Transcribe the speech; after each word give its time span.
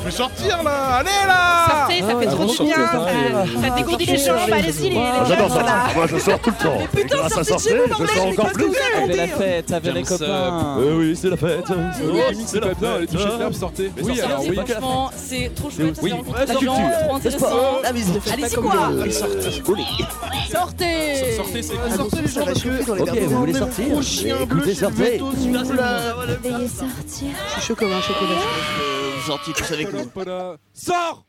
Je 0.00 0.04
vais 0.04 0.10
sortir 0.10 0.62
là 0.62 0.96
Allez 0.96 1.10
là 1.26 1.66
Sortez, 1.68 2.00
ça 2.02 2.18
fait 2.18 2.26
trop 2.26 2.44
du 2.44 2.62
bien. 2.64 2.86
Ça, 2.86 3.46
ça 3.62 3.70
dégourdit 3.76 4.06
les 4.06 4.18
jambes, 4.18 4.38
allez-y 4.52 4.82
les, 4.82 4.90
les 4.90 4.96
Ah, 4.98 5.24
J'adore 5.28 5.50
ça. 5.50 5.64
Moi, 5.94 6.06
je 6.08 6.18
sors 6.18 6.38
tout 6.40 6.50
le 6.58 6.64
temps. 6.64 6.78
Et 6.98 7.04
grâce 7.04 7.38
à 7.38 7.44
sortir, 7.44 7.76
je 7.98 8.06
sors 8.06 8.26
encore 8.26 8.52
plus. 8.52 8.72
Avec 9.02 9.16
la 9.16 9.28
fête, 9.28 9.72
avec 9.72 9.94
les 9.94 10.02
copains. 10.02 10.76
Euh, 10.78 10.96
oui, 10.98 11.16
c'est 11.16 11.30
la 11.30 11.36
fête. 11.36 11.64
C'est 12.46 12.60
la 12.60 12.74
bien, 12.74 12.94
allez 12.94 13.06
toucher 13.06 13.24
de 13.24 13.52
sortez 13.52 13.92
Oui, 14.02 14.20
alors 14.20 14.40
oui. 14.40 14.56
Franchement, 14.56 15.10
c'est 15.16 15.50
trop 15.54 15.70
chouette, 15.70 16.00
culture, 16.00 16.24
trop 17.06 17.14
intéressant. 17.16 17.46
Allez-y 17.84 18.54
quoi 18.56 18.90
Sortez, 20.50 21.36
Sortez 21.36 21.62
c'est 21.62 21.96
Sortez 21.96 22.16
les 22.22 22.28
gens 22.28 22.44
parce 22.44 22.62
que 22.62 23.02
Ok, 23.02 23.18
vous 23.28 23.38
voulez 23.38 23.54
sortir 23.54 24.40
Écoutez, 24.42 24.74
sortez. 24.74 25.18
Veuillez 26.42 26.68
sortir. 26.68 27.28
je 27.48 27.52
suis 27.52 27.62
chaud 27.62 27.74
comme 27.76 27.92
un 27.92 28.00
chocolat. 28.00 29.13
Sortez 29.26 29.52
tous 29.52 29.72
avec 29.72 29.92
nous. 29.92 30.10
Sors 30.72 31.26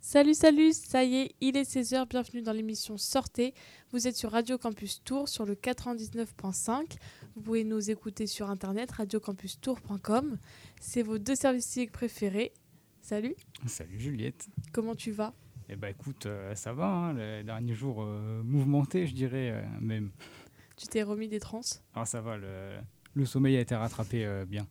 Salut, 0.00 0.34
salut, 0.34 0.72
ça 0.72 1.02
y 1.02 1.16
est, 1.16 1.34
il 1.40 1.56
est 1.56 1.68
16h, 1.68 2.08
bienvenue 2.08 2.40
dans 2.42 2.52
l'émission 2.52 2.96
Sortez. 2.96 3.54
Vous 3.90 4.06
êtes 4.06 4.16
sur 4.16 4.30
Radio 4.30 4.56
Campus 4.56 5.02
Tour 5.02 5.28
sur 5.28 5.44
le 5.44 5.54
99.5. 5.54 6.96
Vous 7.34 7.42
pouvez 7.42 7.64
nous 7.64 7.90
écouter 7.90 8.26
sur 8.28 8.48
internet 8.48 8.92
radiocampustour.com. 8.92 10.38
C'est 10.80 11.02
vos 11.02 11.18
deux 11.18 11.34
services 11.34 11.66
civiques 11.66 11.90
préférés. 11.92 12.52
Salut, 13.00 13.34
Salut 13.66 13.98
Juliette. 13.98 14.46
comment 14.72 14.94
tu 14.94 15.10
vas? 15.10 15.32
Eh 15.68 15.74
ben 15.74 15.88
écoute, 15.88 16.26
euh, 16.26 16.54
ça 16.54 16.72
va, 16.72 16.86
hein, 16.86 17.12
les 17.14 17.42
derniers 17.42 17.74
jours 17.74 18.02
euh, 18.02 18.42
mouvementés, 18.44 19.06
je 19.08 19.14
dirais 19.14 19.50
euh, 19.50 19.62
même. 19.80 20.12
Tu 20.76 20.86
t'es 20.86 21.02
remis 21.02 21.26
des 21.28 21.40
trans 21.40 21.60
Alors 21.94 22.06
ça 22.06 22.20
va, 22.20 22.36
le, 22.36 22.76
le 23.14 23.24
sommeil 23.26 23.56
a 23.56 23.60
été 23.60 23.74
rattrapé 23.74 24.24
euh, 24.24 24.44
bien. 24.44 24.66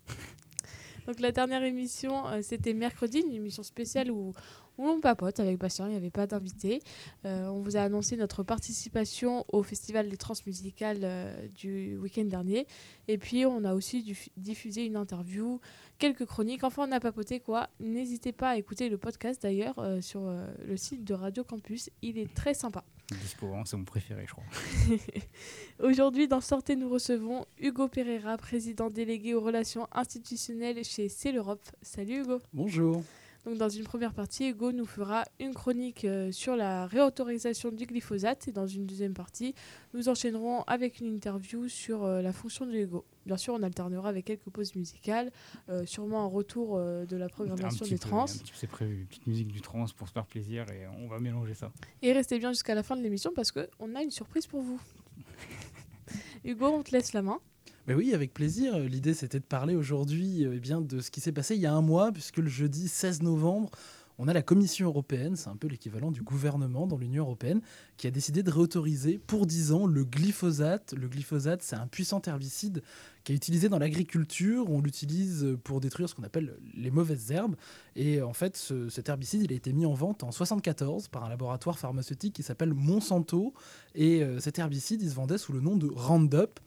Donc 1.08 1.20
la 1.20 1.32
dernière 1.32 1.64
émission, 1.64 2.28
euh, 2.28 2.40
c'était 2.42 2.74
mercredi, 2.74 3.20
une 3.20 3.34
émission 3.34 3.64
spéciale 3.64 4.12
où, 4.12 4.34
on 4.78 5.00
papote 5.00 5.40
avec 5.40 5.58
Bastien, 5.58 5.88
il 5.88 5.92
n'y 5.92 5.96
avait 5.96 6.10
pas 6.10 6.28
d'invité. 6.28 6.82
Euh, 7.24 7.48
on 7.48 7.62
vous 7.62 7.78
a 7.78 7.82
annoncé 7.82 8.18
notre 8.18 8.44
participation 8.44 9.46
au 9.48 9.64
Festival 9.64 10.10
des 10.10 10.18
Transmusicales 10.18 11.00
euh, 11.04 11.48
du 11.56 11.98
week-end 11.98 12.26
dernier. 12.26 12.68
Et 13.08 13.18
puis 13.18 13.46
on 13.46 13.64
a 13.64 13.74
aussi 13.74 14.02
dif- 14.04 14.30
diffusé 14.36 14.86
une 14.86 14.98
interview, 14.98 15.62
quelques 15.98 16.26
chroniques, 16.26 16.66
enfin 16.66 16.88
on 16.90 16.92
a 16.92 17.00
papoté 17.00 17.40
quoi. 17.40 17.70
N'hésitez 17.80 18.34
pas 18.34 18.50
à 18.50 18.58
écouter 18.58 18.90
le 18.90 18.98
podcast 18.98 19.42
d'ailleurs 19.42 19.80
euh, 19.80 20.02
sur 20.02 20.22
le 20.68 20.76
site 20.76 21.06
de 21.06 21.14
Radio 21.14 21.46
Campus, 21.46 21.90
il 22.02 22.18
est 22.18 22.34
très 22.34 22.54
sympa. 22.54 22.84
Dispo, 23.12 23.54
hein, 23.54 23.64
c'est 23.66 23.78
mon 23.78 23.84
préféré, 23.84 24.26
je 24.26 24.32
crois. 24.32 24.44
Aujourd'hui, 25.88 26.28
dans 26.28 26.42
Sortez, 26.42 26.76
nous 26.76 26.90
recevons 26.90 27.46
Hugo 27.60 27.88
Pereira, 27.88 28.36
président 28.38 28.90
délégué 28.90 29.36
aux 29.36 29.42
relations 29.42 29.88
institutionnelles 29.92 30.84
chez 30.84 31.08
C'est 31.08 31.32
l'Europe. 31.32 31.62
Salut 31.84 32.22
Hugo. 32.22 32.40
Bonjour. 32.52 33.04
Donc, 33.46 33.58
dans 33.58 33.70
une 33.70 33.84
première 33.84 34.14
partie, 34.14 34.50
Hugo 34.50 34.72
nous 34.72 34.88
fera 34.88 35.24
une 35.40 35.54
chronique 35.54 36.04
euh, 36.04 36.32
sur 36.32 36.56
la 36.56 36.88
réautorisation 36.88 37.72
du 37.72 37.86
glyphosate 37.86 38.48
et 38.48 38.52
dans 38.52 38.66
une 38.66 38.88
deuxième 38.88 39.14
partie, 39.14 39.54
nous 39.94 40.10
enchaînerons 40.10 40.64
avec 40.64 41.00
une 41.00 41.14
interview 41.14 41.68
sur 41.68 42.06
euh, 42.06 42.24
la 42.24 42.34
fonction 42.34 42.66
de 42.66 42.74
Hugo. 42.74 43.06
Bien 43.26 43.38
sûr, 43.38 43.56
on 43.56 43.64
alternera 43.64 44.10
avec 44.10 44.26
quelques 44.26 44.50
pauses 44.52 44.76
musicales, 44.76 45.32
euh, 45.70 45.86
sûrement 45.86 46.24
un 46.24 46.28
retour 46.28 46.78
euh, 46.78 47.06
de 47.06 47.18
la 47.18 47.28
programmation 47.28 47.86
des 47.86 47.92
peu, 47.96 48.00
trans. 48.00 48.28
C'est 48.28 48.68
prévu, 48.68 49.00
une 49.02 49.08
petite 49.08 49.28
musique 49.28 49.48
du 49.48 49.62
trans 49.62 49.86
pour 49.98 50.08
se 50.08 50.14
faire 50.14 50.26
plaisir 50.26 50.70
et 50.72 50.88
on 50.88 51.08
va 51.08 51.20
mélanger 51.20 51.56
ça. 51.56 51.72
Et 52.02 52.14
restez 52.14 52.38
bien 52.38 52.52
jusqu'à 52.52 52.76
la 52.76 52.84
fin 52.84 52.96
de 52.96 53.02
l'émission 53.02 53.32
parce 53.36 53.52
qu'on 53.52 53.96
a 53.96 54.04
une 54.04 54.12
surprise 54.12 54.46
pour 54.46 54.62
vous. 54.62 54.80
Hugo, 56.44 56.68
on 56.68 56.84
te 56.84 56.92
laisse 56.92 57.14
la 57.14 57.24
main. 57.24 57.40
Mais 57.88 57.94
oui, 57.94 58.14
avec 58.14 58.34
plaisir. 58.34 58.78
L'idée, 58.80 59.14
c'était 59.14 59.40
de 59.40 59.46
parler 59.46 59.76
aujourd'hui 59.76 60.46
euh, 60.46 60.54
eh 60.56 60.60
bien, 60.60 60.82
de 60.82 61.00
ce 61.00 61.12
qui 61.12 61.22
s'est 61.22 61.32
passé 61.32 61.56
il 61.56 61.62
y 61.62 61.68
a 61.68 61.74
un 61.74 61.82
mois, 61.82 62.12
puisque 62.12 62.38
le 62.38 62.48
jeudi 62.48 62.88
16 62.88 63.22
novembre, 63.22 63.70
on 64.18 64.28
a 64.28 64.34
la 64.34 64.42
Commission 64.42 64.88
européenne, 64.88 65.36
c'est 65.36 65.50
un 65.50 65.56
peu 65.58 65.68
l'équivalent 65.68 66.12
du 66.12 66.22
gouvernement 66.22 66.88
dans 66.88 66.98
l'Union 66.98 67.24
européenne, 67.24 67.62
qui 67.98 68.08
a 68.08 68.12
décidé 68.12 68.44
de 68.44 68.52
réautoriser 68.52 69.18
pour 69.18 69.46
10 69.46 69.72
ans 69.74 69.86
le 69.88 70.06
glyphosate. 70.06 70.94
Le 70.98 71.08
glyphosate, 71.08 71.62
c'est 71.62 71.76
un 71.76 71.88
puissant 71.88 72.22
herbicide 72.26 72.82
qui 73.24 73.34
est 73.34 73.36
utilisé 73.36 73.70
dans 73.70 73.80
l'agriculture. 73.80 74.70
On 74.70 74.82
l'utilise 74.82 75.58
pour 75.64 75.82
détruire 75.82 76.08
ce 76.08 76.16
qu'on 76.16 76.24
appelle 76.24 76.56
les 76.76 76.92
mauvaises 76.92 77.32
herbes. 77.32 77.56
Et 77.96 78.22
en 78.22 78.34
fait, 78.34 78.56
ce- 78.56 78.88
cet 78.90 79.10
herbicide, 79.10 79.42
il 79.44 79.52
a 79.52 79.56
été 79.56 79.74
mis 79.74 79.86
en 79.86 79.94
vente 79.94 80.24
en 80.24 80.32
74 80.32 81.08
par 81.10 81.26
un 81.26 81.30
laboratoire 81.30 81.78
pharmaceutique 81.80 82.34
qui 82.36 82.44
s'appelle 82.44 82.74
Monsanto. 82.74 83.54
Et 83.96 84.24
euh, 84.24 84.40
cet 84.40 84.60
herbicide, 84.60 85.02
il 85.02 85.10
se 85.10 85.16
vendait 85.16 85.38
sous 85.38 85.54
le 85.54 85.60
nom 85.60 85.76
de 85.76 85.88
Roundup. 85.88 86.60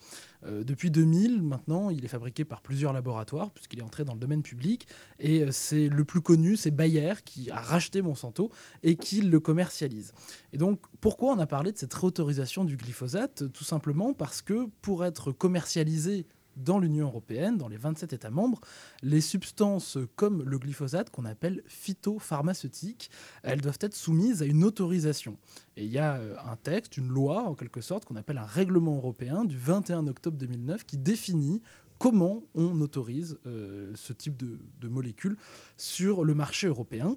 Euh, 0.47 0.65
depuis 0.65 0.91
2000, 0.91 1.43
maintenant, 1.43 1.91
il 1.91 2.04
est 2.04 2.09
fabriqué 2.09 2.44
par 2.44 2.60
plusieurs 2.60 2.93
laboratoires, 2.93 3.50
puisqu'il 3.50 3.81
est 3.81 3.82
entré 3.82 4.04
dans 4.04 4.15
le 4.15 4.21
domaine 4.21 4.43
public. 4.43 4.87
Et 5.19 5.43
euh, 5.43 5.49
c'est 5.50 5.88
le 5.88 6.04
plus 6.04 6.21
connu, 6.21 6.56
c'est 6.56 6.71
Bayer, 6.71 7.15
qui 7.25 7.50
a 7.50 7.60
racheté 7.60 8.03
Monsanto 8.03 8.50
et 8.82 8.97
qui 8.97 9.21
le 9.21 9.41
commercialise. 9.41 10.12
Et 10.53 10.59
donc, 10.59 10.81
pourquoi 11.00 11.32
on 11.32 11.38
a 11.38 11.47
parlé 11.47 11.72
de 11.72 11.78
cette 11.78 11.94
réautorisation 11.94 12.65
du 12.65 12.76
glyphosate? 12.76 13.53
Tout 13.53 13.65
simplement 13.65 14.15
parce 14.15 14.43
que 14.43 14.69
pour 14.82 15.04
être 15.04 15.32
commercialisé 15.32 16.26
dans 16.59 16.79
l'Union 16.79 17.07
européenne, 17.07 17.57
dans 17.57 17.69
les 17.69 17.77
27 17.77 18.13
États 18.13 18.31
membres, 18.31 18.61
les 19.03 19.21
substances 19.21 19.99
comme 20.17 20.43
le 20.43 20.59
glyphosate, 20.59 21.11
qu'on 21.11 21.25
appelle 21.25 21.63
phytopharmaceutiques, 21.67 23.11
elles 23.43 23.61
doivent 23.61 23.79
être 23.81 23.95
soumises 23.95 24.43
à 24.43 24.47
une 24.47 24.65
autorisation. 24.65 25.37
Et 25.77 25.85
il 25.85 25.91
y 25.91 25.99
a 25.99 26.17
euh, 26.17 26.37
un 26.45 26.57
texte, 26.57 26.97
une 26.97 27.09
loi 27.09 27.45
en 27.45 27.55
quelque 27.55 27.81
sorte, 27.81 28.05
qu'on 28.05 28.17
appelle 28.17 28.39
un 28.39 28.47
règlement 28.47 28.97
européen 28.97 29.45
du 29.45 29.57
21 29.57 30.07
octobre 30.07 30.37
2009 30.37 30.85
qui 30.85 30.99
définit 30.99 31.63
comment 31.99 32.45
on 32.55 32.81
autorise 32.81 33.39
euh, 33.47 33.93
ce 33.95 34.13
type 34.13 34.37
de, 34.37 34.59
de 34.81 34.89
molécules 34.89 35.37
sur 35.77 36.25
le 36.25 36.35
marché 36.35 36.67
européen. 36.67 37.17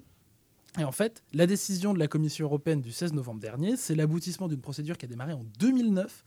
Et 0.79 0.83
en 0.83 0.91
fait, 0.91 1.23
la 1.33 1.47
décision 1.47 1.93
de 1.93 1.99
la 1.99 2.07
Commission 2.07 2.45
européenne 2.45 2.81
du 2.81 2.91
16 2.91 3.13
novembre 3.13 3.41
dernier, 3.41 3.75
c'est 3.75 3.95
l'aboutissement 3.95 4.47
d'une 4.47 4.61
procédure 4.61 4.97
qui 4.97 5.05
a 5.05 5.09
démarré 5.09 5.33
en 5.33 5.43
2009 5.59 6.23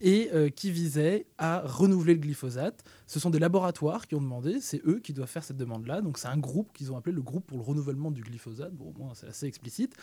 et 0.00 0.30
euh, 0.34 0.48
qui 0.48 0.70
visait 0.70 1.26
à 1.38 1.60
renouveler 1.64 2.14
le 2.14 2.20
glyphosate. 2.20 2.84
Ce 3.06 3.20
sont 3.20 3.30
des 3.30 3.38
laboratoires 3.38 4.06
qui 4.06 4.14
ont 4.14 4.20
demandé, 4.20 4.60
c'est 4.60 4.82
eux 4.86 5.00
qui 5.02 5.12
doivent 5.12 5.28
faire 5.28 5.44
cette 5.44 5.56
demande-là. 5.56 6.00
Donc 6.00 6.18
c'est 6.18 6.28
un 6.28 6.36
groupe 6.36 6.72
qu'ils 6.72 6.92
ont 6.92 6.96
appelé 6.96 7.14
le 7.14 7.22
groupe 7.22 7.46
pour 7.46 7.58
le 7.58 7.64
renouvellement 7.64 8.10
du 8.10 8.22
glyphosate. 8.22 8.74
Bon, 8.74 8.92
au 8.94 8.98
moins 8.98 9.12
c'est 9.14 9.28
assez 9.28 9.46
explicite. 9.46 9.94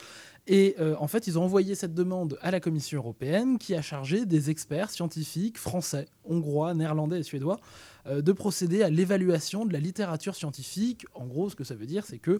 Et 0.47 0.75
euh, 0.79 0.95
en 0.99 1.07
fait, 1.07 1.27
ils 1.27 1.37
ont 1.37 1.43
envoyé 1.43 1.75
cette 1.75 1.93
demande 1.93 2.37
à 2.41 2.49
la 2.49 2.59
Commission 2.59 2.97
européenne 2.97 3.57
qui 3.57 3.75
a 3.75 3.81
chargé 3.81 4.25
des 4.25 4.49
experts 4.49 4.89
scientifiques 4.89 5.57
français, 5.57 6.07
hongrois, 6.23 6.73
néerlandais 6.73 7.19
et 7.19 7.23
suédois 7.23 7.59
euh, 8.07 8.21
de 8.21 8.31
procéder 8.31 8.83
à 8.83 8.89
l'évaluation 8.89 9.65
de 9.65 9.73
la 9.73 9.79
littérature 9.79 10.35
scientifique. 10.35 11.05
En 11.13 11.25
gros, 11.25 11.49
ce 11.49 11.55
que 11.55 11.63
ça 11.63 11.75
veut 11.75 11.85
dire, 11.85 12.05
c'est 12.05 12.19
que 12.19 12.39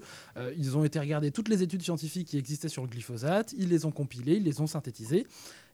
ils 0.58 0.78
ont 0.78 0.84
été 0.84 1.00
regarder 1.00 1.32
toutes 1.32 1.50
les 1.50 1.62
études 1.62 1.84
scientifiques 1.84 2.28
qui 2.28 2.38
existaient 2.38 2.70
sur 2.70 2.82
le 2.82 2.88
glyphosate, 2.88 3.54
ils 3.58 3.70
les 3.70 3.86
ont 3.86 3.92
compilées, 3.92 4.36
ils 4.38 4.44
les 4.44 4.62
ont 4.62 4.68
synthétisées, 4.68 5.26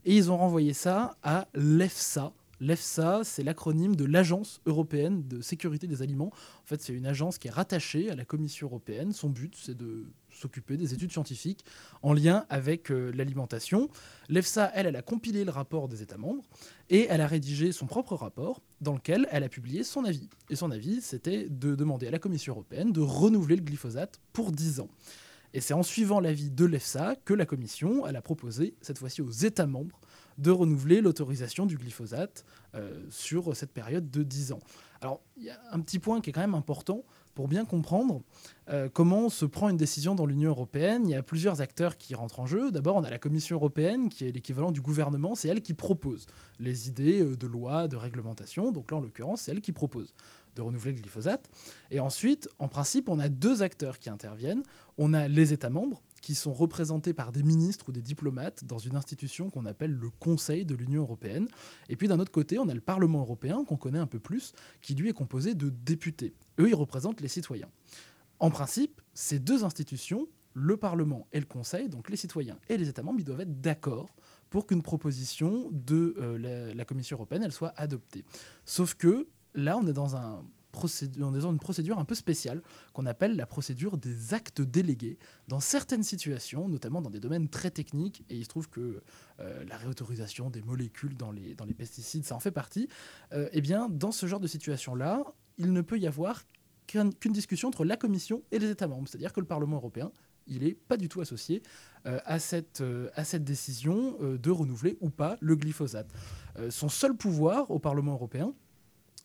et 0.06 0.16
ils 0.16 0.32
ont 0.32 0.38
renvoyé 0.38 0.74
ça 0.74 1.16
à 1.24 1.48
l'EFSA. 1.54 2.34
L'EFSA, 2.62 3.22
c'est 3.24 3.44
l'acronyme 3.44 3.96
de 3.96 4.04
l'Agence 4.04 4.60
européenne 4.66 5.26
de 5.28 5.42
sécurité 5.42 5.88
des 5.88 6.02
aliments. 6.02 6.32
En 6.64 6.66
fait, 6.66 6.82
c'est 6.82 6.94
une 6.94 7.06
agence 7.06 7.38
qui 7.38 7.48
est 7.48 7.52
rattachée 7.52 8.09
à 8.09 8.16
la 8.16 8.26
Commission 8.26 8.68
européenne. 8.68 9.14
Son 9.14 9.30
but, 9.30 9.56
c'est 9.56 9.78
de 9.78 10.06
s'occuper 10.30 10.76
des 10.76 10.94
études 10.94 11.12
scientifiques 11.12 11.64
en 12.02 12.14
lien 12.14 12.46
avec 12.50 12.92
euh, 12.92 13.12
l'alimentation. 13.16 13.90
L'EFSA, 14.28 14.72
elle, 14.76 14.88
elle 14.88 14.96
a 14.98 15.02
compilé 15.02 15.46
le 15.46 15.52
rapport 15.52 15.88
des 15.88 16.02
États 16.02 16.18
membres 16.18 16.44
et 16.90 17.08
elle 17.09 17.22
a 17.22 17.28
rédigé 17.28 17.72
son 17.72 17.86
propre 17.86 18.16
rapport 18.16 18.62
dans 18.82 18.94
lequel 18.94 19.28
elle 19.32 19.44
a 19.44 19.50
publié 19.50 19.84
son 19.84 20.04
avis. 20.04 20.30
Et 20.50 20.56
son 20.58 20.72
avis, 20.72 21.02
c'était 21.02 21.48
de 21.50 21.76
demander 21.76 22.08
à 22.08 22.12
la 22.12 22.20
Commission 22.20 22.54
européenne 22.54 22.92
de 22.92 23.02
renouveler 23.02 23.56
le 23.56 23.64
glyphosate 23.64 24.20
pour 24.34 24.52
10 24.52 24.82
ans. 24.82 24.90
Et 25.54 25.62
c'est 25.62 25.74
en 25.74 25.84
suivant 25.84 26.20
l'avis 26.20 26.52
de 26.52 26.66
l'EFSA 26.66 27.16
que 27.26 27.34
la 27.34 27.46
Commission 27.46 28.06
a 28.06 28.22
proposé, 28.22 28.76
cette 28.82 28.98
fois-ci 28.98 29.22
aux 29.22 29.32
États 29.32 29.68
membres, 29.68 30.00
de 30.38 30.52
renouveler 30.52 31.02
l'autorisation 31.02 31.66
du 31.66 31.78
glyphosate 31.78 32.46
euh, 32.76 33.04
sur 33.10 33.56
cette 33.56 33.72
période 33.72 34.09
de 34.09 34.24
10 34.24 34.54
ans. 34.54 34.59
Alors, 35.02 35.22
il 35.38 35.44
y 35.44 35.50
a 35.50 35.59
un 35.72 35.80
petit 35.80 36.00
point 36.00 36.22
qui 36.22 36.30
est 36.30 36.34
quand 36.34 36.42
même 36.42 36.56
important 36.56 37.04
pour 37.34 37.48
bien 37.48 37.66
comprendre 37.66 38.22
euh, 38.70 38.90
comment 38.92 39.30
se 39.30 39.46
prend 39.46 39.70
une 39.70 39.78
décision 39.78 40.14
dans 40.14 40.26
l'Union 40.26 40.50
européenne. 40.50 41.08
Il 41.08 41.12
y 41.12 41.16
a 41.16 41.23
plusieurs 41.23 41.62
acteurs 41.62 41.97
qui 41.97 42.16
rentrent 42.16 42.40
en 42.40 42.46
jeu. 42.46 42.72
D'abord, 42.72 42.97
on 42.97 43.03
a 43.03 43.09
la 43.09 43.18
Commission 43.18 43.56
européenne, 43.56 44.09
qui 44.09 44.28
est 44.28 44.32
l'équivalent 44.32 44.72
du 44.72 44.82
gouvernement. 44.82 45.35
C'est 45.35 45.47
elle 45.47 45.62
qui 45.62 45.73
propose 45.73 46.26
les 46.59 46.88
idées 46.90 47.22
euh, 47.22 47.38
de 47.38 47.47
loi, 47.47 47.88
de 47.88 47.96
réglementation. 47.96 48.72
Donc 48.72 48.91
là, 48.91 48.97
en 48.97 49.02
l'occurrence, 49.02 49.41
c'est 49.41 49.52
elle 49.52 49.62
qui 49.62 49.72
propose 49.72 50.14
de 50.55 50.61
renouveler 50.61 50.93
le 50.93 50.99
glyphosate. 50.99 51.49
Et 51.91 51.99
ensuite, 51.99 52.49
en 52.59 52.67
principe, 52.67 53.09
on 53.09 53.19
a 53.19 53.29
deux 53.29 53.61
acteurs 53.61 53.99
qui 53.99 54.09
interviennent. 54.09 54.63
On 54.97 55.13
a 55.13 55.28
les 55.28 55.53
États 55.53 55.69
membres, 55.69 56.01
qui 56.22 56.35
sont 56.35 56.53
représentés 56.53 57.13
par 57.13 57.31
des 57.31 57.43
ministres 57.43 57.90
ou 57.90 57.91
des 57.91 58.01
diplomates 58.01 58.66
dans 58.66 58.78
une 58.78 58.96
institution 58.96 59.49
qu'on 59.49 59.66
appelle 59.66 59.91
le 59.91 60.09
Conseil 60.09 60.66
de 60.66 60.75
l'Union 60.75 61.01
européenne. 61.01 61.47
Et 61.87 61.96
puis 61.96 62.07
d'un 62.07 62.19
autre 62.19 62.31
côté, 62.31 62.59
on 62.59 62.67
a 62.67 62.73
le 62.73 62.81
Parlement 62.81 63.22
européen, 63.22 63.63
qu'on 63.63 63.78
connaît 63.78 63.99
un 63.99 64.07
peu 64.07 64.19
plus, 64.19 64.53
qui 64.81 64.96
lui 64.96 65.09
est 65.09 65.13
composé 65.13 65.55
de 65.55 65.69
députés. 65.69 66.34
Eux, 66.59 66.69
ils 66.69 66.75
représentent 66.75 67.22
les 67.22 67.28
citoyens. 67.28 67.69
En 68.40 68.51
principe, 68.51 69.01
ces 69.13 69.40
deux 69.40 69.63
institutions, 69.63 70.28
le 70.53 70.78
Parlement 70.78 71.28
et 71.31 71.40
le 71.40 71.46
Conseil, 71.46 71.90
donc 71.90 72.09
les 72.09 72.17
citoyens 72.17 72.57
et 72.69 72.78
les 72.78 72.90
États 72.90 73.03
membres, 73.03 73.19
ils 73.19 73.25
doivent 73.25 73.41
être 73.41 73.61
d'accord 73.61 74.09
pour 74.49 74.66
qu'une 74.66 74.81
proposition 74.81 75.69
de 75.72 76.16
euh, 76.19 76.73
la, 76.73 76.85
Commission 76.85 77.17
européenne 77.17 77.49
soit 77.51 77.73
adoptée. 77.78 78.25
Sauf 78.66 78.96
que 78.96 79.28
là, 79.53 79.78
on 79.78 79.87
est 79.87 79.93
dans 79.93 80.16
une 80.16 81.59
procédure 81.59 81.99
un 81.99 82.05
peu 82.05 82.16
spéciale 82.16 82.61
qu'on 82.93 83.05
appelle 83.05 83.35
la 83.35 83.46
procédure 83.46 83.97
des 83.97 84.34
actes 84.34 84.61
délégués. 84.61 85.17
Dans 85.47 85.59
certaines 85.59 86.03
situations, 86.03 86.67
notamment 86.67 87.01
dans 87.01 87.09
des 87.09 87.19
domaines 87.19 87.49
très 87.49 87.72
techniques, 87.72 88.23
et 88.29 88.35
il 88.37 88.43
se 88.43 88.49
trouve 88.49 88.69
que 88.69 89.01
euh, 89.40 89.63
la 89.66 89.78
réautorisation 89.78 90.49
des 90.49 90.61
molécules 90.61 91.16
dans 91.17 91.31
les, 91.31 91.55
pesticides, 91.78 92.25
ça 92.25 92.35
en 92.35 92.40
fait 92.40 92.51
partie, 92.51 92.87
euh, 93.34 93.49
eh 93.51 93.61
bien, 93.61 93.90
dans 93.90 94.11
ce 94.11 94.25
genre 94.25 94.40
de 94.40 94.47
situation-là, 94.47 95.23
il 95.57 95.73
ne 95.73 95.81
peut 95.81 95.99
y 95.99 96.07
avoir 96.07 96.43
qu'un- 96.87 97.11
qu'une 97.11 97.34
discussion 97.34 97.67
entre 97.67 97.85
la 97.85 97.97
Commission 97.97 98.43
et 98.51 98.59
les 98.59 98.69
États 98.69 98.87
membres. 98.87 99.07
C'est-à-dire 99.07 99.34
que 99.34 99.40
le 99.40 99.46
Parlement 99.46 99.78
européen, 99.78 100.11
il 100.47 100.63
n'est 100.63 100.73
pas 100.73 100.97
du 100.97 101.09
tout 101.09 101.22
associé 101.22 101.61
euh, 102.05 102.19
à, 102.25 102.40
cette, 102.40 102.81
décision 103.43 104.17
de 104.22 104.49
renouveler 104.49 104.97
ou 104.99 105.09
pas 105.09 105.37
le 105.41 105.55
glyphosate. 105.55 106.07
Son 106.69 106.90
seul 106.90 107.16
pouvoir 107.16 107.69
au 107.69 107.79
Parlement 107.79 108.13
européen, 108.13 108.53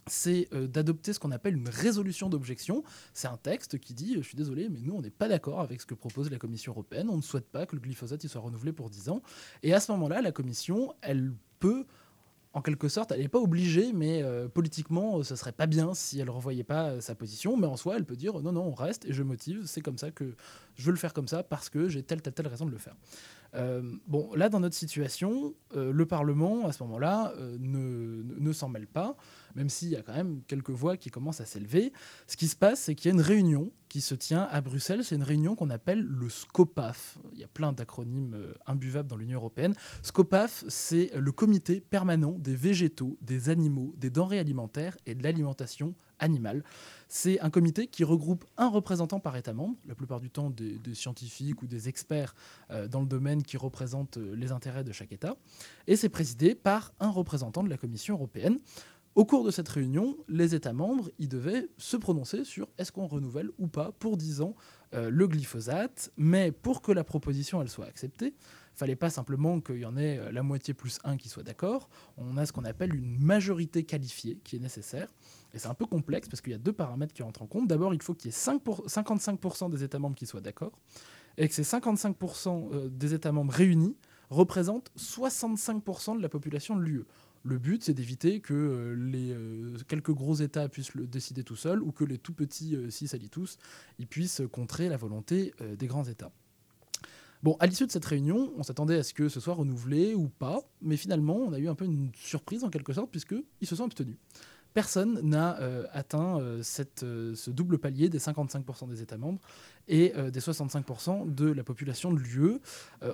c'est 0.06 0.48
euh, 0.52 0.66
d'adopter 0.66 1.12
ce 1.12 1.18
qu'on 1.18 1.30
appelle 1.30 1.56
une 1.56 1.68
résolution 1.68 2.28
d'objection. 2.28 2.82
C'est 3.12 3.28
un 3.28 3.36
texte 3.36 3.78
qui 3.78 3.94
dit, 3.94 4.14
euh, 4.14 4.22
je 4.22 4.28
suis 4.28 4.36
désolé, 4.36 4.68
mais 4.68 4.80
nous, 4.80 4.94
on 4.94 5.02
n'est 5.02 5.10
pas 5.10 5.28
d'accord 5.28 5.60
avec 5.60 5.80
ce 5.80 5.86
que 5.86 5.94
propose 5.94 6.30
la 6.30 6.38
Commission 6.38 6.72
européenne, 6.72 7.08
on 7.10 7.16
ne 7.16 7.22
souhaite 7.22 7.48
pas 7.48 7.66
que 7.66 7.76
le 7.76 7.80
glyphosate 7.80 8.22
il 8.24 8.30
soit 8.30 8.40
renouvelé 8.40 8.72
pour 8.72 8.90
10 8.90 9.08
ans. 9.08 9.22
Et 9.62 9.72
à 9.74 9.80
ce 9.80 9.92
moment-là, 9.92 10.20
la 10.20 10.32
Commission, 10.32 10.94
elle 11.00 11.32
peut, 11.58 11.86
en 12.52 12.62
quelque 12.62 12.88
sorte, 12.88 13.12
elle 13.12 13.20
n'est 13.20 13.28
pas 13.28 13.40
obligée, 13.40 13.92
mais 13.92 14.22
euh, 14.22 14.48
politiquement, 14.48 15.22
ce 15.22 15.36
serait 15.36 15.52
pas 15.52 15.66
bien 15.66 15.94
si 15.94 16.20
elle 16.20 16.26
ne 16.26 16.32
revoyait 16.32 16.64
pas 16.64 17.00
sa 17.00 17.14
position, 17.14 17.56
mais 17.56 17.66
en 17.66 17.76
soi, 17.76 17.96
elle 17.96 18.04
peut 18.04 18.16
dire, 18.16 18.40
non, 18.40 18.52
non, 18.52 18.66
on 18.66 18.74
reste, 18.74 19.04
et 19.06 19.12
je 19.12 19.22
motive, 19.22 19.62
c'est 19.66 19.80
comme 19.80 19.98
ça 19.98 20.10
que 20.10 20.34
je 20.76 20.84
veux 20.84 20.92
le 20.92 20.98
faire 20.98 21.14
comme 21.14 21.28
ça, 21.28 21.42
parce 21.42 21.68
que 21.68 21.88
j'ai 21.88 22.02
telle, 22.02 22.22
telle, 22.22 22.34
telle 22.34 22.48
raison 22.48 22.66
de 22.66 22.70
le 22.70 22.78
faire. 22.78 22.96
Euh, 23.54 23.82
bon, 24.06 24.32
là, 24.34 24.48
dans 24.48 24.60
notre 24.60 24.74
situation, 24.74 25.54
euh, 25.76 25.92
le 25.92 26.06
Parlement, 26.06 26.66
à 26.66 26.72
ce 26.72 26.82
moment-là, 26.84 27.32
euh, 27.38 27.56
ne, 27.60 28.22
ne, 28.22 28.52
s'en 28.52 28.68
mêle 28.68 28.86
pas, 28.86 29.16
même 29.54 29.68
s'il 29.68 29.88
y 29.88 29.96
a 29.96 30.02
quand 30.02 30.14
même 30.14 30.42
quelques 30.46 30.70
voix 30.70 30.96
qui 30.96 31.10
commencent 31.10 31.40
à 31.40 31.46
s'élever. 31.46 31.92
Ce 32.26 32.36
qui 32.36 32.48
se 32.48 32.56
passe, 32.56 32.80
c'est 32.80 32.94
qu'il 32.94 33.10
y 33.10 33.12
a 33.12 33.14
une 33.14 33.20
réunion 33.20 33.70
qui 33.88 34.00
se 34.00 34.14
tient 34.14 34.48
à 34.50 34.60
Bruxelles. 34.60 35.04
C'est 35.04 35.14
une 35.14 35.22
réunion 35.22 35.54
qu'on 35.54 35.70
appelle 35.70 36.02
le 36.02 36.28
SCOPAF. 36.28 37.18
Il 37.32 37.38
y 37.38 37.44
a 37.44 37.48
plein 37.48 37.72
d'acronymes 37.72 38.36
imbuvables 38.66 39.08
dans 39.08 39.16
l'Union 39.16 39.38
européenne. 39.38 39.74
SCOPAF, 40.02 40.64
c'est 40.68 41.12
le 41.14 41.30
comité 41.30 41.80
permanent 41.80 42.32
des 42.38 42.56
végétaux, 42.56 43.16
des 43.20 43.50
animaux, 43.50 43.94
des 43.96 44.10
denrées 44.10 44.40
alimentaires 44.40 44.96
et 45.06 45.14
de 45.14 45.22
l'alimentation 45.22 45.94
animale. 46.18 46.64
C'est 47.08 47.40
un 47.40 47.50
comité 47.50 47.86
qui 47.86 48.04
regroupe 48.04 48.44
un 48.56 48.68
représentant 48.68 49.20
par 49.20 49.36
État 49.36 49.52
membre, 49.52 49.76
la 49.86 49.94
plupart 49.94 50.20
du 50.20 50.30
temps 50.30 50.50
des, 50.50 50.78
scientifiques 50.94 51.62
ou 51.62 51.66
des 51.66 51.88
experts 51.88 52.34
euh, 52.70 52.88
dans 52.88 53.00
le 53.00 53.06
domaine 53.06 53.42
qui 53.42 53.56
représentent 53.56 54.18
euh, 54.18 54.34
les 54.36 54.52
intérêts 54.52 54.84
de 54.84 54.92
chaque 54.92 55.12
État. 55.12 55.36
Et 55.86 55.96
c'est 55.96 56.08
présidé 56.08 56.54
par 56.54 56.92
un 57.00 57.10
représentant 57.10 57.62
de 57.62 57.70
la 57.70 57.76
Commission 57.76 58.14
européenne. 58.14 58.58
Au 59.14 59.24
cours 59.24 59.44
de 59.44 59.52
cette 59.52 59.68
réunion, 59.68 60.16
les 60.28 60.56
États 60.56 60.72
membres 60.72 61.08
ils 61.20 61.28
devaient 61.28 61.68
se 61.78 61.96
prononcer 61.96 62.44
sur 62.44 62.68
est-ce 62.78 62.90
qu'on 62.90 63.06
renouvelle 63.06 63.50
ou 63.58 63.68
pas 63.68 63.92
pour 63.92 64.16
10 64.16 64.40
ans 64.40 64.56
euh, 64.94 65.08
le 65.08 65.28
glyphosate. 65.28 66.10
Mais 66.16 66.50
pour 66.50 66.82
que 66.82 66.90
la 66.90 67.04
proposition 67.04 67.64
soit 67.68 67.86
acceptée, 67.86 68.34
fallait 68.74 68.96
pas 68.96 69.10
simplement 69.10 69.60
qu'il 69.60 69.78
y 69.78 69.84
en 69.84 69.96
ait 69.96 70.18
euh, 70.18 70.32
la 70.32 70.42
moitié 70.42 70.74
plus 70.74 70.98
un 71.04 71.16
qui 71.16 71.28
soit 71.28 71.42
d'accord. 71.42 71.88
On 72.16 72.36
a 72.36 72.46
ce 72.46 72.52
qu'on 72.52 72.64
appelle 72.64 72.94
une 72.94 73.18
majorité 73.18 73.84
qualifiée 73.84 74.38
qui 74.44 74.56
est 74.56 74.60
nécessaire. 74.60 75.08
Et 75.52 75.58
c'est 75.58 75.68
un 75.68 75.74
peu 75.74 75.86
complexe 75.86 76.28
parce 76.28 76.40
qu'il 76.40 76.52
y 76.52 76.56
a 76.56 76.58
deux 76.58 76.72
paramètres 76.72 77.14
qui 77.14 77.22
rentrent 77.22 77.42
en 77.42 77.46
compte. 77.46 77.68
D'abord, 77.68 77.94
il 77.94 78.02
faut 78.02 78.14
qu'il 78.14 78.26
y 78.26 78.28
ait 78.30 78.36
5 78.36 78.62
pour- 78.62 78.86
55% 78.86 79.70
des 79.70 79.84
États 79.84 79.98
membres 79.98 80.16
qui 80.16 80.26
soient 80.26 80.40
d'accord. 80.40 80.78
Et 81.36 81.48
que 81.48 81.54
ces 81.54 81.62
55% 81.64 82.70
euh, 82.72 82.88
des 82.88 83.14
États 83.14 83.32
membres 83.32 83.52
réunis 83.52 83.96
représentent 84.30 84.90
65% 84.98 86.16
de 86.16 86.22
la 86.22 86.28
population 86.28 86.76
de 86.76 86.82
l'UE. 86.82 87.04
Le 87.44 87.58
but, 87.58 87.84
c'est 87.84 87.92
d'éviter 87.92 88.40
que 88.40 88.54
euh, 88.54 89.76
quelques 89.86 90.12
gros 90.12 90.34
États 90.34 90.68
puissent 90.68 90.94
le 90.94 91.06
décider 91.06 91.44
tout 91.44 91.56
seuls 91.56 91.82
ou 91.82 91.92
que 91.92 92.04
les 92.04 92.18
tout 92.18 92.32
petits, 92.32 92.74
euh, 92.74 92.88
s'ils 92.90 93.08
s'allient 93.08 93.28
tous, 93.28 93.58
ils 93.98 94.06
puissent 94.06 94.42
contrer 94.50 94.88
la 94.88 94.96
volonté 94.96 95.52
des 95.78 95.86
grands 95.86 96.04
États. 96.04 96.32
Bon, 97.44 97.58
à 97.60 97.66
l'issue 97.66 97.86
de 97.86 97.92
cette 97.92 98.06
réunion, 98.06 98.54
on 98.56 98.62
s'attendait 98.62 98.96
à 98.96 99.02
ce 99.02 99.12
que 99.12 99.28
ce 99.28 99.38
soit 99.38 99.52
renouvelé 99.52 100.14
ou 100.14 100.28
pas, 100.28 100.62
mais 100.80 100.96
finalement, 100.96 101.36
on 101.36 101.52
a 101.52 101.58
eu 101.58 101.68
un 101.68 101.74
peu 101.74 101.84
une 101.84 102.10
surprise 102.14 102.64
en 102.64 102.70
quelque 102.70 102.94
sorte, 102.94 103.10
puisqu'ils 103.10 103.66
se 103.66 103.76
sont 103.76 103.84
abstenus. 103.84 104.16
Personne 104.72 105.20
n'a 105.20 105.60
euh, 105.60 105.84
atteint 105.92 106.40
euh, 106.40 106.62
euh, 107.02 107.34
ce 107.34 107.50
double 107.50 107.76
palier 107.76 108.08
des 108.08 108.18
55% 108.18 108.88
des 108.88 109.02
États 109.02 109.18
membres 109.18 109.40
et 109.88 110.14
des 110.32 110.40
65% 110.40 111.34
de 111.34 111.52
la 111.52 111.62
population 111.62 112.14
de 112.14 112.18
l'UE. 112.18 112.60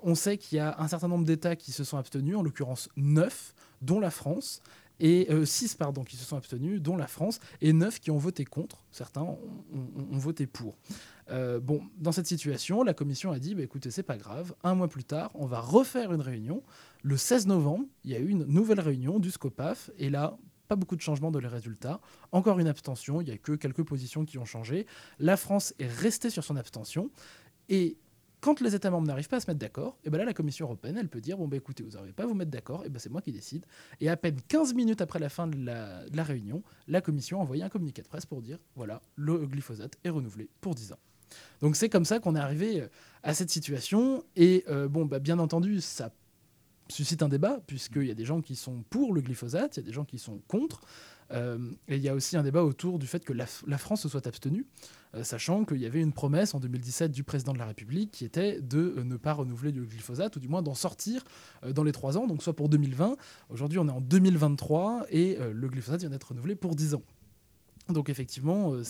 On 0.05 0.15
sait 0.15 0.39
qu'il 0.39 0.59
y 0.59 0.61
a 0.61 0.81
un 0.81 0.87
certain 0.87 1.09
nombre 1.09 1.25
d'États 1.25 1.57
qui 1.57 1.73
se 1.73 1.83
sont 1.83 1.99
abstenus, 1.99 2.37
en 2.37 2.43
l'occurrence 2.43 2.89
9, 2.95 3.53
dont 3.83 3.99
la 3.99 4.13
France, 4.13 4.63
et 5.01 5.29
6 5.45 5.75
pardon, 5.75 6.05
qui 6.05 6.17
se 6.17 6.25
sont 6.25 6.37
abstenus, 6.37 6.81
dont 6.81 6.97
la 6.97 7.07
France, 7.07 7.41
et 7.61 7.73
9 7.73 8.01
qui 8.01 8.11
ont 8.11 8.19
voté 8.19 8.45
contre. 8.45 8.85
Certains 8.93 9.23
ont 9.23 9.39
voté 10.13 10.47
pour. 10.47 10.77
Euh, 11.31 11.61
bon, 11.61 11.83
dans 11.99 12.13
cette 12.13 12.27
situation, 12.27 12.83
la 12.83 12.95
Commission 12.95 13.31
a 13.31 13.39
dit 13.39 13.55
bah, 13.55 13.63
écoutez, 13.63 13.91
c'est 13.91 14.03
pas 14.03 14.17
grave. 14.17 14.55
Un 14.63 14.75
mois 14.75 14.89
plus 14.89 15.05
tard, 15.05 15.31
on 15.35 15.47
va 15.47 15.61
refaire 15.61 16.13
une 16.13 16.21
réunion. 16.21 16.63
Le 17.03 17.17
16 17.17 17.47
novembre, 17.47 17.87
il 18.05 18.11
y 18.11 18.15
a 18.15 18.19
eu 18.19 18.29
une 18.29 18.45
nouvelle 18.45 18.81
réunion 18.81 19.19
du 19.19 19.31
SCOPAF, 19.31 19.91
et 19.99 20.11
là, 20.11 20.37
pas 20.69 20.77
beaucoup 20.77 20.97
de 20.97 21.01
changements 21.01 21.31
dans 21.31 21.41
les 21.41 21.49
résultats. 21.49 22.01
Encore 22.33 22.59
une 22.59 22.69
abstention, 22.69 23.21
il 23.21 23.25
n'y 23.25 23.33
a 23.33 23.39
que 23.39 23.53
quelques 23.53 23.83
positions 23.83 24.25
qui 24.25 24.39
ont 24.39 24.45
changé. 24.45 24.87
La 25.19 25.37
France 25.37 25.75
est 25.79 25.89
restée 25.89 26.31
sur 26.31 26.45
son 26.45 26.57
abstention. 26.57 27.11
Et 27.69 27.97
quand 28.41 28.61
les 28.61 28.75
États 28.75 28.91
membres 28.91 29.07
n'arrivent 29.07 29.29
pas 29.29 29.37
à 29.37 29.41
se 29.41 29.51
mettre 29.51 29.61
d'accord, 29.61 29.99
et 30.05 30.11
ben 30.11 30.19
là, 30.19 30.25
la 30.25 30.35
Commission 30.35 30.67
européenne, 30.67 30.97
elle 30.99 31.09
peut 31.09 31.21
dire 31.21 31.37
bon, 31.37 31.49
bah, 31.49 31.57
écoutez, 31.57 31.83
vous 31.83 31.91
n'arrivez 31.91 32.13
pas 32.13 32.25
à 32.25 32.27
vous 32.27 32.35
mettre 32.35 32.51
d'accord, 32.51 32.85
et 32.85 32.89
ben 32.89 32.99
c'est 32.99 33.11
moi 33.11 33.21
qui 33.21 33.33
décide. 33.33 33.67
Et 34.01 34.09
à 34.09 34.17
peine 34.17 34.37
15 34.49 34.75
minutes 34.75 35.01
après 35.01 35.19
la 35.19 35.29
fin 35.29 35.47
de 35.47 35.57
la, 35.65 36.23
réunion, 36.23 36.63
la 36.89 37.01
Commission 37.01 37.41
a 37.41 37.43
envoyé 37.43 37.63
un 37.63 37.69
communiqué 37.69 38.03
de 38.03 38.09
presse 38.09 38.27
pour 38.27 38.43
dire 38.43 38.59
voilà, 38.77 39.01
le 39.17 39.47
glyphosate 39.47 39.97
est 40.05 40.11
renouvelé 40.11 40.49
pour 40.61 40.75
10 40.75 40.93
ans. 40.93 40.99
Donc 41.61 41.77
c'est 41.77 41.89
comme 41.89 42.05
ça 42.05 42.19
qu'on 42.19 42.35
est 42.35 42.41
arrivé 42.41 42.81
euh, 42.81 42.89
à 43.23 43.35
cette 43.35 43.51
situation. 43.51 44.25
Et 44.37 44.65
euh, 44.69 44.89
bah, 44.89 45.19
bien 45.19 45.39
entendu, 45.39 45.81
ça 45.81 46.11
suscite 46.89 47.23
un 47.23 47.29
débat, 47.29 47.61
puisqu'il 47.67 48.07
y 48.07 48.11
a 48.11 48.15
des 48.15 48.25
gens 48.25 48.41
qui 48.41 48.57
sont 48.57 48.83
pour 48.91 49.15
le 49.15 49.21
glyphosate, 49.21 49.77
il 49.77 49.81
y 49.81 49.83
a 49.85 49.87
des 49.87 49.93
gens 49.93 50.05
qui 50.05 50.19
sont 50.19 50.41
contre. 50.49 50.81
Euh, 51.33 51.59
et 51.89 51.97
il 51.97 52.03
y 52.03 52.09
a 52.09 52.15
aussi 52.15 52.37
un 52.37 52.43
débat 52.43 52.65
autour 52.65 52.99
du 52.99 53.07
fait 53.07 53.25
que 53.25 53.33
la, 53.33 53.47
France 53.47 54.03
se 54.03 54.09
soit 54.09 54.27
abstenue, 54.27 54.67
sachant 55.23 55.65
qu'il 55.65 55.79
y 55.79 55.87
avait 55.87 56.01
une 56.01 56.13
promesse 56.13 56.55
en 56.55 56.61
2017 56.61 57.11
du 57.11 57.25
président 57.25 57.53
de 57.53 57.59
la 57.59 57.67
République 57.67 58.11
qui 58.11 58.25
était 58.25 58.61
de 58.61 58.95
euh, 58.97 59.05
ne 59.05 59.17
pas 59.17 59.33
renouveler 59.33 59.73
le 59.73 59.85
glyphosate, 59.85 60.37
ou 60.37 60.41
du 60.41 60.49
moins 60.49 60.63
d'en 60.63 60.75
sortir 60.75 61.25
euh, 61.65 61.73
dans 61.73 61.85
les 61.85 61.93
trois 61.93 62.17
ans, 62.17 62.27
donc 62.27 62.43
soit 62.43 62.55
pour 62.55 62.69
2020. 62.69 63.17
Aujourd'hui, 63.49 63.79
on 63.79 63.89
est 63.89 63.93
en 63.93 64.01
2023 64.01 65.07
et 65.11 65.37
euh, 65.41 65.53
le 65.53 65.69
glyphosate 65.69 66.01
vient 66.01 66.11
d'être 66.11 66.29
renouvelé 66.29 66.55
pour 66.55 66.77
10 66.77 66.95
ans. 66.95 67.03
Donc 67.93 68.09
effectivement, 68.09 68.73
euh, 68.73 68.83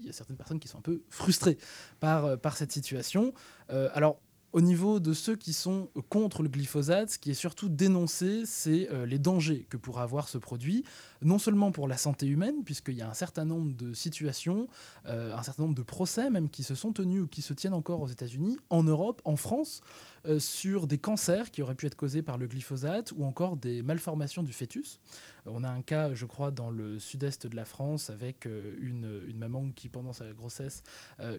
il 0.00 0.06
y 0.06 0.08
a 0.08 0.12
certaines 0.12 0.36
personnes 0.36 0.58
qui 0.58 0.68
sont 0.68 0.78
un 0.78 0.82
peu 0.82 1.02
frustrées 1.08 1.58
par, 2.00 2.24
euh, 2.24 2.36
cette 2.54 2.72
situation. 2.72 3.32
Euh, 3.70 3.88
alors, 3.94 4.20
au 4.52 4.60
niveau 4.60 4.98
de 4.98 5.12
ceux 5.12 5.36
qui 5.36 5.52
sont 5.52 5.88
contre 6.08 6.42
le 6.42 6.48
glyphosate, 6.48 7.10
ce 7.10 7.18
qui 7.18 7.30
est 7.30 7.34
surtout 7.34 7.68
dénoncé, 7.68 8.44
c'est 8.46 8.88
euh, 8.90 9.04
les 9.04 9.18
dangers 9.18 9.66
que 9.68 9.76
pourra 9.76 10.02
avoir 10.02 10.28
ce 10.28 10.38
produit, 10.38 10.84
non 11.20 11.38
seulement 11.38 11.70
pour 11.70 11.86
la 11.86 11.98
santé 11.98 12.26
humaine, 12.26 12.64
puisqu'il 12.64 12.94
y 12.94 13.02
a 13.02 13.10
un 13.10 13.14
certain 13.14 13.44
nombre 13.44 13.74
de 13.74 13.92
situations, 13.92 14.68
euh, 15.06 15.36
un 15.36 15.42
certain 15.42 15.64
nombre 15.64 15.74
de 15.74 15.82
procès 15.82 16.30
même 16.30 16.48
qui 16.48 16.62
se 16.62 16.74
sont 16.74 16.92
tenus 16.92 17.22
ou 17.22 17.26
qui 17.26 17.42
se 17.42 17.52
tiennent 17.52 17.74
encore 17.74 18.00
aux 18.00 18.08
États-Unis, 18.08 18.56
en 18.70 18.82
Europe, 18.82 19.20
en 19.24 19.36
France, 19.36 19.82
euh, 20.26 20.38
sur 20.38 20.86
des 20.86 20.98
cancers 20.98 21.50
qui 21.50 21.62
auraient 21.62 21.74
pu 21.74 21.86
être 21.86 21.94
causés 21.94 22.22
par 22.22 22.38
le 22.38 22.46
glyphosate 22.46 23.12
ou 23.16 23.24
encore 23.24 23.56
des 23.56 23.82
malformations 23.82 24.42
du 24.42 24.52
fœtus. 24.52 25.00
Euh, 25.46 25.50
On 25.54 25.64
a 25.64 25.68
un 25.68 25.82
cas, 25.82 26.14
je 26.14 26.26
crois, 26.26 26.50
dans 26.50 26.70
le 26.70 26.98
sud-est 26.98 27.46
de 27.46 27.56
la 27.56 27.64
France 27.64 28.10
avec 28.10 28.46
euh, 28.46 28.76
une, 28.80 29.22
une 29.28 29.38
maman 29.38 29.70
qui, 29.74 29.88
pendant 29.88 30.12
sa 30.12 30.32
grossesse, 30.32 30.82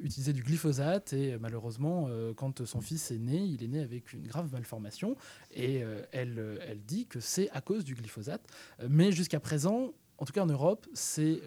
utilisait 0.01 0.33
du 0.33 0.43
glyphosate 0.43 1.13
et 1.13 1.37
malheureusement, 1.39 2.09
quand 2.35 2.65
son 2.65 2.81
fils 2.81 3.11
est 3.11 3.17
né, 3.17 3.37
il 3.37 3.63
est 3.63 3.67
né 3.67 3.79
avec 3.79 4.13
une 4.13 4.25
grave 4.27 4.51
malformation 4.51 5.15
et 5.51 5.83
elle, 6.11 6.59
elle 6.67 6.81
dit 6.83 7.05
que 7.05 7.19
c'est 7.19 7.49
à 7.51 7.61
cause 7.61 7.83
du 7.83 7.95
glyphosate. 7.95 8.41
Mais 8.89 9.11
jusqu'à 9.11 9.39
présent, 9.39 9.93
en 10.17 10.25
tout 10.25 10.33
cas 10.33 10.43
en 10.43 10.47
Europe, 10.47 10.87
c'est 10.93 11.41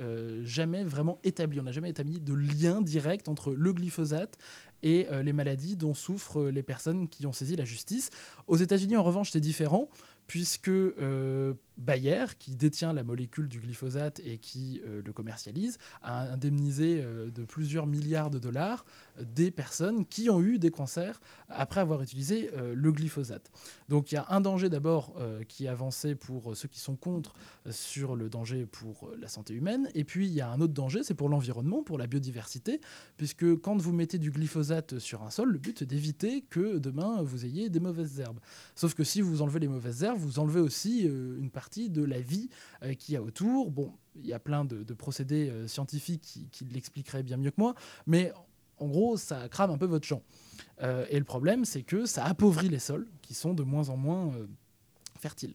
jamais 0.44 0.84
vraiment 0.84 1.18
établi. 1.24 1.60
On 1.60 1.64
n'a 1.64 1.72
jamais 1.72 1.90
établi 1.90 2.20
de 2.20 2.34
lien 2.34 2.80
direct 2.80 3.28
entre 3.28 3.52
le 3.52 3.72
glyphosate 3.72 4.38
et 4.82 5.06
euh, 5.10 5.22
les 5.22 5.32
maladies 5.32 5.76
dont 5.76 5.94
souffrent 5.94 6.40
euh, 6.40 6.50
les 6.50 6.62
personnes 6.62 7.08
qui 7.08 7.26
ont 7.26 7.32
saisi 7.32 7.56
la 7.56 7.64
justice. 7.64 8.10
Aux 8.46 8.56
États-Unis, 8.56 8.96
en 8.96 9.02
revanche, 9.02 9.30
c'est 9.30 9.40
différent 9.40 9.88
puisque 10.26 10.68
euh, 10.68 11.54
Bayer, 11.78 12.26
qui 12.38 12.54
détient 12.54 12.92
la 12.92 13.02
molécule 13.02 13.48
du 13.48 13.58
glyphosate 13.58 14.20
et 14.24 14.38
qui 14.38 14.80
euh, 14.86 15.02
le 15.04 15.12
commercialise, 15.12 15.78
a 16.02 16.32
indemnisé 16.32 17.00
euh, 17.02 17.30
de 17.30 17.44
plusieurs 17.44 17.86
milliards 17.86 18.30
de 18.30 18.38
dollars 18.38 18.84
euh, 19.18 19.24
des 19.34 19.50
personnes 19.50 20.04
qui 20.04 20.30
ont 20.30 20.42
eu 20.42 20.58
des 20.58 20.70
cancers 20.70 21.20
après 21.48 21.80
avoir 21.80 22.02
utilisé 22.02 22.50
le 22.74 22.92
glyphosate. 22.92 23.50
Donc 23.88 24.10
il 24.10 24.14
y 24.14 24.18
a 24.18 24.26
un 24.30 24.40
danger 24.40 24.70
d'abord 24.70 25.14
qui 25.48 25.66
est 25.66 25.68
avancé 25.68 26.14
pour 26.14 26.56
ceux 26.56 26.68
qui 26.68 26.80
sont 26.80 26.96
contre 26.96 27.34
sur 27.70 28.16
le 28.16 28.30
danger 28.30 28.64
pour 28.64 29.10
la 29.18 29.28
santé 29.28 29.52
humaine, 29.52 29.88
et 29.94 30.04
puis 30.04 30.26
il 30.26 30.32
y 30.32 30.40
a 30.40 30.48
un 30.48 30.60
autre 30.62 30.72
danger, 30.72 31.02
c'est 31.02 31.14
pour 31.14 31.28
l'environnement, 31.28 31.82
pour 31.82 31.98
la 31.98 32.06
biodiversité, 32.06 32.80
puisque 33.18 33.56
quand 33.60 33.76
vous 33.76 33.92
mettez 33.92 34.18
du 34.18 34.30
glyphosate 34.30 34.98
sur 34.98 35.22
un 35.22 35.30
sol, 35.30 35.50
le 35.50 35.58
but 35.58 35.82
est 35.82 35.86
d'éviter 35.86 36.42
que 36.42 36.78
demain 36.78 37.20
vous 37.22 37.44
ayez 37.44 37.68
des 37.68 37.80
mauvaises 37.80 38.18
herbes. 38.18 38.40
Sauf 38.74 38.94
que 38.94 39.04
si 39.04 39.20
vous 39.20 39.42
enlevez 39.42 39.60
les 39.60 39.68
mauvaises 39.68 40.02
herbes, 40.02 40.18
vous 40.18 40.38
enlevez 40.38 40.60
aussi 40.60 41.02
une 41.02 41.50
partie 41.50 41.61
partie 41.62 41.90
de 41.90 42.02
la 42.02 42.20
vie 42.20 42.48
euh, 42.82 42.94
qu'il 42.94 43.14
y 43.14 43.16
a 43.16 43.22
autour. 43.22 43.70
Bon, 43.70 43.92
il 44.16 44.26
y 44.26 44.32
a 44.32 44.38
plein 44.38 44.64
de, 44.64 44.94
procédés 44.94 45.48
euh, 45.48 45.68
scientifiques 45.68 46.40
qui, 46.50 46.64
l'expliqueraient 46.66 47.22
bien 47.22 47.36
mieux 47.36 47.50
que 47.50 47.60
moi, 47.60 47.74
mais 48.06 48.32
en 48.78 48.88
gros, 48.88 49.16
ça 49.16 49.48
crame 49.48 49.70
un 49.70 49.78
peu 49.78 49.86
votre 49.86 50.06
champ. 50.06 50.22
Euh, 50.82 51.06
et 51.08 51.18
le 51.18 51.24
problème, 51.24 51.64
c'est 51.64 51.82
que 51.82 52.04
ça 52.04 52.24
appauvrit 52.24 52.68
les 52.68 52.78
sols, 52.78 53.06
qui 53.22 53.34
sont 53.34 53.54
de 53.54 53.62
moins 53.62 53.90
en 53.90 53.96
moins 53.96 54.34
euh, 54.34 54.46
fertiles. 55.18 55.54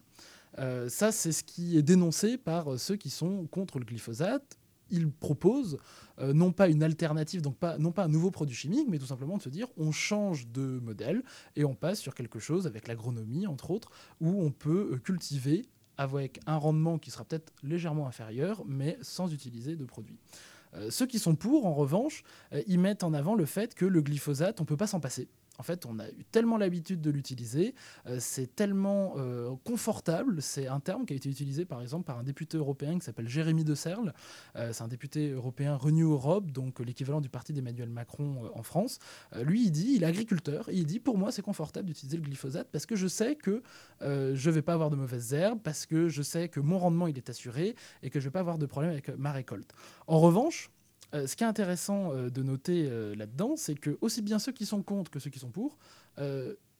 Ça, 0.88 1.12
c'est 1.12 1.34
ce 1.34 1.44
qui 1.44 1.78
est 1.78 1.84
dénoncé 1.84 2.36
par 2.36 2.80
ceux 2.80 2.96
qui 2.96 3.12
sont 3.12 3.46
contre 3.46 3.78
le 3.78 3.86
glyphosate. 3.86 4.58
Ils 4.90 5.08
proposent 5.08 5.78
non 6.20 6.52
pas 6.52 6.68
une 6.68 6.82
alternative, 6.82 7.44
donc 7.44 7.58
pas, 7.58 7.78
non 7.78 7.92
pas 7.92 8.06
un 8.06 8.08
nouveau 8.08 8.32
produit 8.32 8.56
chimique, 8.56 8.88
mais 8.90 8.98
tout 8.98 9.06
simplement 9.06 9.38
de 9.38 9.44
se 9.44 9.50
dire 9.50 9.68
on 9.78 9.92
change 9.92 10.48
de 10.48 10.80
modèle 10.80 11.22
et 11.56 11.64
on 11.64 11.76
passe 11.76 12.00
sur 12.00 12.16
quelque 12.16 12.40
chose 12.40 12.66
avec 12.66 12.88
l'agronomie, 12.88 13.46
entre 13.46 13.70
autres, 13.70 13.92
où 14.20 14.42
on 14.42 14.50
peut 14.50 15.00
cultiver 15.04 15.68
avec 15.98 16.40
un 16.46 16.58
rendement 16.58 16.98
qui 16.98 17.12
sera 17.12 17.26
peut-être 17.26 17.52
légèrement 17.64 18.08
inférieur, 18.08 18.64
mais 18.66 18.98
sans 19.02 19.34
utiliser 19.34 19.76
de 19.76 19.86
produits. 19.86 20.20
Euh, 20.76 20.90
ceux 20.90 21.06
qui 21.06 21.20
sont 21.20 21.36
pour, 21.36 21.66
en 21.66 21.74
revanche, 21.74 22.24
euh, 22.54 22.62
ils 22.68 22.80
mettent 22.80 23.04
en 23.04 23.14
avant 23.14 23.36
le 23.36 23.46
fait 23.46 23.74
que 23.74 23.86
le 23.86 24.02
glyphosate, 24.02 24.60
on 24.60 24.64
ne 24.64 24.68
peut 24.68 24.78
pas 24.78 24.88
s'en 24.88 25.00
passer. 25.00 25.28
En 25.58 25.64
fait, 25.64 25.86
on 25.86 26.00
a 26.00 26.08
eu 26.10 26.24
tellement 26.32 26.58
l'habitude 26.58 27.02
de 27.02 27.10
l'utiliser, 27.10 27.74
euh, 28.06 28.18
c'est 28.20 28.56
tellement 28.56 29.16
euh, 29.18 29.56
confortable. 29.64 30.42
C'est 30.42 30.68
un 30.68 30.80
terme 30.80 31.06
qui 31.06 31.14
a 31.14 31.16
été 31.16 31.30
utilisé 31.30 31.66
par 31.66 31.82
exemple 31.82 32.06
par 32.06 32.20
un 32.20 32.24
député 32.24 32.58
européen 32.58 33.00
qui 33.00 33.06
s'appelle 33.06 33.28
Jérémy 33.28 33.64
de 33.64 33.74
Serle. 33.74 34.14
Euh, 34.56 34.72
c'est 34.72 34.84
un 34.84 34.88
député 34.88 35.32
européen 35.32 35.76
Renew 35.76 36.12
Europe, 36.12 36.52
donc 36.52 36.80
l'équivalent 36.80 37.22
du 37.22 37.30
parti 37.30 37.54
d'Emmanuel 37.54 37.90
Macron 37.90 38.52
en 38.54 38.64
France. 38.64 39.00
Lui, 39.36 39.66
il 39.66 39.72
dit, 39.72 39.94
il 39.96 40.04
est 40.04 40.08
agriculteur, 40.08 40.70
il 40.72 40.86
dit 40.86 41.00
pour 41.00 41.18
moi 41.18 41.32
c'est 41.32 41.42
confortable 41.42 41.88
d'utiliser 41.88 42.18
le 42.18 42.24
glyphosate 42.24 42.70
parce 42.72 42.86
que 42.86 42.96
je 42.96 43.08
sais 43.08 43.36
que 43.36 43.64
je 44.02 44.50
ne 44.50 44.52
vais 44.52 44.62
pas 44.62 44.74
avoir 44.74 44.90
de 44.90 44.96
mauvaises 44.96 45.34
herbes, 45.34 45.60
parce 45.64 45.86
que 45.86 46.10
je 46.10 46.22
sais 46.22 46.50
que 46.50 46.60
mon 46.60 46.78
rendement 46.78 47.08
il 47.08 47.18
est 47.18 47.30
assuré 47.30 47.76
et 48.04 48.10
que 48.10 48.20
je 48.20 48.26
ne 48.26 48.30
vais 48.30 48.34
pas 48.34 48.40
avoir 48.40 48.58
de 48.58 48.66
problème 48.66 48.92
avec 48.92 49.10
ma 49.18 49.32
récolte. 49.32 49.74
En 50.08 50.20
revanche, 50.20 50.70
euh, 51.14 51.28
ce 51.28 51.36
qui 51.36 51.44
est 51.44 51.48
intéressant 51.48 52.12
euh, 52.12 52.30
de 52.30 52.44
noter 52.44 52.88
euh, 52.90 53.16
là-dedans, 53.16 53.56
c'est 53.56 53.76
que 53.76 53.98
aussi 54.02 54.22
bien 54.22 54.40
ceux 54.40 54.52
qui 54.52 54.66
sont 54.66 54.82
contre 54.82 55.10
que 55.10 55.20
ceux 55.20 55.30
qui 55.30 55.40
sont 55.40 55.52
pour 55.52 55.78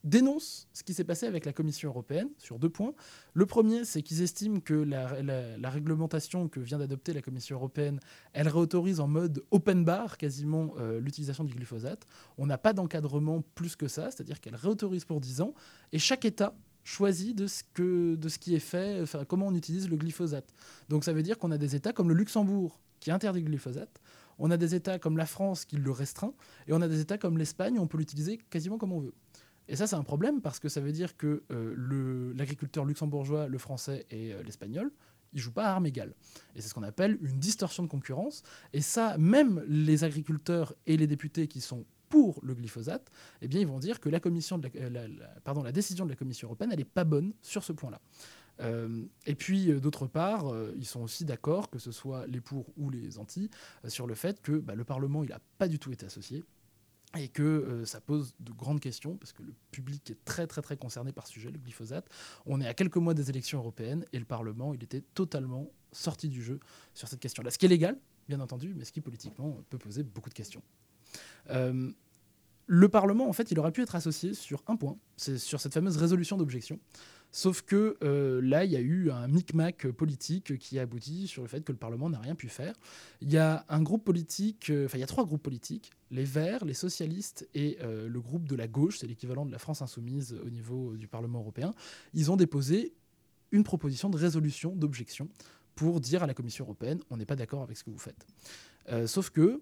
dénoncent 0.04 0.68
ce 0.72 0.84
qui 0.84 0.94
s'est 0.94 1.04
passé 1.04 1.26
avec 1.26 1.44
la 1.44 1.52
Commission 1.52 1.88
européenne 1.88 2.28
sur 2.38 2.60
deux 2.60 2.68
points. 2.68 2.94
Le 3.34 3.46
premier, 3.46 3.84
c'est 3.84 4.00
qu'ils 4.00 4.22
estiment 4.22 4.60
que 4.60 4.74
la, 4.74 5.70
réglementation 5.70 6.48
que 6.48 6.60
vient 6.60 6.78
d'adopter 6.78 7.12
la 7.12 7.20
Commission 7.20 7.56
européenne, 7.56 7.98
elle 8.32 8.48
réautorise 8.48 9.00
en 9.00 9.08
mode 9.08 9.44
open 9.50 9.84
bar 9.84 10.16
quasiment 10.16 10.74
l'utilisation 11.00 11.42
du 11.42 11.52
glyphosate. 11.52 12.06
On 12.38 12.46
n'a 12.46 12.58
pas 12.58 12.72
d'encadrement 12.72 13.42
plus 13.56 13.74
que 13.74 13.88
ça, 13.88 14.10
c'est-à-dire 14.12 14.40
qu'elle 14.40 14.54
réautorise 14.54 15.04
pour 15.04 15.20
10 15.20 15.40
ans 15.40 15.52
et 15.92 15.98
chaque 15.98 16.24
État 16.24 16.54
choisit 16.84 17.36
de 17.36 17.46
ce, 17.48 18.38
qui 18.38 18.54
est 18.54 18.60
fait, 18.60 19.02
comment 19.28 19.48
on 19.48 19.54
utilise 19.54 19.90
le 19.90 19.96
glyphosate. 19.96 20.54
Donc 20.88 21.04
ça 21.04 21.12
veut 21.12 21.24
dire 21.24 21.38
qu'on 21.38 21.50
a 21.50 21.58
des 21.58 21.74
États 21.74 21.92
comme 21.92 22.08
le 22.08 22.14
Luxembourg 22.14 22.78
qui 23.00 23.10
interdit 23.10 23.40
le 23.40 23.46
glyphosate, 23.46 24.00
on 24.38 24.50
a 24.50 24.56
des 24.56 24.74
États 24.74 24.98
comme 24.98 25.16
la 25.16 25.26
France 25.26 25.64
qui 25.64 25.76
le 25.76 25.90
restreint, 25.90 26.32
et 26.66 26.72
on 26.72 26.80
a 26.80 26.88
des 26.88 27.00
États 27.00 27.18
comme 27.18 27.38
l'Espagne 27.38 27.78
où 27.78 27.82
on 27.82 27.86
peut 27.86 27.98
l'utiliser 27.98 28.38
quasiment 28.50 28.78
comme 28.78 28.92
on 28.92 29.00
veut. 29.00 29.14
Et 29.68 29.76
ça, 29.76 29.86
c'est 29.86 29.96
un 29.96 30.02
problème 30.02 30.40
parce 30.40 30.58
que 30.58 30.68
ça 30.68 30.80
veut 30.80 30.92
dire 30.92 31.16
que 31.16 31.42
euh, 31.52 32.32
l'agriculteur 32.34 32.84
luxembourgeois, 32.84 33.48
le 33.48 33.58
français 33.58 34.06
et 34.10 34.32
euh, 34.32 34.42
l'espagnol, 34.42 34.90
ils 35.34 35.40
jouent 35.40 35.52
pas 35.52 35.66
à 35.66 35.72
armes 35.72 35.86
égales. 35.86 36.14
Et 36.56 36.62
c'est 36.62 36.68
ce 36.68 36.74
qu'on 36.74 36.82
appelle 36.82 37.18
une 37.20 37.38
distorsion 37.38 37.82
de 37.82 37.88
concurrence. 37.88 38.42
Et 38.72 38.80
ça, 38.80 39.18
même 39.18 39.62
les 39.68 40.04
agriculteurs 40.04 40.74
et 40.86 40.96
les 40.96 41.06
députés 41.06 41.48
qui 41.48 41.60
sont 41.60 41.84
pour 42.08 42.40
le 42.42 42.54
glyphosate, 42.54 43.10
eh 43.42 43.48
bien, 43.48 43.60
ils 43.60 43.66
vont 43.66 43.78
dire 43.78 44.00
que 44.00 44.08
la 44.08 44.20
décision 45.72 46.06
de 46.06 46.10
la 46.10 46.16
Commission 46.16 46.48
européenne, 46.48 46.70
elle 46.72 46.78
n'est 46.78 46.84
pas 46.84 47.04
bonne 47.04 47.34
sur 47.42 47.62
ce 47.62 47.72
point-là. 47.72 48.00
Euh, 48.60 49.04
et 49.26 49.34
puis, 49.34 49.70
euh, 49.70 49.80
d'autre 49.80 50.06
part, 50.06 50.52
euh, 50.52 50.74
ils 50.76 50.86
sont 50.86 51.00
aussi 51.00 51.24
d'accord, 51.24 51.70
que 51.70 51.78
ce 51.78 51.92
soit 51.92 52.26
les 52.26 52.40
pour 52.40 52.66
ou 52.76 52.90
les 52.90 53.18
anti, 53.18 53.50
sur 53.86 54.06
le 54.06 54.14
fait 54.14 54.40
que 54.40 54.52
bah, 54.52 54.74
le 54.74 54.84
Parlement, 54.84 55.22
il 55.22 55.30
n'a 55.30 55.40
pas 55.58 55.68
du 55.68 55.78
tout 55.78 55.92
été 55.92 56.06
associé 56.06 56.44
et 57.16 57.28
que 57.28 57.84
ça 57.86 58.02
pose 58.02 58.34
de 58.38 58.52
grandes 58.52 58.80
questions 58.80 59.16
parce 59.16 59.32
que 59.32 59.42
le 59.42 59.54
public 59.70 60.10
est 60.10 60.24
très 60.26 60.46
très 60.46 60.60
très 60.60 60.76
concerné 60.76 61.10
par 61.10 61.26
ce 61.26 61.32
sujet, 61.32 61.50
le 61.50 61.58
glyphosate. 61.58 62.06
On 62.44 62.60
est 62.60 62.66
à 62.66 62.74
quelques 62.74 62.98
mois 62.98 63.14
des 63.14 63.30
élections 63.30 63.60
européennes 63.60 64.04
et 64.12 64.18
le 64.18 64.26
Parlement, 64.26 64.74
il 64.74 64.84
était 64.84 65.00
totalement 65.14 65.70
sorti 65.90 66.28
du 66.28 66.42
jeu 66.42 66.60
sur 66.92 67.08
cette 67.08 67.20
question-là. 67.20 67.50
Ce 67.50 67.56
qui 67.56 67.64
est 67.64 67.70
légal, 67.70 67.98
bien 68.28 68.40
entendu, 68.40 68.74
mais 68.76 68.84
ce 68.84 68.92
qui 68.92 69.00
politiquement 69.00 69.58
peut 69.70 69.78
poser 69.78 70.02
beaucoup 70.02 70.28
de 70.28 70.34
questions. 70.34 70.62
Le 72.70 72.90
Parlement, 72.90 73.26
en 73.26 73.32
fait, 73.32 73.50
il 73.50 73.58
aurait 73.58 73.72
pu 73.72 73.80
être 73.80 73.94
associé 73.94 74.34
sur 74.34 74.62
un 74.66 74.76
point, 74.76 74.98
c'est 75.16 75.38
sur 75.38 75.58
cette 75.58 75.72
fameuse 75.72 75.96
résolution 75.96 76.36
d'objection. 76.36 76.78
Sauf 77.30 77.62
que 77.62 77.96
euh, 78.02 78.40
là, 78.42 78.64
il 78.64 78.72
y 78.72 78.76
a 78.76 78.80
eu 78.80 79.10
un 79.10 79.28
micmac 79.28 79.86
politique 79.88 80.56
qui 80.58 80.78
a 80.78 80.82
abouti 80.82 81.26
sur 81.26 81.42
le 81.42 81.48
fait 81.48 81.62
que 81.62 81.72
le 81.72 81.78
Parlement 81.78 82.08
n'a 82.08 82.18
rien 82.18 82.34
pu 82.34 82.48
faire. 82.48 82.74
Il 83.20 83.30
y 83.30 83.36
a 83.36 83.66
un 83.68 83.82
groupe 83.82 84.04
politique, 84.04 84.70
euh, 84.70 84.86
enfin, 84.86 84.96
il 84.96 85.02
y 85.02 85.04
a 85.04 85.08
trois 85.08 85.24
groupes 85.24 85.42
politiques 85.42 85.90
les 86.10 86.24
Verts, 86.24 86.64
les 86.64 86.74
socialistes 86.74 87.46
et 87.54 87.76
euh, 87.82 88.08
le 88.08 88.20
groupe 88.20 88.48
de 88.48 88.56
la 88.56 88.66
gauche, 88.66 88.98
c'est 88.98 89.06
l'équivalent 89.06 89.44
de 89.44 89.52
la 89.52 89.58
France 89.58 89.82
insoumise 89.82 90.34
au 90.42 90.48
niveau 90.48 90.96
du 90.96 91.06
Parlement 91.06 91.40
européen. 91.40 91.74
Ils 92.14 92.30
ont 92.30 92.36
déposé 92.36 92.94
une 93.52 93.62
proposition 93.62 94.08
de 94.08 94.16
résolution 94.16 94.74
d'objection 94.74 95.28
pour 95.74 96.00
dire 96.00 96.22
à 96.22 96.26
la 96.26 96.32
Commission 96.32 96.64
européenne 96.64 97.00
on 97.10 97.18
n'est 97.18 97.26
pas 97.26 97.36
d'accord 97.36 97.62
avec 97.62 97.76
ce 97.76 97.84
que 97.84 97.90
vous 97.90 97.98
faites. 97.98 98.26
Sauf 99.06 99.28
que, 99.28 99.60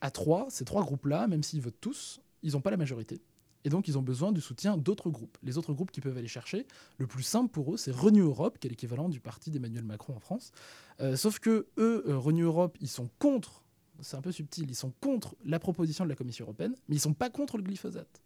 à 0.00 0.10
trois, 0.10 0.46
ces 0.48 0.64
trois 0.64 0.82
groupes-là, 0.82 1.26
même 1.26 1.42
s'ils 1.42 1.60
votent 1.60 1.80
tous, 1.82 2.20
ils 2.42 2.52
n'ont 2.52 2.62
pas 2.62 2.70
la 2.70 2.78
majorité. 2.78 3.20
Et 3.66 3.68
donc, 3.68 3.88
ils 3.88 3.98
ont 3.98 4.02
besoin 4.02 4.30
du 4.30 4.40
soutien 4.40 4.76
d'autres 4.76 5.10
groupes. 5.10 5.36
Les 5.42 5.58
autres 5.58 5.72
groupes 5.72 5.90
qui 5.90 6.00
peuvent 6.00 6.16
aller 6.16 6.28
chercher, 6.28 6.68
le 6.98 7.08
plus 7.08 7.24
simple 7.24 7.50
pour 7.50 7.74
eux, 7.74 7.76
c'est 7.76 7.90
Renew 7.90 8.24
Europe, 8.24 8.58
qui 8.60 8.68
est 8.68 8.70
l'équivalent 8.70 9.08
du 9.08 9.18
parti 9.18 9.50
d'Emmanuel 9.50 9.82
Macron 9.82 10.14
en 10.14 10.20
France. 10.20 10.52
Euh, 11.00 11.16
sauf 11.16 11.40
que 11.40 11.66
eux, 11.76 12.04
euh, 12.06 12.16
Renew 12.16 12.44
Europe, 12.44 12.78
ils 12.80 12.88
sont 12.88 13.10
contre, 13.18 13.64
c'est 14.02 14.16
un 14.16 14.22
peu 14.22 14.30
subtil, 14.30 14.70
ils 14.70 14.76
sont 14.76 14.92
contre 15.00 15.34
la 15.44 15.58
proposition 15.58 16.04
de 16.04 16.08
la 16.08 16.14
Commission 16.14 16.44
européenne, 16.44 16.76
mais 16.88 16.94
ils 16.94 17.00
sont 17.00 17.12
pas 17.12 17.28
contre 17.28 17.56
le 17.56 17.64
glyphosate. 17.64 18.22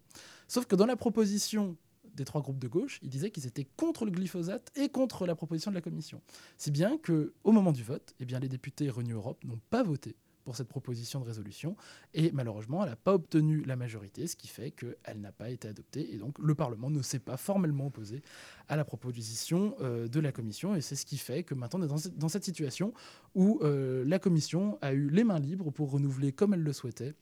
Sauf 0.47 0.67
que 0.67 0.75
dans 0.75 0.85
la 0.85 0.95
proposition 0.95 1.75
des 2.13 2.23
trois 2.23 2.41
groupes 2.41 2.59
de 2.59 2.67
gauche, 2.67 2.99
ils 3.01 3.09
disaient 3.09 3.31
qu'ils 3.31 3.47
étaient 3.47 3.67
contre 3.77 4.05
le 4.05 4.11
glyphosate 4.11 4.71
et 4.75 4.89
contre 4.89 5.25
la 5.25 5.33
proposition 5.33 5.71
de 5.71 5.75
la 5.75 5.81
Commission. 5.81 6.21
Si 6.57 6.69
bien 6.69 6.99
que, 6.99 7.33
au 7.43 7.51
moment 7.51 7.71
du 7.71 7.83
vote, 7.83 8.13
eh 8.19 8.25
bien, 8.25 8.39
les 8.39 8.49
députés 8.49 8.91
Renew 8.91 9.15
Europe 9.15 9.43
n'ont 9.43 9.61
pas 9.71 9.81
voté 9.81 10.15
pour 10.43 10.55
cette 10.55 10.67
proposition 10.67 11.19
de 11.19 11.25
résolution 11.25 11.75
et 12.13 12.31
malheureusement 12.31 12.83
elle 12.83 12.89
n'a 12.89 12.95
pas 12.95 13.13
obtenu 13.13 13.63
la 13.63 13.75
majorité, 13.75 14.27
ce 14.27 14.35
qui 14.35 14.47
fait 14.47 14.71
qu'elle 14.71 15.19
n'a 15.19 15.31
pas 15.31 15.49
été 15.49 15.67
adoptée 15.67 16.13
et 16.13 16.17
donc 16.17 16.37
le 16.39 16.55
Parlement 16.55 16.89
ne 16.89 17.01
s'est 17.01 17.19
pas 17.19 17.37
formellement 17.37 17.87
opposé 17.87 18.21
à 18.67 18.75
la 18.75 18.85
proposition 18.85 19.75
euh, 19.81 20.07
de 20.07 20.19
la 20.19 20.31
Commission 20.31 20.75
et 20.75 20.81
c'est 20.81 20.95
ce 20.95 21.05
qui 21.05 21.17
fait 21.17 21.43
que 21.43 21.53
maintenant 21.53 21.79
on 21.81 21.83
est 21.83 22.17
dans 22.17 22.29
cette, 22.29 22.43
situation 22.43 22.93
où 23.35 23.59
euh, 23.61 24.03
la 24.05 24.17
Commission 24.17 24.77
a 24.81 24.93
eu 24.93 25.09
les 25.09 25.23
mains 25.23 25.39
libres 25.39 25.71
pour 25.71 25.91
renouveler 25.91 26.31
comme 26.31 26.53
elle 26.53 26.63
le 26.63 26.73
souhaitait 26.73 27.13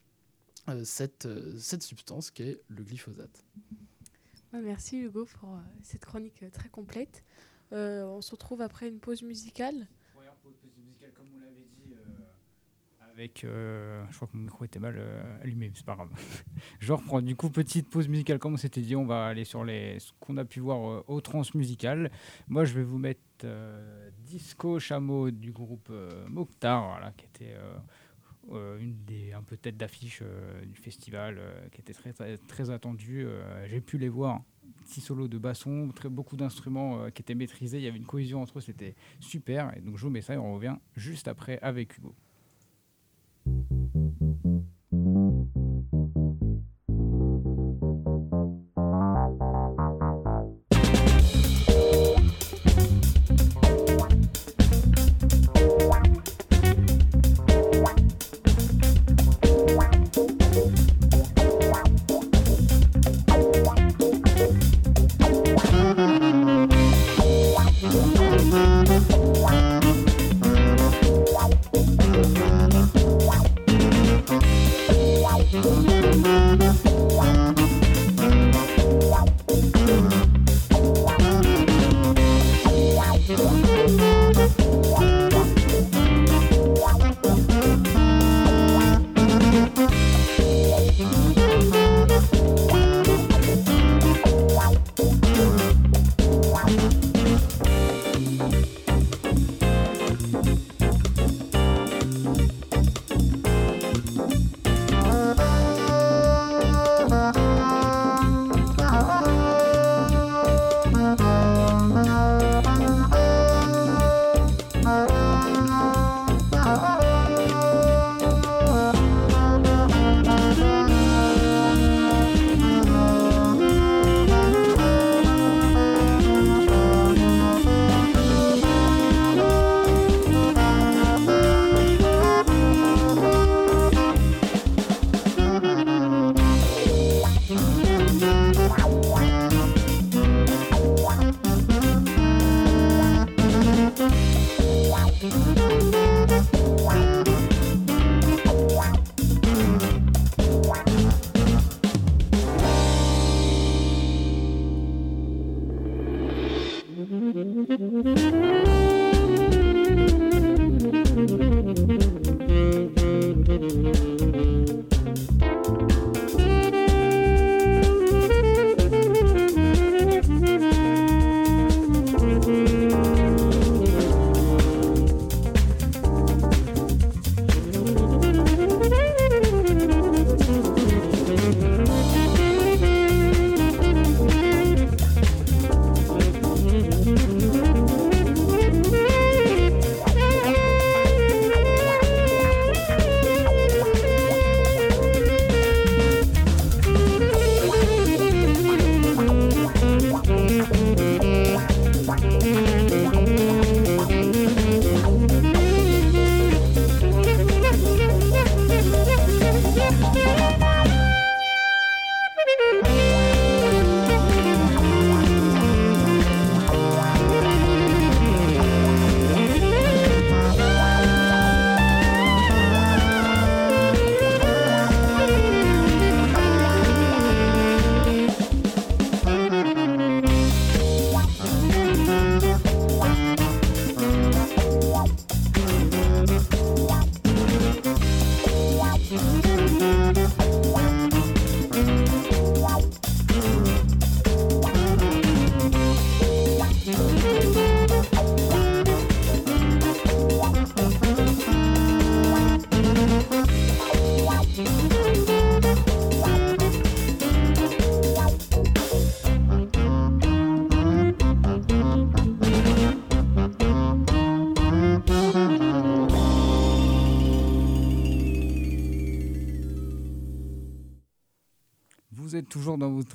euh, 0.69 0.83
cette, 0.83 1.27
cette 1.57 1.83
substance 1.83 2.31
qui 2.31 2.43
est 2.43 2.61
le 2.69 2.83
glyphosate. 2.83 3.43
Merci 4.53 4.97
Hugo 4.97 5.25
pour 5.39 5.59
cette 5.83 6.05
chronique 6.05 6.43
très 6.51 6.69
complète. 6.69 7.23
On 7.71 8.21
se 8.21 8.31
retrouve 8.31 8.61
après 8.61 8.87
une 8.87 8.99
pause 8.99 9.21
musicale. 9.21 9.87
comme 11.15 11.27
on 11.35 11.39
l'avait 11.39 11.67
dit, 11.77 11.93
euh, 13.43 14.03
je 14.09 14.15
crois 14.15 14.27
que 14.27 14.37
mon 14.37 14.43
micro 14.43 14.63
était 14.65 14.79
mal 14.79 14.95
euh, 14.97 15.41
allumé, 15.43 15.71
c'est 15.73 15.85
pas 15.85 15.95
grave. 15.95 16.09
je 16.79 16.93
reprends. 16.93 17.21
Du 17.21 17.35
coup, 17.35 17.49
petite 17.49 17.89
pause 17.89 18.07
musicale, 18.07 18.39
comme 18.39 18.53
on 18.53 18.57
s'était 18.57 18.81
dit, 18.81 18.95
on 18.95 19.05
va 19.05 19.25
aller 19.27 19.43
sur 19.43 19.65
ce 19.65 20.11
qu'on 20.19 20.37
a 20.37 20.45
pu 20.45 20.59
voir 20.59 20.89
euh, 20.89 21.03
au 21.07 21.21
trans 21.21 21.41
musical. 21.55 22.11
Moi, 22.47 22.65
je 22.65 22.73
vais 22.73 22.83
vous 22.83 22.97
mettre 22.97 23.19
euh, 23.43 24.09
Disco 24.25 24.79
Chameau 24.79 25.31
du 25.31 25.51
groupe 25.51 25.89
euh, 25.91 26.27
Mokhtar, 26.29 27.11
qui 27.17 27.25
était. 27.25 27.55
une 28.51 28.95
des 29.05 29.33
un 29.33 29.43
peu 29.43 29.57
tête 29.57 29.77
d'affiche 29.77 30.23
du 30.65 30.75
festival 30.75 31.39
qui 31.71 31.81
était 31.81 31.93
très 31.93 32.13
très, 32.13 32.37
très 32.37 32.63
J'ai 33.67 33.81
pu 33.81 33.97
les 33.97 34.09
voir, 34.09 34.41
petit 34.85 35.01
solo 35.01 35.27
de 35.27 35.37
basson, 35.37 35.91
beaucoup 36.09 36.35
d'instruments 36.35 37.11
qui 37.11 37.21
étaient 37.21 37.35
maîtrisés. 37.35 37.77
Il 37.77 37.83
y 37.83 37.87
avait 37.87 37.99
une 37.99 38.07
cohésion 38.07 38.41
entre 38.41 38.57
eux, 38.57 38.61
c'était 38.61 38.95
super. 39.19 39.75
Et 39.77 39.81
donc 39.81 39.97
je 39.97 40.03
vous 40.03 40.09
mets 40.09 40.21
ça 40.21 40.33
et 40.33 40.37
on 40.37 40.55
revient 40.55 40.77
juste 40.95 41.27
après 41.27 41.59
avec 41.61 41.97
Hugo. 41.97 42.15
Thank 43.45 43.65
you. 43.71 44.28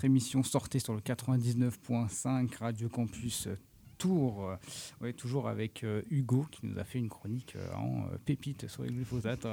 Émission 0.05 0.43
Sortez 0.43 0.81
sur 0.81 0.93
le 0.93 1.01
99.5 1.01 2.59
Radio 2.59 2.89
Campus 2.91 3.49
Tour. 3.97 4.57
Ouais, 5.01 5.15
toujours 5.15 5.49
avec 5.49 5.83
euh, 5.83 6.03
Hugo 6.11 6.47
qui 6.51 6.67
nous 6.67 6.79
a 6.79 6.85
fait 6.85 6.99
une 6.99 7.09
chronique 7.09 7.55
euh, 7.57 7.75
en 7.75 8.03
euh, 8.03 8.19
pépite 8.23 8.69
sur 8.69 8.83
les 8.83 8.91
glyphosates. 8.91 9.47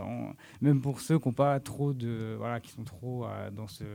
même 0.59 0.81
pour 0.81 0.99
ceux 0.99 1.19
qui 1.19 1.27
n'ont 1.29 1.33
pas 1.33 1.59
trop 1.61 1.93
de. 1.93 2.35
Voilà, 2.37 2.59
qui 2.59 2.71
sont 2.71 2.83
trop 2.83 3.25
dans 3.53 3.67
ce 3.67 3.85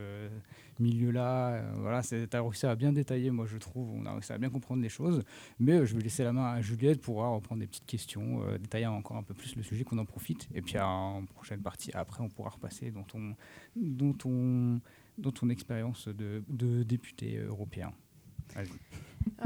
milieu-là. 0.79 1.61
voilà, 1.77 2.01
tu 2.01 2.15
as 2.15 2.41
réussi 2.41 2.65
à 2.65 2.75
bien 2.75 2.91
détailler, 2.91 3.29
moi 3.29 3.45
je 3.45 3.57
trouve. 3.57 3.91
On 3.93 4.05
a 4.07 4.13
réussi 4.13 4.33
à 4.33 4.39
bien 4.39 4.49
comprendre 4.49 4.81
les 4.81 4.89
choses. 4.89 5.23
Mais 5.59 5.85
je 5.85 5.95
vais 5.95 6.01
laisser 6.01 6.23
la 6.23 6.33
main 6.33 6.53
à 6.53 6.61
Juliette 6.61 7.01
pour 7.01 7.17
reprendre 7.17 7.61
des 7.61 7.67
petites 7.67 7.85
questions, 7.85 8.41
détailler 8.57 8.87
encore 8.87 9.17
un 9.17 9.23
peu 9.23 9.35
plus 9.35 9.55
le 9.55 9.63
sujet, 9.63 9.83
qu'on 9.83 9.99
en 9.99 10.05
profite. 10.05 10.47
Et 10.55 10.61
puis 10.61 10.79
en 10.79 11.23
prochaine 11.25 11.61
partie, 11.61 11.91
après, 11.93 12.23
on 12.23 12.29
pourra 12.29 12.49
repasser 12.49 12.89
dans 12.89 13.03
ton. 13.03 13.35
Dont 13.75 14.17
on 14.25 14.79
dans 15.17 15.31
ton 15.31 15.49
expérience 15.49 16.07
de, 16.07 16.43
de, 16.47 16.83
député 16.83 17.37
européen. 17.37 17.91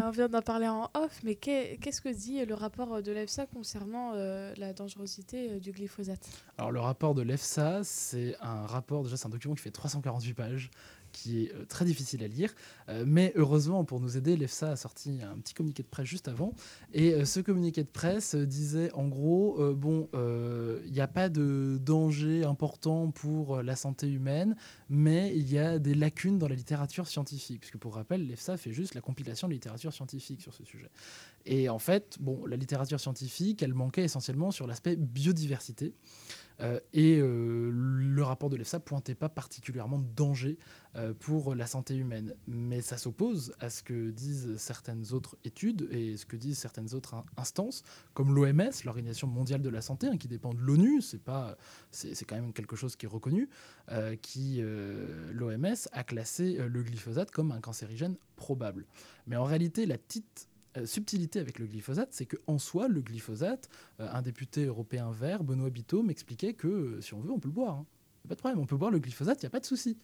On 0.03 0.09
vient 0.11 0.29
d'en 0.29 0.41
parler 0.41 0.67
en 0.67 0.89
off, 0.93 1.21
mais 1.23 1.35
qu'est-ce 1.35 2.01
que 2.01 2.09
dit 2.09 2.45
le 2.45 2.53
rapport 2.53 3.01
de 3.01 3.11
l'EFSA 3.11 3.45
concernant 3.47 4.13
euh, 4.13 4.53
la 4.57 4.73
dangerosité 4.73 5.51
euh, 5.51 5.59
du 5.59 5.71
glyphosate? 5.71 6.29
Alors 6.57 6.71
le 6.71 6.79
rapport 6.79 7.15
de 7.15 7.21
l'EFSA, 7.21 7.83
c'est 7.83 8.35
un 8.41 8.65
rapport, 8.65 9.03
déjà 9.03 9.17
c'est 9.17 9.25
un 9.25 9.31
document 9.31 9.55
qui 9.55 9.61
fait 9.61 9.71
348 9.71 10.33
pages, 10.33 10.71
qui 11.11 11.43
est 11.43 11.53
euh, 11.53 11.65
très 11.65 11.85
difficile 11.85 12.23
à 12.23 12.27
lire. 12.27 12.53
Euh, 12.89 13.03
mais 13.05 13.33
heureusement, 13.35 13.83
pour 13.85 13.99
nous 13.99 14.17
aider, 14.17 14.35
l'EFSA 14.35 14.71
a 14.71 14.75
sorti 14.75 15.19
un 15.21 15.37
petit 15.39 15.53
communiqué 15.53 15.83
de 15.83 15.87
presse 15.87 16.07
juste 16.07 16.27
avant. 16.27 16.53
Et 16.93 17.13
euh, 17.13 17.25
ce 17.25 17.39
communiqué 17.39 17.83
de 17.83 17.89
presse 17.89 18.35
disait 18.35 18.91
en 18.93 19.07
gros, 19.07 19.59
bon, 19.75 20.09
il 20.13 20.91
n'y 20.91 21.01
a 21.01 21.07
pas 21.07 21.29
de 21.29 21.79
danger 21.81 22.43
important 22.43 23.11
pour 23.11 23.61
la 23.61 23.75
santé 23.75 24.07
humaine, 24.09 24.55
mais 24.89 25.35
il 25.35 25.51
y 25.51 25.59
a 25.59 25.79
des 25.79 25.93
lacunes 25.93 26.37
dans 26.37 26.47
la 26.47 26.55
littérature 26.55 27.07
scientifique. 27.07 27.61
Puisque 27.61 27.77
pour 27.77 27.95
rappel, 27.95 28.27
l'EFSA 28.27 28.57
fait 28.57 28.71
juste 28.71 28.95
la 28.95 29.01
compilation 29.01 29.47
de 29.47 29.53
littérature 29.53 29.93
scientifique 29.93 30.41
sur 30.41 30.53
ce 30.53 30.63
sujet. 30.63 30.89
Et 31.45 31.69
en 31.69 31.79
fait, 31.79 32.17
bon, 32.19 32.45
la 32.45 32.55
littérature 32.55 32.99
scientifique, 32.99 33.63
elle 33.63 33.73
manquait 33.73 34.03
essentiellement 34.03 34.51
sur 34.51 34.67
l'aspect 34.67 34.95
biodiversité. 34.95 35.93
Euh, 36.61 36.79
et 36.93 37.17
euh, 37.19 37.71
le 37.73 38.23
rapport 38.23 38.49
de 38.49 38.55
l'EFSA 38.55 38.79
pointait 38.79 39.15
pas 39.15 39.29
particulièrement 39.29 39.99
de 39.99 40.07
danger 40.15 40.57
euh, 40.95 41.13
pour 41.13 41.55
la 41.55 41.65
santé 41.65 41.95
humaine. 41.95 42.35
Mais 42.47 42.81
ça 42.81 42.97
s'oppose 42.97 43.53
à 43.59 43.69
ce 43.69 43.83
que 43.83 44.11
disent 44.11 44.55
certaines 44.57 45.13
autres 45.13 45.37
études 45.43 45.87
et 45.91 46.17
ce 46.17 46.25
que 46.25 46.35
disent 46.35 46.57
certaines 46.57 46.93
autres 46.93 47.23
instances, 47.37 47.83
comme 48.13 48.33
l'OMS, 48.33 48.71
l'Organisation 48.85 49.27
mondiale 49.27 49.61
de 49.61 49.69
la 49.69 49.81
santé, 49.81 50.07
hein, 50.07 50.17
qui 50.17 50.27
dépend 50.27 50.53
de 50.53 50.59
l'ONU, 50.59 51.01
c'est 51.01 51.21
pas, 51.21 51.57
c'est 51.91 52.25
quand 52.25 52.35
même 52.35 52.53
quelque 52.53 52.75
chose 52.75 52.95
qui 52.95 53.05
est 53.05 53.09
reconnu, 53.09 53.49
qui 54.21 54.61
l'OMS 54.61 55.75
a 55.91 56.03
classé 56.03 56.57
le 56.57 56.83
glyphosate 56.83 57.31
comme 57.31 57.51
un 57.51 57.59
cancérigène 57.59 58.15
probable. 58.35 58.85
Mais 59.27 59.35
en 59.35 59.43
réalité, 59.43 59.85
la 59.85 59.97
petite 59.97 60.49
subtilité 60.85 61.39
avec 61.39 61.59
le 61.59 61.65
glyphosate, 61.65 62.09
c'est 62.11 62.25
qu'en 62.25 62.57
soi, 62.57 62.87
le 62.87 63.01
glyphosate, 63.01 63.69
euh, 63.99 64.07
un 64.11 64.21
député 64.21 64.65
européen 64.65 65.11
vert, 65.11 65.43
Benoît 65.43 65.69
Biteau, 65.69 66.03
m'expliquait 66.03 66.53
que 66.53 66.67
euh, 66.67 67.01
si 67.01 67.13
on 67.13 67.19
veut, 67.19 67.31
on 67.31 67.39
peut 67.39 67.49
le 67.49 67.53
boire. 67.53 67.75
Hein. 67.75 67.85
Pas 68.27 68.35
de 68.35 68.39
problème, 68.39 68.59
on 68.59 68.65
peut 68.65 68.77
boire 68.77 68.91
le 68.91 68.99
glyphosate, 68.99 69.41
il 69.41 69.45
n'y 69.45 69.47
a 69.47 69.51
pas 69.51 69.59
de 69.59 69.65
souci. 69.65 69.97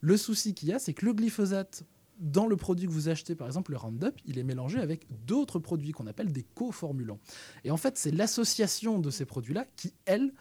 Le 0.00 0.16
souci 0.16 0.54
qu'il 0.54 0.68
y 0.68 0.72
a, 0.72 0.78
c'est 0.78 0.92
que 0.92 1.06
le 1.06 1.12
glyphosate, 1.12 1.84
dans 2.18 2.46
le 2.46 2.56
produit 2.56 2.86
que 2.86 2.92
vous 2.92 3.08
achetez, 3.08 3.34
par 3.34 3.46
exemple 3.46 3.70
le 3.70 3.78
Roundup, 3.78 4.18
il 4.26 4.38
est 4.38 4.42
mélangé 4.42 4.78
avec 4.78 5.06
d'autres 5.24 5.58
produits 5.58 5.92
qu'on 5.92 6.06
appelle 6.06 6.32
des 6.32 6.42
coformulants. 6.42 7.20
Et 7.64 7.70
en 7.70 7.76
fait, 7.76 7.96
c'est 7.96 8.10
l'association 8.10 8.98
de 8.98 9.10
ces 9.10 9.24
produits-là 9.24 9.66
qui, 9.76 9.94
elle, 10.04 10.32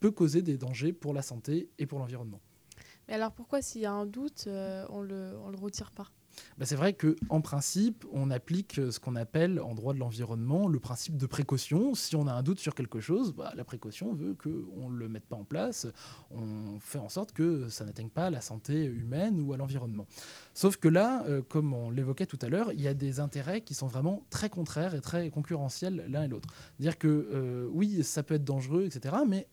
peut 0.00 0.10
causer 0.10 0.42
des 0.42 0.58
dangers 0.58 0.92
pour 0.92 1.14
la 1.14 1.22
santé 1.22 1.70
et 1.78 1.86
pour 1.86 2.00
l'environnement. 2.00 2.40
Mais 3.06 3.14
alors 3.14 3.32
pourquoi, 3.32 3.62
s'il 3.62 3.82
y 3.82 3.86
a 3.86 3.92
un 3.92 4.04
doute, 4.04 4.44
on 4.46 5.02
ne 5.02 5.06
le 5.06 5.56
retire 5.56 5.92
pas? 5.92 6.10
Bah, 6.58 6.66
C'est 6.66 6.76
vrai 6.76 6.94
qu'en 6.94 7.40
principe, 7.40 8.04
on 8.12 8.30
applique 8.30 8.74
ce 8.74 8.98
qu'on 8.98 9.16
appelle 9.16 9.60
en 9.60 9.74
droit 9.74 9.94
de 9.94 9.98
l'environnement 9.98 10.68
le 10.68 10.80
principe 10.80 11.16
de 11.16 11.26
précaution. 11.26 11.94
Si 11.94 12.16
on 12.16 12.26
a 12.26 12.32
un 12.32 12.42
doute 12.42 12.58
sur 12.58 12.74
quelque 12.74 13.00
chose, 13.00 13.32
bah, 13.32 13.52
la 13.54 13.64
précaution 13.64 14.12
veut 14.12 14.34
qu'on 14.34 14.90
ne 14.90 14.96
le 14.96 15.08
mette 15.08 15.26
pas 15.26 15.36
en 15.36 15.44
place, 15.44 15.86
on 16.30 16.78
fait 16.80 16.98
en 16.98 17.08
sorte 17.08 17.32
que 17.32 17.68
ça 17.68 17.84
n'atteigne 17.84 18.08
pas 18.08 18.30
la 18.30 18.40
santé 18.40 18.84
humaine 18.84 19.40
ou 19.40 19.52
à 19.52 19.56
l'environnement. 19.56 20.06
Sauf 20.54 20.76
que 20.76 20.88
là, 20.88 21.24
euh, 21.26 21.42
comme 21.42 21.72
on 21.72 21.90
l'évoquait 21.90 22.26
tout 22.26 22.38
à 22.42 22.48
l'heure, 22.48 22.72
il 22.72 22.80
y 22.80 22.88
a 22.88 22.94
des 22.94 23.20
intérêts 23.20 23.60
qui 23.60 23.74
sont 23.74 23.86
vraiment 23.86 24.24
très 24.30 24.48
contraires 24.48 24.94
et 24.94 25.00
très 25.00 25.30
concurrentiels 25.30 26.04
l'un 26.08 26.24
et 26.24 26.28
l'autre. 26.28 26.48
Dire 26.78 26.98
que 26.98 27.08
euh, 27.08 27.68
oui, 27.72 28.02
ça 28.04 28.22
peut 28.22 28.34
être 28.34 28.44
dangereux, 28.44 28.84
etc., 28.84 29.16
mais 29.26 29.46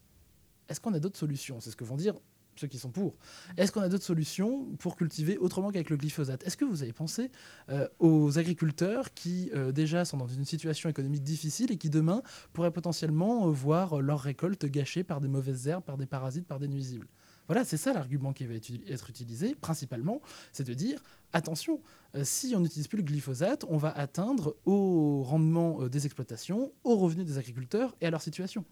est-ce 0.68 0.80
qu'on 0.80 0.94
a 0.94 1.00
d'autres 1.00 1.18
solutions? 1.18 1.60
C'est 1.60 1.72
ce 1.72 1.76
que 1.76 1.84
vont 1.84 1.96
dire 1.96 2.14
ceux 2.60 2.68
qui 2.68 2.78
sont 2.78 2.92
pour. 2.92 3.16
Est-ce 3.58 3.72
qu'on 3.72 3.82
a 3.82 3.90
d'autres 3.90 4.04
solutions 4.04 4.66
pour 4.78 4.96
cultiver 4.96 5.38
autrement 5.38 5.72
qu'avec 5.72 5.90
le 5.90 5.98
glyphosate? 5.98 6.46
Est-ce 6.46 6.58
que 6.58 6.66
vous 6.66 6.84
avez 6.84 6.94
pensé 6.94 7.32
euh, 7.70 7.88
aux 8.00 8.38
agriculteurs 8.38 9.14
qui 9.14 9.50
euh, 9.56 9.72
déjà 9.72 10.06
sont 10.06 10.18
dans 10.18 10.28
une 10.28 10.46
situation 10.46 10.90
économique 10.90 11.24
difficile 11.24 11.72
et 11.72 11.78
qui 11.78 11.90
demain 11.90 12.22
pourraient 12.54 12.72
potentiellement 12.72 13.48
euh, 13.48 13.52
voir 13.52 14.02
leur 14.02 14.20
récolte 14.20 14.66
gâchée 14.66 15.04
par 15.04 15.22
des 15.22 15.28
mauvaises 15.28 15.68
herbes, 15.68 15.84
par 15.84 15.98
des 15.98 16.06
parasites, 16.06 16.48
par 16.48 16.60
des 16.60 16.68
nuisibles? 16.68 17.08
Voilà, 17.48 17.66
c'est 17.66 17.78
ça 17.78 17.94
l'argument 17.94 18.32
qui 18.32 18.46
va 18.46 18.54
être 18.54 19.10
utilisé 19.10 19.56
principalement, 19.56 20.22
c'est 20.52 20.68
de 20.68 20.74
dire 20.76 21.02
attention, 21.34 21.82
si 22.24 22.54
on 22.56 22.62
n'utilise 22.62 22.88
plus 22.88 22.98
le 22.98 23.04
glyphosate, 23.04 23.66
on 23.70 23.78
va 23.78 23.92
atteindre 23.96 24.56
au 24.66 25.24
rendement 25.24 25.88
des 25.88 26.06
exploitations, 26.06 26.72
aux 26.84 26.98
revenus 26.98 27.26
des 27.26 27.38
agriculteurs 27.38 27.96
et 28.02 28.08
à 28.08 28.10
leur 28.10 28.22
situation. 28.22 28.66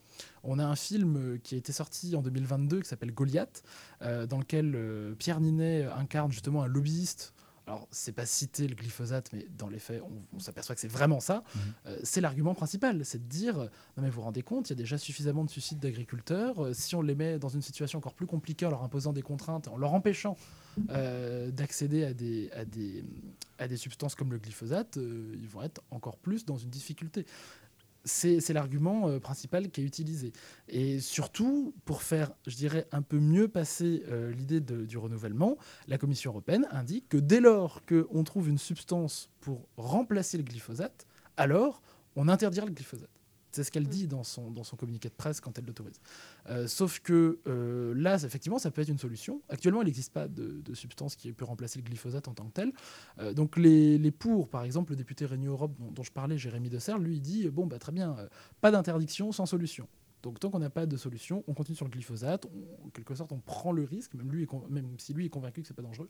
On 0.43 0.57
a 0.57 0.65
un 0.65 0.75
film 0.75 1.39
qui 1.43 1.55
a 1.55 1.57
été 1.57 1.71
sorti 1.71 2.15
en 2.15 2.21
2022 2.21 2.81
qui 2.81 2.89
s'appelle 2.89 3.13
Goliath, 3.13 3.63
dans 4.01 4.39
lequel 4.39 5.15
Pierre 5.19 5.39
Ninet 5.39 5.85
incarne 5.85 6.31
justement 6.31 6.63
un 6.63 6.67
lobbyiste 6.67 7.33
alors 7.67 7.85
c'est 7.91 8.13
pas 8.13 8.25
citer 8.25 8.65
le 8.67 8.75
glyphosate, 8.75 9.29
mais 9.33 9.45
dans 9.57 9.67
les 9.67 9.79
faits, 9.79 10.01
on, 10.33 10.39
s'aperçoit 10.39 10.73
que 10.73 10.79
c'est 10.81 10.87
vraiment 10.87 11.19
ça. 11.19 11.43
Mhm. 11.53 11.61
Euh, 11.87 11.99
c'est 12.03 12.21
l'argument 12.21 12.55
principal, 12.55 13.03
c'est 13.03 13.19
de 13.19 13.29
dire, 13.29 13.57
non 13.57 14.03
mais 14.03 14.09
vous 14.09 14.15
vous 14.15 14.21
rendez 14.21 14.41
compte, 14.41 14.69
il 14.69 14.71
y 14.71 14.73
a 14.73 14.77
déjà 14.77 14.97
suffisamment 14.97 15.43
de 15.43 15.49
suicides 15.49 15.79
d'agriculteurs. 15.79 16.63
Euh, 16.63 16.73
si 16.73 16.95
on 16.95 17.01
les 17.01 17.13
met 17.13 17.39
dans 17.39 17.49
une 17.49 17.61
situation 17.61 17.99
encore 17.99 18.13
plus 18.13 18.25
compliquée 18.25 18.65
en 18.65 18.69
leur 18.69 18.83
imposant 18.83 19.11
des 19.11 19.21
contraintes, 19.21 19.67
en 19.67 19.77
leur 19.77 19.93
empêchant 19.93 20.37
euh, 20.91 21.51
d'accéder 21.51 22.05
à 22.05 22.13
des, 22.13 22.49
à, 22.51 22.63
des, 22.63 23.03
à 23.57 23.67
des 23.67 23.77
substances 23.77 24.15
comme 24.15 24.31
le 24.31 24.37
glyphosate, 24.37 24.95
ils 24.97 25.49
vont 25.49 25.61
être 25.61 25.81
encore 25.91 26.17
plus 26.17 26.45
dans 26.45 26.57
une 26.57 26.69
difficulté 26.69 27.25
c'est 28.07 28.53
l'argument 28.53 29.07
euh, 29.07 29.19
principal 29.19 29.69
qui 29.69 29.81
est 29.81 29.83
utilisé. 29.83 30.31
Et 30.67 30.99
surtout, 30.99 31.73
pour 31.85 32.01
faire, 32.01 32.31
je 32.47 32.55
dirais, 32.55 32.87
un 32.91 33.01
peu 33.01 33.19
mieux 33.19 33.47
passer 33.47 34.03
euh, 34.07 34.31
l'idée 34.31 34.59
du 34.59 34.97
renouvellement, 34.97 35.57
la 35.87 35.97
Commission 35.97 36.31
européenne 36.31 36.67
indique 36.71 37.09
que 37.09 37.17
dès 37.17 37.39
lors 37.39 37.81
qu'on 37.85 38.23
trouve 38.23 38.49
une 38.49 38.57
substance 38.57 39.29
pour 39.41 39.67
remplacer 39.77 40.37
le 40.37 40.43
glyphosate, 40.43 41.05
alors 41.35 41.81
on 42.15 42.27
interdira 42.27 42.65
le 42.65 42.71
glyphosate. 42.71 43.16
C'est 43.57 43.63
ce 43.63 43.71
qu'elle 43.71 43.87
mm. 43.87 43.89
dit 43.89 44.07
dans 44.07 44.23
son, 44.23 44.51
dans 44.51 44.63
son 44.63 44.75
communiqué 44.75 45.09
de 45.09 45.15
presse 45.15 45.41
quand 45.41 45.57
elle 45.57 45.65
l'autorise. 45.65 45.99
Euh, 46.47 46.67
sauf 46.67 46.99
que 46.99 47.39
euh, 47.47 47.91
là, 47.95 48.23
effectivement, 48.23 48.59
ça 48.59 48.69
peut 48.69 48.83
être 48.83 48.89
une 48.89 48.99
solution. 48.99 49.41
Actuellement, 49.49 49.81
il 49.81 49.85
n'existe 49.85 50.13
pas 50.13 50.27
de, 50.27 50.61
substance 50.75 51.15
qui 51.15 51.33
peut 51.33 51.43
remplacer 51.43 51.79
le 51.79 51.83
glyphosate 51.83 52.27
en 52.27 52.35
tant 52.35 52.45
que 52.45 52.53
tel. 52.53 52.71
Euh, 53.17 53.33
donc 53.33 53.57
les, 53.57 53.97
les, 53.97 54.11
pour, 54.11 54.47
par 54.47 54.63
exemple, 54.63 54.91
le 54.91 54.95
député 54.95 55.25
Renew 55.25 55.49
Europe 55.49 55.71
dont, 55.79 56.03
je 56.03 56.11
parlais, 56.11 56.37
Jérémy 56.37 56.69
Desserre, 56.69 56.99
lui, 56.99 57.15
il 57.15 57.21
dit, 57.21 57.49
bon, 57.49 57.65
bah, 57.65 57.79
très 57.79 57.91
bien, 57.91 58.15
pas 58.61 58.69
d'interdiction 58.69 59.31
sans 59.31 59.47
solution. 59.47 59.87
Donc 60.21 60.39
tant 60.39 60.51
qu'on 60.51 60.59
n'a 60.59 60.69
pas 60.69 60.85
de 60.85 60.97
solution, 60.97 61.43
on 61.47 61.55
continue 61.55 61.75
sur 61.75 61.85
le 61.85 61.91
glyphosate. 61.91 62.45
en 62.45 62.89
quelque 62.89 63.15
sorte, 63.15 63.31
on 63.31 63.39
prend 63.39 63.71
le 63.71 63.85
risque, 63.85 64.13
même, 64.13 64.31
lui 64.31 64.47
même 64.69 64.99
si 64.99 65.13
lui 65.13 65.25
est 65.25 65.29
convaincu 65.29 65.63
que 65.63 65.67
c'est 65.67 65.73
pas 65.73 65.81
dangereux, 65.81 66.09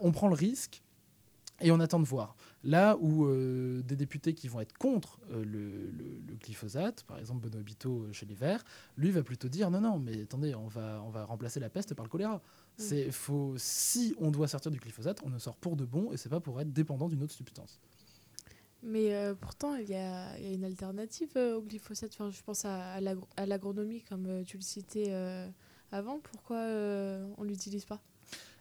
on 0.00 0.12
prend 0.12 0.28
le 0.28 0.34
risque 0.34 0.82
et 1.60 1.70
on 1.70 1.80
attend 1.80 1.98
de 1.98 2.04
voir. 2.04 2.36
Là 2.64 2.96
où 3.00 3.26
euh, 3.26 3.82
des 3.82 3.96
députés 3.96 4.34
qui 4.34 4.48
vont 4.48 4.60
être 4.60 4.76
contre 4.76 5.20
euh, 5.30 5.44
le, 5.44 6.36
glyphosate, 6.40 7.04
par 7.04 7.18
exemple 7.18 7.48
Benoît 7.48 7.62
Biteau 7.62 8.02
euh, 8.02 8.12
chez 8.12 8.26
les 8.26 8.34
Verts, 8.34 8.64
lui 8.96 9.10
va 9.10 9.22
plutôt 9.22 9.48
dire 9.48 9.70
non, 9.70 9.80
non, 9.80 9.98
mais 9.98 10.22
attendez, 10.22 10.54
on 10.54 10.66
va, 10.66 11.02
on 11.04 11.10
va 11.10 11.24
remplacer 11.24 11.60
la 11.60 11.70
peste 11.70 11.94
par 11.94 12.04
le 12.04 12.10
choléra. 12.10 12.36
Mm. 12.36 12.40
C'est 12.76 13.10
faut, 13.10 13.54
si 13.56 14.14
on 14.18 14.30
doit 14.30 14.48
sortir 14.48 14.70
du 14.70 14.78
glyphosate, 14.78 15.20
on 15.24 15.30
ne 15.30 15.38
sort 15.38 15.56
pour 15.56 15.76
de 15.76 15.84
bon 15.84 16.12
et 16.12 16.16
c'est 16.16 16.28
pas 16.28 16.40
pour 16.40 16.60
être 16.60 16.72
dépendant 16.72 17.08
d'une 17.08 17.22
autre 17.22 17.34
substance. 17.34 17.80
Mais 18.82 19.10
pourtant, 19.40 19.74
il 19.74 19.88
y, 19.88 19.94
a 19.94 20.38
une 20.38 20.62
alternative 20.62 21.36
au 21.36 21.60
glyphosate. 21.60 22.12
Enfin, 22.12 22.30
je 22.30 22.40
pense 22.42 22.64
à, 22.64 22.98
à 23.36 23.46
l'agronomie, 23.46 24.02
comme 24.02 24.44
tu 24.44 24.58
le 24.58 24.62
citais 24.62 25.12
avant. 25.90 26.20
Pourquoi 26.20 26.58
on 26.58 27.42
ne 27.42 27.48
l'utilise 27.48 27.84
pas? 27.84 28.00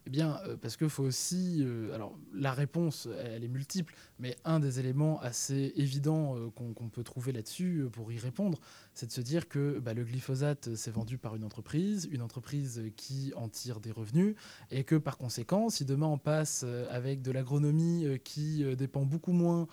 Eh 0.07 0.11
bien, 0.11 0.39
euh, 0.45 0.55
parce 0.55 0.77
qu'il 0.77 0.89
faut 0.89 1.03
aussi. 1.03 1.61
Euh, 1.61 1.93
alors, 1.95 2.15
la 2.33 2.53
réponse, 2.53 3.07
elle 3.23 3.43
est 3.43 3.49
multiple, 3.49 3.95
mais 4.19 4.35
un 4.45 4.59
des 4.59 4.79
éléments 4.79 5.19
assez 5.21 5.73
évidents 5.75 6.37
euh, 6.37 6.49
qu'on 6.51 6.89
peut 6.89 7.03
trouver 7.03 7.31
là-dessus 7.31 7.87
pour 7.91 8.11
y 8.11 8.19
répondre, 8.19 8.59
c'est 8.93 9.07
de 9.07 9.11
se 9.11 9.21
dire 9.21 9.49
que 9.49 9.79
bah, 9.79 9.95
le 9.95 10.03
glyphosate, 10.03 10.75
c'est 10.75 10.91
vendu 10.91 11.17
par 11.17 11.35
une 11.35 11.43
entreprise, 11.43 12.07
une 12.11 12.21
entreprise 12.21 12.83
qui 12.95 13.33
en 13.35 13.49
tire 13.49 13.79
des 13.79 13.91
revenus, 13.91 14.35
et 14.69 14.83
que 14.83 14.95
par 14.95 15.17
conséquent, 15.17 15.69
si 15.69 15.85
demain 15.85 16.07
on 16.07 16.19
passe 16.19 16.63
avec 16.89 17.21
de 17.21 17.31
l'agronomie 17.31 18.05
qui 18.23 18.63
dépend 18.75 19.05
beaucoup 19.05 19.33
moins 19.33 19.67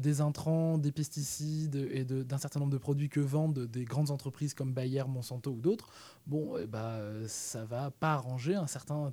des 0.00 0.20
intrants, 0.20 0.78
des 0.78 0.92
pesticides 0.92 1.76
et 1.76 2.04
d'un 2.04 2.38
certain 2.38 2.60
nombre 2.60 2.72
de 2.72 2.78
produits 2.78 3.08
que 3.08 3.20
vendent 3.20 3.66
des 3.66 3.84
grandes 3.84 4.10
entreprises 4.10 4.54
comme 4.54 4.72
Bayer, 4.72 5.04
Monsanto 5.06 5.52
ou 5.52 5.60
d'autres, 5.60 5.90
bon, 6.26 6.56
eh 6.58 6.66
bah, 6.66 6.98
ça 7.28 7.64
va 7.64 7.90
pas 7.90 8.14
arranger 8.14 8.54
un 8.54 8.66
certain 8.66 9.12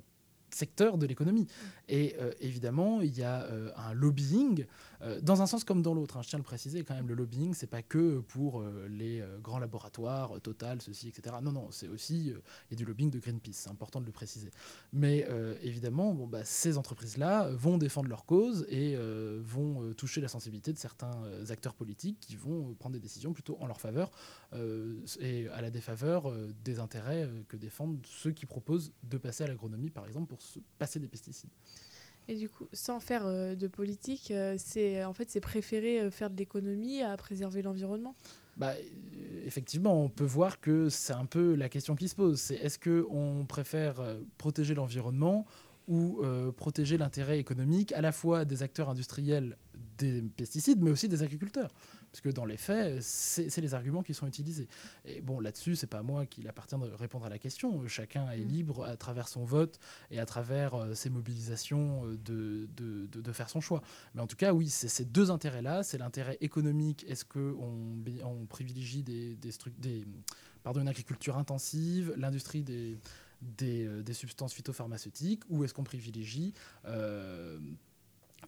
secteur 0.54 0.98
de 0.98 1.06
l'économie. 1.06 1.46
Et 1.88 2.16
euh, 2.20 2.32
évidemment, 2.40 3.00
il 3.00 3.16
y 3.16 3.22
a 3.22 3.42
euh, 3.42 3.70
un 3.76 3.92
lobbying, 3.92 4.66
euh, 5.02 5.20
dans 5.20 5.42
un 5.42 5.46
sens 5.46 5.64
comme 5.64 5.82
dans 5.82 5.94
l'autre. 5.94 6.16
Hein. 6.16 6.22
je 6.22 6.28
tiens 6.28 6.38
à 6.38 6.40
le 6.40 6.44
préciser 6.44 6.84
quand 6.84 6.94
même, 6.94 7.08
le 7.08 7.14
lobbying, 7.14 7.54
c'est 7.54 7.66
pas 7.66 7.82
que 7.82 8.20
pour 8.20 8.64
les 8.88 9.22
grands 9.42 9.58
laboratoires, 9.58 10.40
Total, 10.40 10.80
ceci, 10.80 11.08
etc. 11.08 11.36
Non, 11.42 11.52
non, 11.52 11.70
c'est 11.70 11.88
aussi, 11.88 12.34
du 12.70 12.84
lobbying 12.84 13.10
de 13.10 13.18
Greenpeace, 13.18 13.52
c'est 13.52 13.70
important 13.70 14.00
de 14.00 14.06
le 14.06 14.12
préciser. 14.12 14.50
Mais 14.92 15.26
évidemment, 15.62 16.14
bah, 16.14 16.44
ces 16.44 16.78
entreprises-là 16.78 17.50
vont 17.50 17.78
défendre 17.78 18.08
leur 18.08 18.24
cause 18.24 18.66
et 18.68 18.96
vont 19.40 19.92
toucher 19.94 20.20
la 20.20 20.28
sensibilité 20.28 20.72
de 20.72 20.78
certains 20.78 21.22
acteurs 21.50 21.74
politiques 21.74 22.18
qui 22.20 22.36
vont 22.36 22.74
prendre 22.74 22.94
des 22.94 23.00
décisions 23.00 23.32
plutôt 23.32 23.56
en 23.60 23.66
leur 23.66 23.80
faveur 23.80 24.10
et 25.20 25.48
à 25.48 25.60
la 25.60 25.70
défaveur 25.70 26.32
des 26.64 26.78
intérêts 26.78 27.28
que 27.48 27.56
défendent 27.56 28.04
ceux 28.06 28.32
qui 28.32 28.46
proposent 28.46 28.92
de 29.02 29.18
passer 29.18 29.44
à 29.44 29.46
l'agronomie, 29.46 29.90
par 29.90 30.06
exemple, 30.06 30.28
pour 30.28 30.42
se 30.42 30.60
passer 30.78 31.00
des 31.00 31.08
pesticides. 31.08 31.50
Et 32.28 32.36
du 32.36 32.48
coup, 32.48 32.68
sans 32.72 33.00
faire 33.00 33.26
euh, 33.26 33.54
de 33.54 33.66
politique, 33.66 34.30
euh, 34.30 34.54
c'est 34.58 35.04
en 35.04 35.12
fait 35.12 35.30
c'est 35.30 35.40
préférer 35.40 36.00
euh, 36.00 36.10
faire 36.10 36.30
de 36.30 36.36
l'économie 36.36 37.02
à 37.02 37.16
préserver 37.16 37.62
l'environnement. 37.62 38.14
Bah, 38.56 38.74
effectivement, 39.44 40.04
on 40.04 40.08
peut 40.08 40.24
voir 40.24 40.60
que 40.60 40.88
c'est 40.88 41.14
un 41.14 41.24
peu 41.24 41.54
la 41.54 41.68
question 41.68 41.96
qui 41.96 42.08
se 42.08 42.14
pose. 42.14 42.38
C'est 42.38 42.56
est-ce 42.56 42.78
que 42.78 43.06
on 43.10 43.44
préfère 43.46 43.94
protéger 44.36 44.74
l'environnement 44.74 45.46
ou 45.88 46.20
protéger 46.54 46.98
l'intérêt 46.98 47.38
économique 47.38 47.92
à 47.92 48.02
la 48.02 48.12
fois 48.12 48.44
des 48.44 48.62
acteurs 48.62 48.90
industriels 48.90 49.56
des 49.96 50.20
pesticides, 50.20 50.82
mais 50.82 50.90
aussi 50.90 51.08
des 51.08 51.22
agriculteurs? 51.22 51.70
Parce 52.12 52.20
que 52.20 52.28
dans 52.28 52.44
les 52.44 52.58
faits, 52.58 53.02
c'est 53.02 53.60
les 53.62 53.72
arguments 53.72 54.02
qui 54.02 54.12
sont 54.12 54.26
utilisés. 54.26 54.68
Et 55.06 55.22
bon, 55.22 55.40
là-dessus, 55.40 55.76
c'est 55.76 55.86
pas 55.86 56.00
à 56.00 56.02
moi 56.02 56.26
qu'il 56.26 56.46
appartient 56.46 56.76
de 56.76 56.92
répondre 56.92 57.24
à 57.24 57.30
la 57.30 57.38
question. 57.38 57.88
Chacun 57.88 58.30
est 58.30 58.44
mm. 58.44 58.48
libre, 58.48 58.84
à 58.84 58.98
travers 58.98 59.28
son 59.28 59.46
vote 59.46 59.80
et 60.10 60.20
à 60.20 60.26
travers 60.26 60.74
euh, 60.74 60.94
ses 60.94 61.08
mobilisations, 61.08 62.04
euh, 62.04 62.18
de, 62.18 62.68
de, 62.76 63.06
de, 63.06 63.32
faire 63.32 63.48
son 63.48 63.62
choix. 63.62 63.80
Mais 64.14 64.20
en 64.20 64.26
tout 64.26 64.36
cas, 64.36 64.52
oui, 64.52 64.68
c'est 64.68 64.88
ces 64.88 65.06
deux 65.06 65.30
intérêts-là. 65.30 65.82
C'est 65.82 65.96
l'intérêt 65.96 66.36
économique. 66.42 67.02
Est-ce 67.08 67.24
qu'on 67.24 67.96
on 68.22 68.46
privilégie 68.46 69.02
des, 69.02 69.34
des, 69.36 69.52
des, 69.78 70.04
pardon, 70.62 70.82
une 70.82 70.88
agriculture 70.88 71.38
intensive, 71.38 72.12
l'industrie 72.18 72.62
des, 72.62 72.98
des, 73.40 73.86
euh, 73.86 74.02
des, 74.02 74.12
substances 74.12 74.52
phytopharmaceutiques, 74.52 75.44
ou 75.48 75.64
est-ce 75.64 75.72
qu'on 75.72 75.84
privilégie 75.84 76.52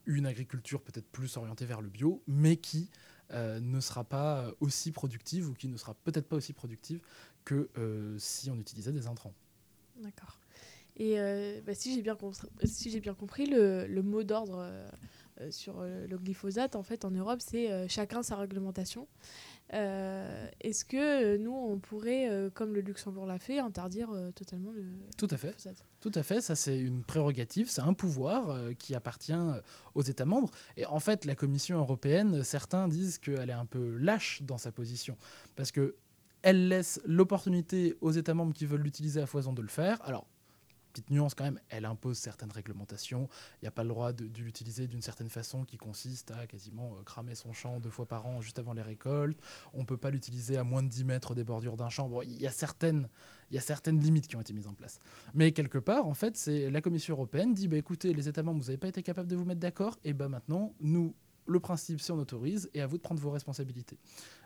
une 0.07 0.27
agriculture 0.27 0.83
peut-être 0.83 1.07
plus 1.07 1.37
orientée 1.39 1.65
vers 1.65 1.81
le 1.81 1.89
bio, 1.89 2.23
mais 2.27 2.57
qui 2.57 2.91
euh, 3.33 3.61
ne 3.61 3.81
sera 3.81 4.05
pas 4.05 4.51
aussi 4.61 4.93
productive 4.93 5.49
ou 5.49 5.55
qui 5.55 5.69
ne 5.69 5.77
sera 5.77 5.95
peut-être 6.05 6.27
pas 6.27 6.37
aussi 6.37 6.53
productive 6.53 7.01
que 7.45 7.69
euh, 7.79 8.17
si 8.19 8.51
on 8.51 8.57
utilisait 8.57 8.93
des 8.93 9.07
intrants. 9.07 9.33
D'accord. 9.97 10.39
Et 10.97 11.19
euh, 11.19 11.61
bah, 11.67 11.75
si 11.75 11.95
j'ai 11.95 12.03
bien, 12.03 13.15
compris, 13.15 13.47
le 13.47 14.01
mot 14.03 14.23
d'ordre 14.23 14.71
sur 15.51 15.83
le 15.83 16.17
glyphosate, 16.17 16.77
en 16.77 16.83
fait, 16.83 17.05
en 17.05 17.11
Europe, 17.11 17.41
c'est 17.41 17.89
chacun 17.89 18.23
sa 18.23 18.37
réglementation. 18.37 19.09
Euh, 19.73 20.49
est-ce 20.61 20.85
que 20.85 20.97
euh, 21.35 21.39
nous, 21.39 21.53
on 21.53 21.79
pourrait, 21.79 22.29
euh, 22.29 22.51
comme 22.51 22.75
le 22.75 22.81
Luxembourg 22.81 23.27
l'a 23.27 23.39
fait, 23.39 23.59
interdire 23.59 24.11
totalement 24.35 24.71
le. 24.73 24.85
Tout 25.17 25.29
à 25.31 25.37
fait. 25.37 25.55
Tout 26.01 26.13
à 26.15 26.23
fait. 26.23 26.41
Ça, 26.41 26.55
c'est 26.55 26.79
une 26.79 27.03
prérogative, 27.03 27.71
c'est 27.71 27.81
un 27.81 27.95
pouvoir 27.95 28.59
qui 28.79 28.95
appartient 28.95 29.33
aux 29.95 30.03
États 30.03 30.27
membres. 30.27 30.51
Et 30.77 30.87
en 30.87 31.01
fait, 31.01 31.25
la 31.25 31.35
Commission 31.35 31.79
européenne, 31.79 32.45
certains 32.45 32.89
disent 32.89 33.19
qu'elle 33.19 33.51
est 33.51 33.55
un 33.55 33.67
peu 33.67 33.97
lâche 33.97 34.43
dans 34.43 34.59
sa 34.59 34.71
position. 34.71 35.17
Parce 35.57 35.73
que 35.73 35.97
elle 36.43 36.69
laisse 36.69 37.01
l'opportunité 37.07 37.97
aux 38.03 38.11
États 38.11 38.35
membres 38.35 38.53
qui 38.53 38.67
veulent 38.67 38.83
l'utiliser 38.83 39.23
à 39.23 39.27
foison 39.27 39.55
de 39.55 39.63
le 39.63 39.69
faire. 39.69 39.99
Alors, 40.05 40.27
petite 40.95 41.11
nuance 41.11 41.35
quand 41.35 41.45
même, 41.45 41.61
elle 41.69 41.85
impose 41.85 42.19
certaines 42.19 42.53
réglementations. 42.53 43.29
Il 43.61 43.65
n'y 43.65 43.69
a 43.69 43.73
pas 43.73 43.83
le 43.83 43.89
droit 43.89 44.13
de, 44.13 44.25
l'utiliser 44.41 44.87
d'une 44.87 45.03
certaine 45.03 45.29
façon 45.29 45.65
qui 45.65 45.77
consiste 45.77 46.31
à 46.31 46.47
quasiment 46.47 46.95
euh, 46.95 47.03
cramer 47.03 47.35
son 47.35 47.53
champ 47.53 47.81
deux 47.81 47.91
fois 47.91 48.07
par 48.07 48.27
an 48.27 48.41
juste 48.41 48.59
avant 48.59 48.73
les 48.73 48.83
récoltes. 48.83 49.39
On 49.73 49.81
ne 49.81 49.85
peut 49.85 49.97
pas 49.97 50.11
l'utiliser 50.11 50.57
à 50.57 50.65
moins 50.65 50.83
de 50.83 50.89
10 50.89 51.05
mètres 51.05 51.35
des 51.35 51.45
bordures 51.45 51.77
d'un 51.77 51.89
champ. 51.89 52.09
Bon, 52.09 52.23
il 52.23 52.41
y 52.41 52.47
a 52.47 52.53
certaines 52.53 53.09
il 53.51 53.55
y 53.55 53.59
a 53.59 53.61
certaines 53.61 54.01
limites 54.01 54.27
qui 54.27 54.37
ont 54.37 54.41
été 54.41 54.53
mises 54.53 54.67
en 54.67 54.75
place. 54.75 54.99
Mais 55.35 55.53
quelque 55.53 55.79
part, 55.79 56.07
en 56.07 56.15
fait, 56.15 56.37
c'est 56.37 56.71
la 56.71 56.81
Commission 56.81 57.15
européenne 57.15 57.55
dit 57.55 57.69
bah, 57.69 57.77
écoutez, 57.77 58.13
les 58.13 58.29
États 58.29 58.43
membres, 58.43 58.61
vous 58.61 58.67
n'avez 58.67 58.79
pas 58.79 58.89
été 58.89 59.03
capables 59.03 59.29
de 59.29 59.37
vous 59.37 59.45
mettre 59.45 59.61
d'accord, 59.61 59.99
et 60.05 60.13
ben 60.13 60.29
maintenant, 60.29 60.75
nous, 60.81 61.15
le 61.47 61.61
principe, 61.61 62.01
c'est 62.01 62.13
on 62.13 62.19
autorise, 62.19 62.71
et 62.75 62.81
à 62.81 62.87
vous 62.87 62.97
de 62.97 63.03
prendre 63.03 63.21
vos 63.21 63.31
responsabilités. 63.31 63.99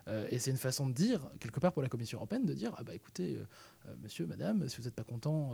Euh, 0.07 0.27
et 0.31 0.39
c'est 0.39 0.51
une 0.51 0.57
façon 0.57 0.87
de 0.87 0.93
dire, 0.93 1.29
quelque 1.39 1.59
part 1.59 1.71
pour 1.71 1.81
la 1.81 1.89
Commission 1.89 2.17
européenne, 2.17 2.45
de 2.45 2.53
dire 2.53 2.73
ah 2.77 2.83
bah 2.83 2.93
écoutez, 2.93 3.35
euh, 3.35 3.45
euh, 3.87 3.95
monsieur, 4.01 4.25
madame, 4.25 4.67
si 4.67 4.77
vous 4.77 4.83
n'êtes 4.83 4.95
pas 4.95 5.03
content 5.03 5.53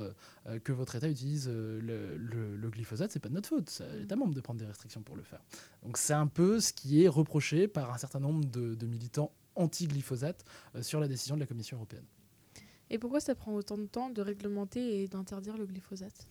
que 0.64 0.72
votre 0.72 0.96
État 0.96 1.08
utilise 1.08 1.48
le, 1.48 1.80
le, 1.80 2.56
le, 2.56 2.70
glyphosate, 2.70 3.12
c'est 3.12 3.20
pas 3.20 3.30
de 3.30 3.34
notre 3.34 3.50
faute. 3.50 3.70
C'est 3.70 4.00
l'État 4.00 4.16
membre 4.16 4.34
de 4.34 4.42
prendre 4.42 4.60
des 4.60 4.66
restrictions 4.66 5.02
pour 5.02 5.16
le 5.16 5.24
faire. 5.24 5.42
Donc 5.84 5.98
c'est 5.98 6.14
un 6.14 6.28
peu 6.28 6.60
ce 6.60 6.74
qui 6.74 7.04
est 7.04 7.08
reproché 7.08 7.68
par 7.68 7.94
un 7.94 7.98
certain 7.98 8.20
nombre 8.20 8.46
de, 8.46 8.76
de 8.76 8.88
militants 8.88 9.32
anti-glyphosate 9.56 10.44
sur 10.82 11.00
la 11.00 11.08
décision 11.08 11.36
de 11.36 11.42
la 11.42 11.48
Commission 11.48 11.78
européenne. 11.78 12.06
Et 12.90 13.00
pourquoi 13.00 13.20
ça 13.20 13.36
prend 13.36 13.54
autant 13.54 13.78
de 13.78 13.86
temps 13.86 14.10
de 14.10 14.22
réglementer 14.22 15.02
et 15.02 15.08
d'interdire 15.08 15.58
le 15.58 15.66
glyphosate? 15.66 16.28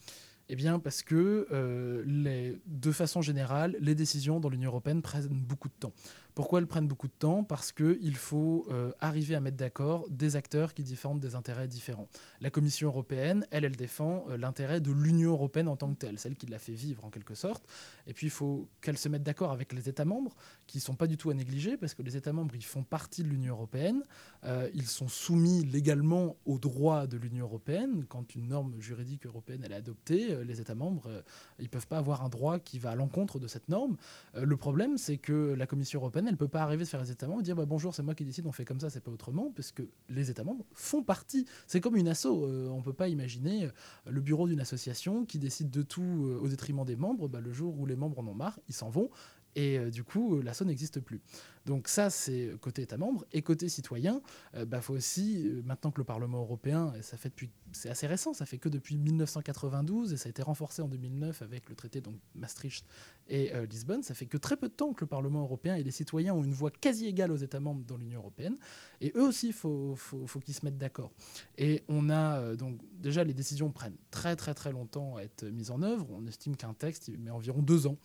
Eh 0.48 0.56
bien, 0.56 0.78
parce 0.78 1.02
que 1.02 1.46
euh, 1.52 2.54
de 2.66 2.92
façon 2.92 3.22
générale, 3.22 3.76
les 3.80 3.94
décisions 3.94 4.40
dans 4.40 4.48
l'Union 4.48 4.70
européenne 4.70 5.02
prennent 5.02 5.28
beaucoup 5.28 5.68
de 5.68 5.74
temps. 5.78 5.92
Pourquoi 6.34 6.58
elles 6.58 6.66
prennent 6.66 6.88
beaucoup 6.88 7.06
de 7.06 7.12
temps? 7.12 7.44
Parce 7.44 7.70
qu'il 7.70 8.16
faut 8.16 8.66
euh, 8.68 8.90
arriver 8.98 9.36
à 9.36 9.40
mettre 9.40 9.56
d'accord 9.56 10.04
des 10.10 10.34
acteurs 10.34 10.74
qui 10.74 10.82
défendent 10.82 11.20
des 11.20 11.36
intérêts 11.36 11.68
différents. 11.68 12.08
La 12.40 12.50
Commission 12.50 12.88
européenne, 12.88 13.46
elle, 13.52 13.64
elle 13.64 13.76
défend 13.76 14.24
euh, 14.28 14.36
l'intérêt 14.36 14.80
de 14.80 14.90
l'Union 14.90 15.30
européenne 15.30 15.68
en 15.68 15.76
tant 15.76 15.92
que 15.92 15.98
telle, 15.98 16.18
celle 16.18 16.34
qui 16.34 16.46
l'a 16.46 16.58
fait 16.58 16.72
vivre 16.72 17.04
en 17.04 17.10
quelque 17.10 17.36
sorte. 17.36 17.64
Et 18.08 18.14
puis 18.14 18.26
il 18.26 18.30
faut 18.30 18.68
qu'elle 18.80 18.98
se 18.98 19.08
mette 19.08 19.22
d'accord 19.22 19.52
avec 19.52 19.72
les 19.72 19.88
États 19.88 20.04
membres, 20.04 20.34
qui 20.66 20.78
ne 20.78 20.82
sont 20.82 20.96
pas 20.96 21.06
du 21.06 21.16
tout 21.16 21.30
à 21.30 21.34
négliger, 21.34 21.76
parce 21.76 21.94
que 21.94 22.02
les 22.02 22.16
États 22.16 22.32
membres, 22.32 22.56
ils 22.56 22.64
font 22.64 22.82
partie 22.82 23.22
de 23.22 23.28
l'Union 23.28 23.54
européenne, 23.54 24.02
euh, 24.42 24.68
ils 24.74 24.88
sont 24.88 25.08
soumis 25.08 25.64
légalement 25.64 26.34
aux 26.46 26.58
droits 26.58 27.06
de 27.06 27.16
l'Union 27.16 27.44
européenne. 27.44 28.06
Quand 28.08 28.34
une 28.34 28.48
norme 28.48 28.74
juridique 28.80 29.24
européenne 29.26 29.62
elle 29.64 29.72
est 29.72 29.76
adoptée, 29.76 30.44
les 30.44 30.60
États 30.60 30.74
membres, 30.74 31.22
ils 31.60 31.64
ne 31.64 31.68
peuvent 31.68 31.86
pas 31.86 31.98
avoir 31.98 32.24
un 32.24 32.28
droit 32.28 32.58
qui 32.58 32.80
va 32.80 32.90
à 32.90 32.94
l'encontre 32.96 33.38
de 33.38 33.46
cette 33.46 33.68
norme. 33.68 33.96
le 34.34 34.56
problème, 34.56 34.98
c'est 34.98 35.16
que 35.16 35.54
la 35.56 35.66
Commission 35.66 36.00
européenne, 36.00 36.23
elle 36.26 36.34
ne 36.34 36.38
peut 36.38 36.48
pas 36.48 36.62
arriver 36.62 36.84
faire 36.84 37.00
les 37.00 37.10
États 37.10 37.26
membres 37.26 37.40
et 37.40 37.44
dire 37.44 37.56
bah, 37.56 37.66
bonjour, 37.66 37.94
c'est 37.94 38.02
moi 38.02 38.14
qui 38.14 38.24
décide, 38.24 38.46
on 38.46 38.52
fait 38.52 38.64
comme 38.64 38.80
ça, 38.80 38.90
c'est 38.90 39.02
pas 39.02 39.10
autrement, 39.10 39.52
parce 39.54 39.72
que 39.72 39.82
les 40.08 40.30
États 40.30 40.44
membres 40.44 40.64
font 40.74 41.02
partie. 41.02 41.46
C'est 41.66 41.80
comme 41.80 41.96
une 41.96 42.08
asso. 42.08 42.26
Euh, 42.26 42.68
on 42.68 42.78
ne 42.78 42.82
peut 42.82 42.92
pas 42.92 43.08
imaginer 43.08 43.64
euh, 43.64 43.70
le 44.06 44.20
bureau 44.20 44.48
d'une 44.48 44.60
association 44.60 45.24
qui 45.24 45.38
décide 45.38 45.70
de 45.70 45.82
tout 45.82 46.02
euh, 46.02 46.40
au 46.42 46.48
détriment 46.48 46.84
des 46.84 46.96
membres. 46.96 47.28
Bah, 47.28 47.40
le 47.40 47.52
jour 47.52 47.78
où 47.78 47.86
les 47.86 47.96
membres 47.96 48.18
en 48.18 48.26
ont 48.26 48.34
marre, 48.34 48.58
ils 48.68 48.74
s'en 48.74 48.90
vont. 48.90 49.10
Et 49.56 49.78
du 49.92 50.02
coup, 50.02 50.42
l'asso 50.42 50.64
n'existe 50.64 50.98
plus. 50.98 51.20
Donc 51.66 51.88
ça, 51.88 52.10
c'est 52.10 52.52
côté 52.60 52.82
État 52.82 52.96
membre. 52.98 53.24
Et 53.32 53.42
côté 53.42 53.68
citoyen, 53.68 54.20
il 54.56 54.64
bah, 54.64 54.80
faut 54.80 54.94
aussi, 54.94 55.50
maintenant 55.64 55.90
que 55.90 55.98
le 55.98 56.04
Parlement 56.04 56.40
européen, 56.40 56.92
et 56.98 57.02
ça 57.02 57.16
fait 57.16 57.30
depuis 57.30 57.50
c'est 57.74 57.90
assez 57.90 58.06
récent, 58.06 58.32
ça 58.32 58.46
fait 58.46 58.58
que 58.58 58.68
depuis 58.68 58.96
1992 58.96 60.12
et 60.12 60.16
ça 60.16 60.28
a 60.28 60.30
été 60.30 60.42
renforcé 60.42 60.82
en 60.82 60.88
2009 60.88 61.42
avec 61.42 61.68
le 61.68 61.74
traité 61.74 62.00
donc 62.00 62.14
Maastricht 62.34 62.86
et 63.28 63.52
euh, 63.54 63.66
Lisbonne. 63.66 64.02
Ça 64.02 64.14
fait 64.14 64.26
que 64.26 64.36
très 64.36 64.56
peu 64.56 64.68
de 64.68 64.74
temps 64.74 64.92
que 64.92 65.04
le 65.04 65.08
Parlement 65.08 65.42
européen 65.42 65.74
et 65.74 65.82
les 65.82 65.90
citoyens 65.90 66.34
ont 66.34 66.42
une 66.42 66.52
voix 66.52 66.70
quasi 66.70 67.06
égale 67.06 67.32
aux 67.32 67.36
États 67.36 67.60
membres 67.60 67.84
dans 67.84 67.96
l'Union 67.96 68.20
européenne. 68.20 68.56
Et 69.00 69.12
eux 69.16 69.22
aussi, 69.22 69.48
il 69.48 69.52
faut, 69.52 69.94
faut, 69.96 70.26
faut 70.26 70.40
qu'ils 70.40 70.54
se 70.54 70.64
mettent 70.64 70.78
d'accord. 70.78 71.12
Et 71.58 71.82
on 71.88 72.10
a 72.10 72.38
euh, 72.38 72.56
donc 72.56 72.80
déjà 72.92 73.24
les 73.24 73.34
décisions 73.34 73.70
prennent 73.70 73.96
très 74.10 74.36
très 74.36 74.54
très 74.54 74.72
longtemps 74.72 75.16
à 75.16 75.22
être 75.22 75.44
mises 75.44 75.70
en 75.70 75.82
œuvre. 75.82 76.06
On 76.10 76.26
estime 76.26 76.56
qu'un 76.56 76.74
texte 76.74 77.10
met 77.18 77.30
environ 77.30 77.62
deux 77.62 77.86
ans 77.86 77.96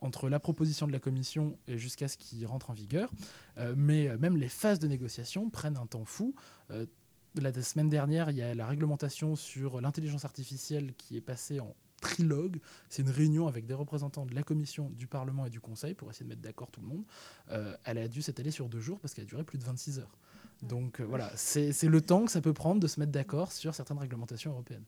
entre 0.00 0.28
la 0.28 0.38
proposition 0.38 0.86
de 0.86 0.92
la 0.92 0.98
Commission 0.98 1.58
et 1.66 1.78
jusqu'à 1.78 2.08
ce 2.08 2.16
qu'il 2.16 2.46
rentre 2.46 2.70
en 2.70 2.74
vigueur. 2.74 3.05
Euh, 3.58 3.74
mais 3.76 4.16
même 4.18 4.36
les 4.36 4.48
phases 4.48 4.78
de 4.78 4.88
négociation 4.88 5.50
prennent 5.50 5.76
un 5.76 5.86
temps 5.86 6.04
fou 6.04 6.34
la 7.40 7.52
semaine 7.62 7.88
dernière, 7.88 8.30
il 8.30 8.36
y 8.36 8.42
a 8.42 8.54
la 8.54 8.66
réglementation 8.66 9.36
sur 9.36 9.80
l'intelligence 9.80 10.24
artificielle 10.24 10.94
qui 10.96 11.16
est 11.16 11.20
passée 11.20 11.60
en 11.60 11.74
trilogue. 12.00 12.58
C'est 12.88 13.02
une 13.02 13.10
réunion 13.10 13.46
avec 13.46 13.66
des 13.66 13.74
représentants 13.74 14.26
de 14.26 14.34
la 14.34 14.42
Commission, 14.42 14.90
du 14.90 15.06
Parlement 15.06 15.46
et 15.46 15.50
du 15.50 15.60
Conseil 15.60 15.94
pour 15.94 16.10
essayer 16.10 16.24
de 16.24 16.30
mettre 16.30 16.42
d'accord 16.42 16.70
tout 16.70 16.80
le 16.80 16.86
monde. 16.86 17.04
Euh, 17.50 17.76
elle 17.84 17.98
a 17.98 18.08
dû 18.08 18.22
s'étaler 18.22 18.50
sur 18.50 18.68
deux 18.68 18.80
jours 18.80 19.00
parce 19.00 19.14
qu'elle 19.14 19.24
a 19.24 19.28
duré 19.28 19.44
plus 19.44 19.58
de 19.58 19.64
26 19.64 19.98
heures. 19.98 20.16
Donc 20.62 21.00
euh, 21.00 21.04
voilà, 21.04 21.30
c'est 21.36 21.72
le 21.82 22.00
temps 22.00 22.24
que 22.24 22.30
ça 22.30 22.40
peut 22.40 22.54
prendre 22.54 22.80
de 22.80 22.86
se 22.86 23.00
mettre 23.00 23.12
d'accord 23.12 23.52
sur 23.52 23.74
certaines 23.74 23.98
réglementations 23.98 24.52
européennes. 24.52 24.84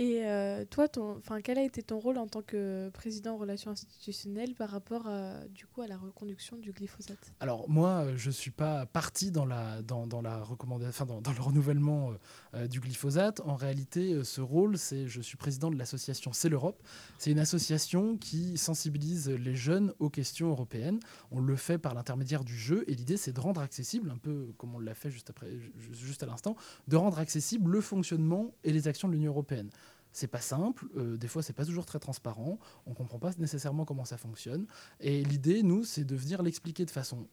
Et 0.00 0.24
euh, 0.24 0.64
toi, 0.64 0.86
ton, 0.86 1.20
quel 1.42 1.58
a 1.58 1.64
été 1.64 1.82
ton 1.82 1.98
rôle 1.98 2.18
en 2.18 2.28
tant 2.28 2.40
que 2.40 2.88
président 2.90 3.34
en 3.34 3.36
relations 3.36 3.72
institutionnelles 3.72 4.54
par 4.54 4.70
rapport 4.70 5.08
à, 5.08 5.44
du 5.48 5.66
coup, 5.66 5.82
à 5.82 5.88
la 5.88 5.96
reconduction 5.96 6.56
du 6.56 6.70
glyphosate? 6.70 7.32
Alors 7.40 7.68
moi, 7.68 8.04
euh, 8.04 8.12
je 8.16 8.28
ne 8.28 8.32
suis 8.32 8.52
pas 8.52 8.86
parti 8.86 9.32
dans, 9.32 9.44
la, 9.44 9.82
dans, 9.82 10.06
dans 10.06 10.22
la 10.22 10.40
recommandation, 10.40 11.04
dans, 11.04 11.20
dans, 11.20 11.32
le 11.32 11.40
renouvellement 11.40 12.12
euh, 12.54 12.68
du 12.68 12.78
glyphosate. 12.78 13.40
En 13.40 13.56
réalité, 13.56 14.22
ce 14.22 14.40
rôle, 14.40 14.78
c'est 14.78 15.08
je 15.08 15.20
suis 15.20 15.36
président 15.36 15.68
de 15.68 15.76
l'association 15.76 16.32
C'est 16.32 16.48
l'Europe. 16.48 16.80
C'est 17.18 17.32
une 17.32 17.40
association 17.40 18.16
qui 18.16 18.56
sensibilise 18.56 19.28
les 19.28 19.56
jeunes 19.56 19.92
aux 19.98 20.10
questions 20.10 20.48
européennes. 20.48 21.00
On 21.32 21.40
le 21.40 21.56
fait 21.56 21.78
par 21.78 21.94
l'intermédiaire 21.94 22.44
du 22.44 22.56
jeu 22.56 22.84
et 22.86 22.94
l'idée, 22.94 23.16
c'est 23.16 23.32
de 23.32 23.40
rendre 23.40 23.60
accessible, 23.60 24.12
un 24.12 24.18
peu 24.18 24.54
comme 24.58 24.76
on 24.76 24.78
l'a 24.78 24.94
fait 24.94 25.10
juste, 25.10 25.30
après, 25.30 25.48
juste 25.90 26.22
à 26.22 26.26
l'instant, 26.26 26.54
de 26.86 26.94
rendre 26.94 27.18
accessible 27.18 27.68
le 27.68 27.80
fonctionnement 27.80 28.54
et 28.62 28.72
les 28.72 28.86
actions 28.86 29.08
de 29.08 29.14
l'Union 29.14 29.32
européenne. 29.32 29.70
C'est 30.12 30.28
pas 30.28 30.40
simple, 30.40 30.86
euh, 30.96 31.16
des 31.16 31.28
fois 31.28 31.42
c'est 31.42 31.52
pas 31.52 31.64
toujours 31.64 31.86
très 31.86 31.98
transparent, 31.98 32.58
on 32.86 32.94
comprend 32.94 33.18
pas 33.18 33.30
nécessairement 33.38 33.84
comment 33.84 34.04
ça 34.04 34.16
fonctionne. 34.16 34.66
Et 35.00 35.22
l'idée, 35.24 35.62
nous, 35.62 35.84
c'est 35.84 36.04
de 36.04 36.16
venir 36.16 36.42
l'expliquer 36.42 36.84
de 36.84 36.90
façon 36.90 37.28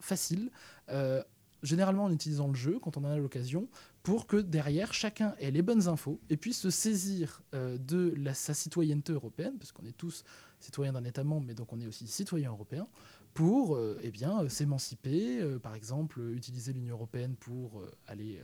facile, 0.00 0.50
euh, 0.90 1.22
généralement 1.62 2.04
en 2.04 2.12
utilisant 2.12 2.48
le 2.48 2.54
jeu 2.54 2.78
quand 2.80 2.96
on 2.96 3.04
en 3.04 3.10
a 3.10 3.16
l'occasion, 3.16 3.68
pour 4.02 4.26
que 4.26 4.36
derrière 4.36 4.94
chacun 4.94 5.34
ait 5.38 5.50
les 5.50 5.62
bonnes 5.62 5.88
infos 5.88 6.20
et 6.30 6.36
puisse 6.36 6.60
se 6.60 6.70
saisir 6.70 7.42
euh, 7.54 7.76
de 7.78 8.14
la, 8.16 8.34
sa 8.34 8.54
citoyenneté 8.54 9.12
européenne, 9.12 9.58
parce 9.58 9.72
qu'on 9.72 9.86
est 9.86 9.96
tous 9.96 10.24
citoyens 10.60 10.92
d'un 10.92 11.04
État 11.04 11.24
membre, 11.24 11.46
mais 11.46 11.54
donc 11.54 11.72
on 11.72 11.80
est 11.80 11.86
aussi 11.86 12.06
citoyens 12.06 12.50
européens, 12.50 12.88
pour 13.34 13.78
eh 14.02 14.10
bien 14.10 14.48
s'émanciper, 14.48 15.40
par 15.62 15.76
exemple 15.76 16.20
utiliser 16.32 16.72
l'Union 16.72 16.96
européenne 16.96 17.36
pour 17.36 17.84
aller 18.08 18.40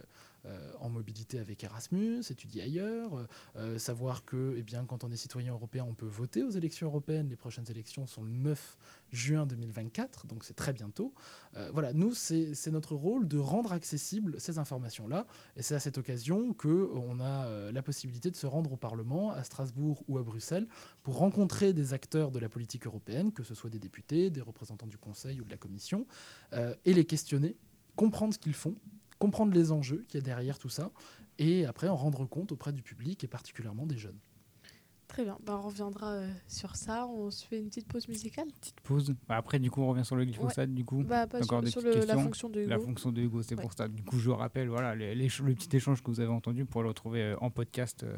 en 0.80 0.90
mobilité 0.90 1.38
avec 1.38 1.64
Erasmus, 1.64 2.20
étudier 2.30 2.62
ailleurs, 2.62 3.16
euh, 3.16 3.26
euh, 3.56 3.78
savoir 3.78 4.24
que 4.24 4.54
eh 4.56 4.62
bien, 4.62 4.84
quand 4.84 5.04
on 5.04 5.10
est 5.10 5.16
citoyen 5.16 5.52
européen, 5.52 5.86
on 5.88 5.94
peut 5.94 6.06
voter 6.06 6.42
aux 6.42 6.50
élections 6.50 6.86
européennes. 6.86 7.28
Les 7.28 7.36
prochaines 7.36 7.70
élections 7.70 8.06
sont 8.06 8.22
le 8.22 8.30
9 8.30 8.76
juin 9.12 9.46
2024, 9.46 10.26
donc 10.26 10.44
c'est 10.44 10.54
très 10.54 10.72
bientôt. 10.72 11.14
voilà, 11.72 11.92
nous, 11.92 12.14
c'est 12.14 12.70
notre 12.72 12.96
rôle 12.96 13.28
de 13.28 13.38
rendre 13.38 13.72
accessibles 13.72 14.40
ces 14.40 14.58
informations-là. 14.58 15.26
Et 15.56 15.62
c'est 15.62 15.76
à 15.76 15.80
cette 15.80 15.98
occasion 15.98 16.52
qu'on 16.52 17.20
a 17.20 17.70
la 17.70 17.82
possibilité 17.82 18.30
de 18.32 18.36
se 18.36 18.46
rendre 18.46 18.72
au 18.72 18.76
Parlement, 18.76 19.30
à 19.30 19.44
Strasbourg 19.44 20.02
ou 20.08 20.18
à 20.18 20.22
Bruxelles, 20.24 20.66
pour 21.04 21.18
rencontrer 21.18 21.72
des 21.72 21.92
acteurs 21.92 22.32
de 22.32 22.40
la 22.40 22.48
politique 22.48 22.86
européenne, 22.86 23.32
que 23.32 23.44
ce 23.44 23.54
soit 23.54 23.70
des 23.70 23.78
députés, 23.78 24.30
des 24.30 24.40
représentants 24.40 24.88
du 24.88 24.98
Conseil 24.98 25.40
ou 25.40 25.44
de 25.44 25.50
la 25.50 25.58
Commission, 25.58 26.06
et 26.84 26.92
les 26.92 27.04
questionner, 27.04 27.56
comprendre 27.94 28.34
ce 28.34 28.38
qu'ils 28.40 28.54
font 28.54 28.74
comprendre 29.18 29.54
les 29.54 29.72
enjeux 29.72 30.04
qu'il 30.08 30.20
y 30.20 30.22
a 30.22 30.24
derrière 30.24 30.58
tout 30.58 30.68
ça, 30.68 30.90
et 31.38 31.66
après 31.66 31.88
en 31.88 31.96
rendre 31.96 32.26
compte 32.26 32.52
auprès 32.52 32.72
du 32.72 32.82
public 32.82 33.24
et 33.24 33.28
particulièrement 33.28 33.86
des 33.86 33.98
jeunes. 33.98 34.18
Très 35.14 35.22
bien, 35.22 35.38
bah, 35.44 35.60
on 35.62 35.68
reviendra 35.68 36.14
euh, 36.14 36.32
sur 36.48 36.74
ça. 36.74 37.06
On 37.06 37.30
se 37.30 37.46
fait 37.46 37.60
une 37.60 37.68
petite 37.68 37.86
pause 37.86 38.08
musicale? 38.08 38.48
Petite 38.60 38.80
pause. 38.80 39.14
Bah, 39.28 39.36
après, 39.36 39.58
du 39.60 39.70
coup, 39.70 39.82
on 39.82 39.88
revient 39.88 40.04
sur 40.04 40.16
le 40.16 40.24
glyphosate. 40.24 40.74
Du 40.74 40.84
coup, 40.84 41.04
bah, 41.04 41.26
encore 41.26 41.66
sur, 41.68 41.82
le, 41.82 42.04
la 42.04 42.18
fonction 42.18 42.48
de 42.48 42.62
Hugo. 42.62 42.70
La 42.70 42.78
fonction 42.78 43.12
de 43.12 43.20
Hugo, 43.20 43.42
c'est 43.42 43.54
pour 43.54 43.72
ça. 43.74 43.86
Du 43.86 44.02
coup, 44.02 44.18
je 44.18 44.30
rappelle, 44.30 44.68
voilà, 44.68 44.96
les, 44.96 45.14
le 45.14 45.54
petit 45.54 45.76
échange 45.76 46.02
que 46.02 46.10
vous 46.10 46.20
avez 46.20 46.32
entendu 46.32 46.64
pour 46.64 46.82
le 46.82 46.88
retrouver 46.88 47.22
euh, 47.22 47.36
en 47.40 47.50
podcast 47.50 48.02
euh, 48.02 48.16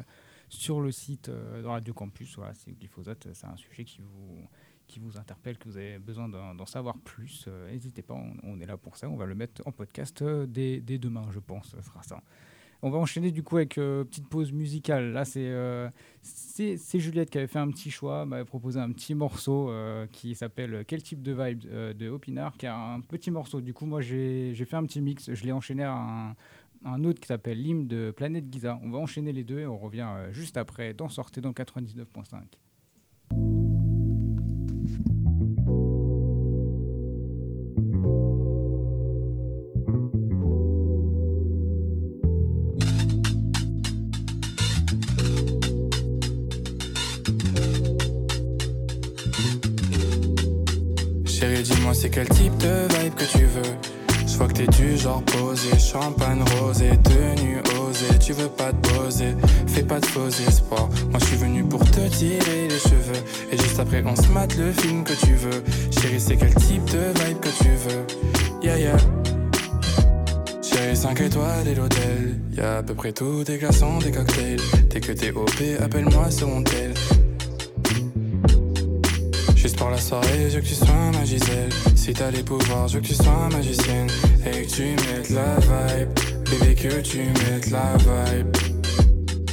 sur 0.49 0.79
le 0.79 0.91
site 0.91 1.29
de 1.29 1.65
Radio 1.65 1.93
Campus. 1.93 2.35
Voilà, 2.37 2.55
c'est 2.55 2.71
le 2.71 2.75
glyphosate. 2.77 3.27
C'est 3.33 3.47
un 3.47 3.57
sujet 3.57 3.83
qui 3.83 4.01
vous 4.01 4.47
qui 4.87 4.99
vous 4.99 5.17
interpelle, 5.17 5.57
que 5.57 5.67
vous 5.69 5.77
avez 5.77 5.99
besoin 5.99 6.29
d'en 6.29 6.65
savoir 6.65 6.97
plus, 6.97 7.45
euh, 7.47 7.69
n'hésitez 7.71 8.01
pas, 8.01 8.15
on, 8.43 8.59
est 8.59 8.65
là 8.65 8.77
pour 8.77 8.97
ça. 8.97 9.09
On 9.09 9.15
va 9.15 9.25
le 9.25 9.35
mettre 9.35 9.61
en 9.65 9.71
podcast 9.71 10.21
euh, 10.21 10.45
dès, 10.47 10.79
demain, 10.79 11.27
je 11.31 11.39
pense, 11.39 11.75
ce 11.75 11.81
sera 11.81 12.01
ça. 12.03 12.21
On 12.83 12.91
va 12.91 12.99
enchaîner 12.99 13.31
du 13.31 13.41
coup 13.41 13.57
avec 13.57 13.79
euh, 13.79 14.03
petite 14.03 14.27
pause 14.27 14.51
musicale. 14.51 15.11
Là, 15.11 15.25
c'est 15.25 15.51
c'est 16.21 16.99
Juliette 16.99 17.29
qui 17.29 17.39
avait 17.39 17.47
fait 17.47 17.59
un 17.59 17.69
petit 17.71 17.89
choix, 17.89 18.25
m'avait 18.25 18.45
proposé 18.45 18.79
un 18.79 18.91
petit 18.91 19.15
morceau 19.15 19.71
qui 20.11 20.35
s'appelle 20.35 20.83
Quel 20.85 21.01
type 21.01 21.23
de 21.23 21.31
vibe 21.31 21.59
de 21.97 22.09
Opinard, 22.09 22.55
qui 22.57 22.67
a 22.67 22.77
un 22.77 23.01
petit 23.01 23.31
morceau. 23.31 23.61
Du 23.61 23.73
coup, 23.73 23.85
moi, 23.85 24.01
j'ai 24.01 24.53
fait 24.53 24.75
un 24.75 24.83
petit 24.83 25.01
mix. 25.01 25.33
Je 25.33 25.43
l'ai 25.43 25.51
enchaîné 25.51 25.83
à 25.83 25.93
un, 25.93 26.35
un 26.85 27.03
autre 27.03 27.19
qui 27.19 27.27
s'appelle 27.27 27.61
L'hymne 27.61 27.87
de 27.87 28.11
Planète 28.15 28.45
Giza. 28.51 28.79
On 28.83 28.91
va 28.91 28.99
enchaîner 28.99 29.33
les 29.33 29.43
deux 29.43 29.59
et 29.59 29.65
on 29.65 29.77
revient 29.77 30.09
juste 30.31 30.57
après 30.57 30.93
dans 30.93 31.09
Sortez 31.09 31.41
dans 31.41 31.53
99.5. 31.53 32.43
c'est 51.99 52.09
quel 52.11 52.29
type 52.29 52.55
de 52.57 52.87
vibe 52.95 53.15
que 53.15 53.23
tu 53.23 53.45
veux 53.45 53.73
Je 54.27 54.37
vois 54.37 54.47
que 54.47 54.53
t'es 54.53 54.67
du 54.67 54.97
genre 54.97 55.23
posé, 55.23 55.69
champagne 55.79 56.43
rosé, 56.59 56.91
tenue 57.03 57.59
osée. 57.79 58.19
Tu 58.19 58.33
veux 58.33 58.49
pas 58.49 58.71
te 58.71 58.89
poser, 58.89 59.35
fais 59.65 59.81
pas 59.81 59.99
de 59.99 60.05
faux 60.05 60.29
espoirs. 60.29 60.89
Moi, 61.09 61.19
je 61.19 61.25
suis 61.25 61.37
venu 61.37 61.63
pour 61.63 61.79
te 61.79 62.07
tirer 62.07 62.67
les 62.69 62.77
cheveux. 62.77 63.23
Et 63.51 63.57
juste 63.57 63.79
après, 63.79 64.03
on 64.05 64.15
se 64.15 64.27
mate 64.27 64.55
le 64.57 64.71
film 64.73 65.03
que 65.03 65.13
tu 65.13 65.33
veux. 65.33 65.63
Chérie, 65.89 66.19
c'est 66.19 66.35
quel 66.35 66.53
type 66.53 66.85
de 66.85 66.99
vibe 67.19 67.39
que 67.39 67.63
tu 67.63 67.69
veux? 67.69 68.05
Yeah, 68.61 68.77
yeah. 68.77 68.97
Chérie, 70.61 70.95
5 70.95 71.19
étoiles 71.21 71.67
et 71.67 71.73
l'hôtel. 71.73 72.39
Y'a 72.55 72.77
à 72.77 72.83
peu 72.83 72.93
près 72.93 73.11
tout, 73.11 73.43
des 73.43 73.57
glaçons, 73.57 73.97
des 73.97 74.11
cocktails. 74.11 74.61
Dès 74.89 74.99
que 74.99 75.13
t'es 75.13 75.31
OP, 75.31 75.63
appelle-moi 75.81 76.29
sur 76.29 76.47
mon 76.47 76.61
tel. 76.61 76.93
Juste 79.57 79.75
pour 79.77 79.89
la 79.89 79.97
soirée, 79.97 80.49
je 80.49 80.55
veux 80.55 80.61
que 80.61 80.67
tu 80.67 80.75
sois 80.75 80.87
Gisèle. 81.25 81.69
Si 81.95 82.13
t'as 82.13 82.29
les 82.29 82.43
pouvoirs, 82.43 82.87
je 82.87 82.95
veux 82.95 83.01
que 83.01 83.07
tu 83.07 83.15
sois 83.15 83.49
magicienne. 83.51 84.07
Et 84.45 84.65
que 84.65 84.71
tu 84.71 84.83
mettes 84.83 85.29
la 85.31 85.55
vibe. 85.59 86.09
Bébé, 86.49 86.75
que 86.75 87.01
tu 87.01 87.17
mettes 87.17 87.71
la 87.71 87.97
vibe. 87.97 88.76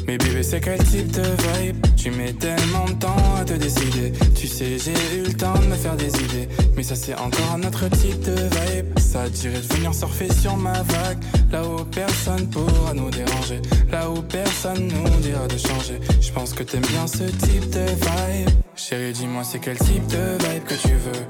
Mais 0.07 0.19
bébé, 0.19 0.43
c'est 0.43 0.61
quel 0.61 0.79
type 0.85 1.11
de 1.13 1.23
vibe? 1.23 1.77
Tu 1.97 2.11
mets 2.11 2.33
tellement 2.35 2.85
de 2.87 2.93
temps 2.93 3.17
à 3.41 3.45
te 3.45 3.55
décider. 3.55 4.13
Tu 4.35 4.47
sais, 4.47 4.79
j'ai 4.79 5.19
eu 5.19 5.23
le 5.23 5.33
temps 5.33 5.59
de 5.59 5.67
me 5.67 5.75
faire 5.75 5.97
des 5.97 6.09
idées. 6.09 6.49
Mais 6.77 6.83
ça, 6.83 6.95
c'est 6.95 7.15
encore 7.15 7.59
notre 7.59 7.89
type 7.89 8.21
de 8.21 8.35
vibe. 8.35 8.99
Ça 8.99 9.29
dirait 9.31 9.61
de 9.61 9.75
venir 9.75 9.95
surfer 9.95 10.29
sur 10.33 10.57
ma 10.57 10.83
vague. 10.83 11.19
Là 11.51 11.63
où 11.67 11.85
personne 11.85 12.47
pourra 12.49 12.93
nous 12.95 13.11
déranger. 13.11 13.63
Là 13.91 14.11
où 14.11 14.21
personne 14.21 14.89
nous 14.89 15.21
dira 15.21 15.47
de 15.47 15.57
changer. 15.57 15.99
Je 16.21 16.33
pense 16.33 16.53
que 16.53 16.63
t'aimes 16.63 16.83
bien 16.83 17.07
ce 17.07 17.25
type 17.25 17.71
de 17.71 17.87
vibe. 17.87 18.51
Chérie, 18.77 19.13
dis-moi, 19.13 19.43
c'est 19.45 19.61
quel 19.61 19.79
type 19.79 20.07
de 20.09 20.37
vibe 20.45 20.65
que 20.65 20.75
tu 20.75 20.95
veux? 20.95 21.25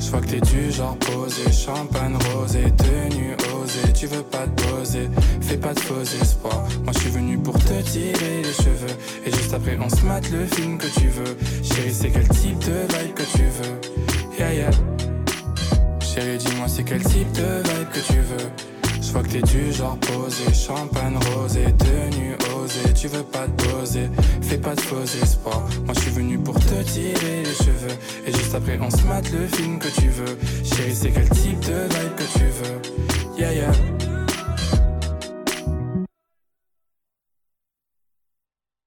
Je 0.00 0.10
vois 0.10 0.20
que 0.20 0.26
t'es 0.26 0.40
du 0.40 0.70
genre 0.70 0.96
posé, 0.98 1.50
champagne 1.52 2.16
rosé, 2.32 2.64
tenue 2.76 3.36
Tu 3.94 4.06
veux 4.06 4.22
pas 4.22 4.46
te 4.46 4.62
poser, 4.62 5.10
fais 5.40 5.56
pas 5.56 5.74
de 5.74 5.80
faux 5.80 6.02
espoirs. 6.22 6.64
Moi 6.84 6.92
je 6.94 7.00
suis 7.00 7.10
venu 7.10 7.36
pour 7.36 7.58
te 7.58 7.82
tirer 7.82 8.42
les 8.42 8.52
cheveux. 8.52 8.96
Et 9.26 9.32
juste 9.32 9.52
après 9.52 9.76
on 9.82 9.88
se 9.88 10.02
mate 10.04 10.30
le 10.30 10.46
film 10.46 10.78
que 10.78 10.86
tu 10.86 11.08
veux. 11.08 11.36
Chérie, 11.62 11.92
c'est 11.92 12.10
quel 12.10 12.28
type 12.28 12.58
de 12.60 12.86
vibe 12.94 13.14
que 13.14 13.24
tu 13.24 13.42
veux? 13.42 14.38
Yeah 14.38 14.54
yeah. 14.54 14.70
Chérie, 16.00 16.38
dis-moi 16.38 16.68
c'est 16.68 16.84
quel 16.84 17.02
type 17.02 17.30
de 17.32 17.42
vibe 17.42 17.88
que 17.92 17.98
tu 18.06 18.20
veux? 18.20 18.50
Je 19.02 19.12
vois 19.12 19.22
que 19.22 19.30
t'es 19.30 19.42
du 19.42 19.72
genre 19.72 19.98
posé, 19.98 20.44
champagne 20.54 21.18
rosé, 21.34 21.64
tenue 21.78 22.36
osée. 22.56 22.92
Tu 22.94 23.08
veux 23.08 23.24
pas 23.24 23.46
te 23.48 23.64
poser, 23.64 24.08
fais 24.42 24.58
pas 24.58 24.76
de 24.76 24.80
faux 24.80 25.02
espoirs. 25.02 25.66
Moi 25.84 25.94
je 25.94 26.00
suis 26.00 26.12
venu 26.12 26.38
pour 26.38 26.54
te 26.54 26.82
tirer 26.84 27.42
les 27.44 27.64
cheveux. 27.64 27.98
Et 28.26 28.32
juste 28.32 28.54
après 28.54 28.78
on 28.80 28.90
se 28.90 29.02
mate 29.02 29.30
le 29.32 29.46
film 29.56 29.78
que 29.80 29.88
tu 29.88 30.08
veux. 30.08 30.38
Chérie, 30.62 30.94
c'est 30.94 31.10
quel 31.10 31.28
type 31.30 31.60
de 31.60 31.72
vibe 31.72 32.14
que 32.16 32.38
tu 32.38 32.44
veux? 32.44 32.87
Yeah 33.38 33.52
yeah. 33.52 33.72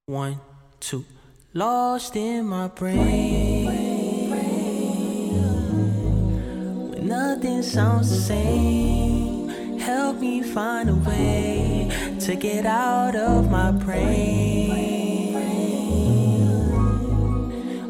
One, 0.08 0.42
two, 0.82 1.06
lost 1.54 2.18
in 2.18 2.48
my 2.48 2.68
brain. 2.68 3.66
When 6.92 7.08
nothing 7.08 7.64
sounds 7.64 8.10
the 8.10 8.18
same, 8.18 9.80
help 9.80 10.20
me 10.20 10.44
find 10.44 10.90
a 10.90 10.96
way 10.96 11.90
to 12.20 12.36
get 12.36 12.66
out 12.66 13.16
of 13.16 13.50
my 13.50 13.72
brain. 13.72 14.74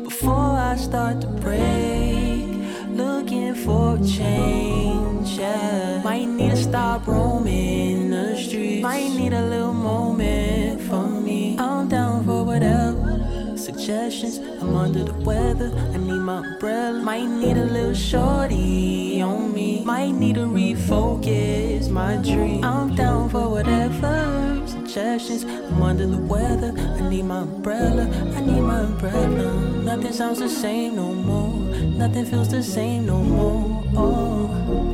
Before 0.03 0.51
I 0.69 0.75
start 0.75 1.21
to 1.21 1.27
break, 1.27 2.45
looking 2.89 3.55
for 3.55 3.97
change. 4.05 5.10
Yeah. 5.37 6.01
Might 6.03 6.27
need 6.27 6.51
to 6.51 6.57
stop 6.57 7.07
roaming 7.07 8.09
the 8.09 8.35
streets. 8.35 8.83
Might 8.83 9.09
need 9.09 9.33
a 9.33 9.45
little 9.45 9.73
moment 9.73 10.81
for 10.81 11.07
me. 11.07 11.57
I'm 11.57 11.87
down 11.87 12.25
for 12.25 12.43
whatever. 12.43 13.55
Suggestions, 13.55 14.39
I'm 14.61 14.75
under 14.75 15.03
the 15.03 15.13
weather. 15.23 15.71
I 15.93 15.97
need 15.97 16.19
my 16.19 16.37
umbrella. 16.37 17.01
Might 17.01 17.27
need 17.27 17.57
a 17.57 17.65
little 17.65 17.93
shorty 17.93 19.21
on 19.21 19.53
me. 19.53 19.83
Might 19.85 20.11
need 20.11 20.35
to 20.35 20.41
refocus 20.41 21.89
my 21.89 22.17
dream. 22.17 22.63
I'm 22.63 22.95
down 22.95 23.29
for 23.29 23.49
whatever. 23.49 24.61
Suggestions, 24.65 25.43
I'm 25.43 25.81
under 25.81 26.07
the 26.07 26.17
weather. 26.17 26.73
I 26.77 27.09
need 27.09 27.23
my 27.23 27.39
umbrella. 27.39 28.03
I 28.35 28.41
need 28.41 28.61
my 28.61 28.79
umbrella. 28.81 29.53
Nothing 29.83 30.13
sounds 30.13 30.39
the 30.39 30.49
same 30.49 30.95
no 30.95 31.13
more. 31.13 31.53
Nothing 32.01 32.25
feels 32.25 32.49
the 32.49 32.63
same 32.63 33.05
no 33.05 33.23
more. 33.23 33.83
Oh, 33.95 34.90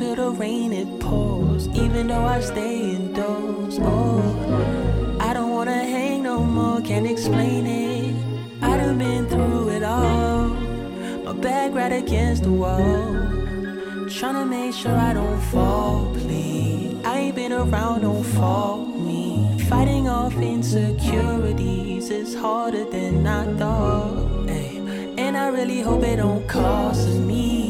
feel 0.00 0.14
the 0.14 0.30
rain, 0.30 0.72
it 0.72 0.88
pours. 0.98 1.68
Even 1.76 2.06
though 2.06 2.24
I 2.24 2.40
stay 2.40 2.92
indoors. 2.96 3.78
Oh, 3.82 5.18
I 5.20 5.34
don't 5.34 5.50
wanna 5.50 5.82
hang 5.94 6.22
no 6.22 6.38
more, 6.40 6.80
can't 6.80 7.06
explain 7.06 7.66
it. 7.66 8.14
I 8.62 8.78
done 8.78 8.96
been 8.96 9.28
through 9.28 9.68
it 9.76 9.82
all. 9.82 10.48
My 11.24 11.34
back 11.34 11.74
right 11.74 11.92
against 11.92 12.44
the 12.44 12.52
wall. 12.62 12.80
Tryna 14.16 14.48
make 14.48 14.72
sure 14.74 14.96
I 14.96 15.12
don't 15.12 15.40
fall, 15.52 16.10
please. 16.14 17.04
I 17.04 17.18
ain't 17.24 17.36
been 17.36 17.52
around, 17.52 18.00
don't 18.00 18.24
fall 18.24 18.86
me. 18.86 19.58
Fighting 19.68 20.08
off 20.08 20.34
insecurities 20.34 22.08
is 22.08 22.34
harder 22.34 22.86
than 22.90 23.26
I 23.26 23.44
thought. 23.58 24.46
ayy. 24.46 25.18
And 25.18 25.36
I 25.36 25.48
really 25.48 25.82
hope 25.82 26.02
it 26.04 26.16
don't 26.16 26.46
cost 26.48 27.06
me. 27.30 27.69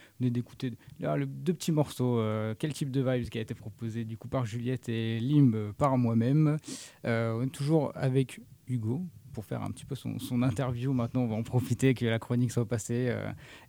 D'écouter 0.29 0.73
là, 0.99 1.17
le, 1.17 1.25
deux 1.25 1.53
petits 1.53 1.71
morceaux. 1.71 2.19
euh, 2.19 2.55
quel 2.57 2.73
type 2.73 2.91
de 2.91 3.01
vibes 3.01 3.29
qui 3.29 3.37
a 3.37 3.41
été 3.41 3.53
proposé 3.53 4.03
du 4.03 4.17
coup 4.17 4.27
par 4.27 4.45
Juliette 4.45 4.89
et 4.89 5.19
Limb 5.19 5.55
euh, 5.55 5.71
par 5.73 5.97
moi-même. 5.97 6.57
Euh, 7.05 7.33
on 7.37 7.43
est 7.43 7.49
toujours 7.49 7.91
avec 7.95 8.39
Hugo 8.67 9.01
pour 9.33 9.45
faire 9.45 9.61
un 9.61 9.71
petit 9.71 9.85
peu 9.85 9.95
son, 9.95 10.19
son 10.19 10.41
interview. 10.41 10.91
Maintenant, 10.91 11.21
on 11.21 11.27
va 11.27 11.35
en 11.35 11.43
profiter 11.43 11.93
que 11.93 12.05
la 12.05 12.19
chronique 12.19 12.51
soit 12.51 12.67
passée. 12.67 13.07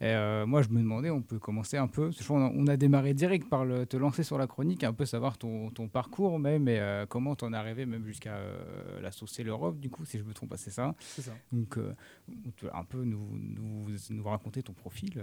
euh, 0.03 0.43
et, 0.43 0.47
moi, 0.47 0.61
je 0.62 0.69
me 0.71 0.81
demandais, 0.81 1.09
on 1.11 1.23
peut 1.23 1.38
commencer 1.38 1.77
un 1.77 1.87
peu. 1.87 2.11
Qu'on 2.27 2.45
a, 2.45 2.51
on 2.53 2.67
a 2.67 2.77
démarré 2.77 3.15
direct 3.15 3.49
par 3.49 3.65
le, 3.65 3.87
te 3.87 3.97
lancer 3.97 4.25
sur 4.25 4.38
la 4.38 4.49
chronique, 4.49 4.83
un 4.83 4.93
peu 4.93 5.05
savoir 5.05 5.38
ton, 5.38 5.71
ton 5.71 5.87
parcours 5.87 6.41
même 6.41 6.67
et 6.67 7.05
comment 7.09 7.37
t'en 7.37 7.53
es 7.53 7.57
arrivé 7.57 7.87
même 7.87 8.05
jusqu'à 8.05 8.41
la 9.01 9.12
saucer 9.12 9.45
l'Europe. 9.45 9.79
Du 9.79 9.88
coup, 9.88 10.05
si 10.05 10.19
je 10.19 10.25
me 10.25 10.33
trompe 10.35 10.51
pas, 10.51 10.57
c'est 10.57 10.73
ça? 10.73 10.97
Ça. 10.99 11.31
Donc, 11.53 11.79
un 12.73 12.85
peu 12.85 13.05
nous, 13.05 13.29
nous, 13.38 13.87
nous 14.11 14.25
raconter 14.25 14.65
ton 14.65 14.73
profil. 14.73 15.23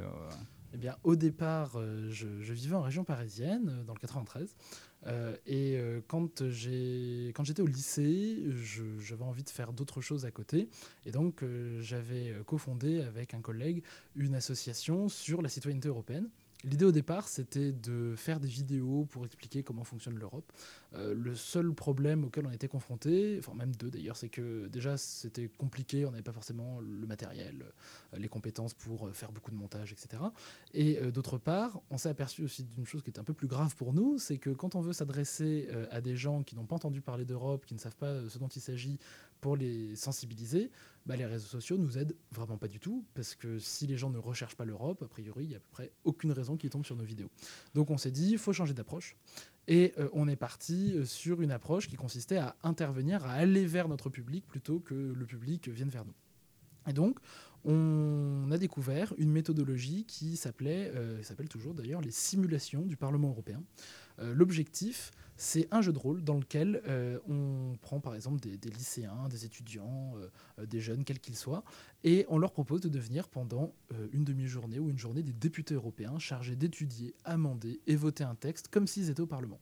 Eh 0.73 0.77
bien, 0.77 0.95
au 1.03 1.15
départ, 1.15 1.73
euh, 1.75 2.09
je, 2.11 2.27
vivais 2.27 2.75
en 2.75 2.81
région 2.81 3.03
parisienne, 3.03 3.69
euh, 3.69 3.83
dans 3.83 3.93
le 3.93 3.99
93. 3.99 4.55
Euh, 5.07 5.35
et 5.47 5.79
quand 6.07 6.43
j'étais 6.49 7.61
au 7.61 7.67
lycée, 7.67 8.43
j'avais 8.99 9.23
envie 9.23 9.43
de 9.43 9.49
faire 9.49 9.71
d'autres 9.71 10.01
choses 10.01 10.25
à 10.25 10.31
côté. 10.31 10.69
Et 11.05 11.11
donc, 11.11 11.43
j'avais 11.79 12.33
cofondé 12.45 13.01
avec 13.01 13.33
un 13.33 13.39
collègue 13.39 13.81
une 14.15 14.35
association 14.35 15.07
sur 15.07 15.41
la 15.41 15.47
citoyenneté 15.47 15.87
européenne. 15.87 16.29
L'idée 16.65 16.83
au 16.83 16.91
départ, 16.91 17.29
c'était 17.29 17.71
de 17.71 18.15
faire 18.17 18.41
des 18.41 18.47
vidéos 18.49 19.05
pour 19.05 19.25
expliquer 19.25 19.63
comment 19.63 19.85
fonctionne 19.85 20.19
l'Europe. 20.19 20.51
Euh, 20.93 21.13
le 21.13 21.33
seul 21.33 21.73
problème 21.73 22.25
auquel 22.25 22.45
on 22.47 22.51
était 22.51 22.67
confronté, 22.67 23.37
enfin 23.39 23.53
même 23.53 23.73
deux 23.73 23.89
d'ailleurs, 23.89 24.17
c'est 24.17 24.27
que 24.27 24.67
déjà 24.67 24.97
c'était 24.97 25.47
compliqué, 25.47 26.05
on 26.05 26.11
n'avait 26.11 26.21
pas 26.21 26.33
forcément 26.33 26.81
le 26.81 27.07
matériel, 27.07 27.63
euh, 28.13 28.17
les 28.17 28.27
compétences 28.27 28.73
pour 28.73 29.07
euh, 29.07 29.13
faire 29.13 29.31
beaucoup 29.31 29.51
de 29.51 29.55
montage, 29.55 29.93
etc. 29.93 30.21
Et 30.73 30.99
d'autre 31.11 31.37
part, 31.37 31.79
on 31.91 31.97
s'est 31.97 32.09
aperçu 32.09 32.43
aussi 32.43 32.65
d'une 32.65 32.85
chose 32.85 33.03
qui 33.03 33.09
est 33.09 33.19
un 33.19 33.23
peu 33.23 33.33
plus 33.33 33.47
grave 33.47 33.73
pour 33.77 33.93
nous, 33.93 34.17
c'est 34.17 34.37
que 34.37 34.49
quand 34.49 34.75
on 34.75 34.81
veut 34.81 34.93
s'adresser 34.93 35.69
à 35.91 36.01
des 36.01 36.15
gens 36.15 36.43
qui 36.43 36.55
n'ont 36.55 36.65
pas 36.65 36.75
entendu 36.75 37.01
parler 37.01 37.25
d'Europe, 37.25 37.65
qui 37.65 37.73
ne 37.73 37.79
savent 37.79 37.95
pas 37.95 38.27
ce 38.27 38.37
dont 38.37 38.47
il 38.47 38.61
s'agit 38.61 38.99
pour 39.39 39.55
les 39.55 39.95
sensibiliser, 39.95 40.71
bah, 41.09 41.15
les 41.15 41.25
réseaux 41.25 41.47
sociaux 41.47 41.75
nous 41.75 41.97
aident 41.97 42.15
vraiment 42.31 42.59
pas 42.59 42.67
du 42.67 42.79
tout, 42.79 43.03
parce 43.15 43.33
que 43.33 43.57
si 43.57 43.87
les 43.87 43.97
gens 43.97 44.11
ne 44.11 44.19
recherchent 44.19 44.55
pas 44.55 44.63
l'Europe, 44.63 45.01
a 45.01 45.07
priori, 45.07 45.45
il 45.45 45.49
y 45.49 45.53
a 45.55 45.57
à 45.57 45.59
peu 45.59 45.71
près 45.71 45.91
aucune 46.03 46.31
raison 46.31 46.55
qu'ils 46.55 46.69
tombent 46.69 46.85
sur 46.85 46.95
nos 46.95 47.03
vidéos. 47.03 47.31
Donc 47.73 47.89
on 47.89 47.97
s'est 47.97 48.11
dit, 48.11 48.29
il 48.29 48.37
faut 48.37 48.53
changer 48.53 48.75
d'approche. 48.75 49.15
Et 49.67 49.95
euh, 49.97 50.07
on 50.13 50.27
est 50.27 50.35
parti 50.35 50.93
euh, 50.93 51.05
sur 51.05 51.41
une 51.41 51.49
approche 51.49 51.87
qui 51.87 51.95
consistait 51.95 52.37
à 52.37 52.55
intervenir, 52.61 53.25
à 53.25 53.31
aller 53.31 53.65
vers 53.65 53.87
notre 53.87 54.11
public 54.11 54.45
plutôt 54.45 54.79
que 54.79 54.93
le 54.93 55.25
public 55.25 55.67
vienne 55.69 55.89
vers 55.89 56.05
nous. 56.05 56.13
Et 56.87 56.93
donc, 56.93 57.17
on 57.65 58.47
a 58.51 58.59
découvert 58.59 59.13
une 59.17 59.31
méthodologie 59.31 60.05
qui 60.05 60.37
s'appelait, 60.37 60.91
euh, 60.95 61.23
s'appelle 61.23 61.49
toujours 61.49 61.73
d'ailleurs, 61.73 62.01
les 62.01 62.11
simulations 62.11 62.83
du 62.83 62.97
Parlement 62.97 63.29
européen. 63.29 63.63
Euh, 64.19 64.33
L'objectif, 64.33 65.11
c'est 65.37 65.67
un 65.71 65.81
jeu 65.81 65.93
de 65.93 65.99
rôle 65.99 66.23
dans 66.23 66.37
lequel 66.37 66.81
euh, 66.87 67.17
on 67.27 67.77
prend 67.81 67.99
par 67.99 68.15
exemple 68.15 68.39
des, 68.39 68.69
lycéens, 68.69 69.27
des 69.29 69.45
étudiants, 69.45 70.13
euh, 70.17 70.65
des 70.65 70.81
jeunes, 70.81 71.03
quels 71.03 71.19
qu'ils 71.19 71.37
soient, 71.37 71.63
et 72.03 72.25
on 72.29 72.37
leur 72.37 72.51
propose 72.51 72.81
de 72.81 72.89
devenir 72.89 73.29
pendant 73.29 73.73
une 74.11 74.23
demi-journée 74.23 74.79
ou 74.79 74.89
une 74.89 74.99
journée 74.99 75.23
des 75.23 75.33
députés 75.33 75.75
européens 75.75 76.19
chargés 76.19 76.55
d'étudier, 76.55 77.15
amender 77.23 77.79
et 77.87 77.95
voter 77.95 78.23
un 78.23 78.35
texte 78.35 78.67
comme 78.69 78.87
s'ils 78.87 79.09
étaient 79.09 79.21
au 79.21 79.27
Parlement. 79.27 79.59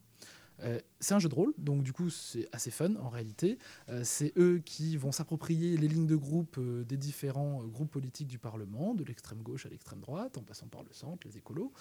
Euh, 0.63 0.79
c'est 0.99 1.13
un 1.13 1.19
jeu 1.19 1.29
de 1.29 1.35
rôle, 1.35 1.53
donc 1.59 1.83
du 1.83 1.93
coup 1.93 2.09
c'est 2.09 2.47
assez 2.51 2.71
fun 2.71 2.95
en 2.95 3.09
réalité. 3.09 3.59
Euh, 3.89 4.01
c'est 4.03 4.33
eux 4.37 4.59
qui 4.65 4.97
vont 4.97 5.11
s'approprier 5.11 5.77
les 5.77 5.87
lignes 5.87 6.07
de 6.07 6.15
groupe 6.15 6.57
euh, 6.57 6.83
des 6.83 6.97
différents 6.97 7.63
groupes 7.65 7.91
politiques 7.91 8.27
du 8.27 8.39
Parlement, 8.39 8.95
de 8.95 9.03
l'extrême 9.03 9.43
gauche 9.43 9.65
à 9.67 9.69
l'extrême 9.69 9.99
droite, 9.99 10.37
en 10.37 10.41
passant 10.41 10.67
par 10.67 10.81
le 10.83 10.91
centre, 10.93 11.27
les 11.27 11.37
écolos. 11.37 11.71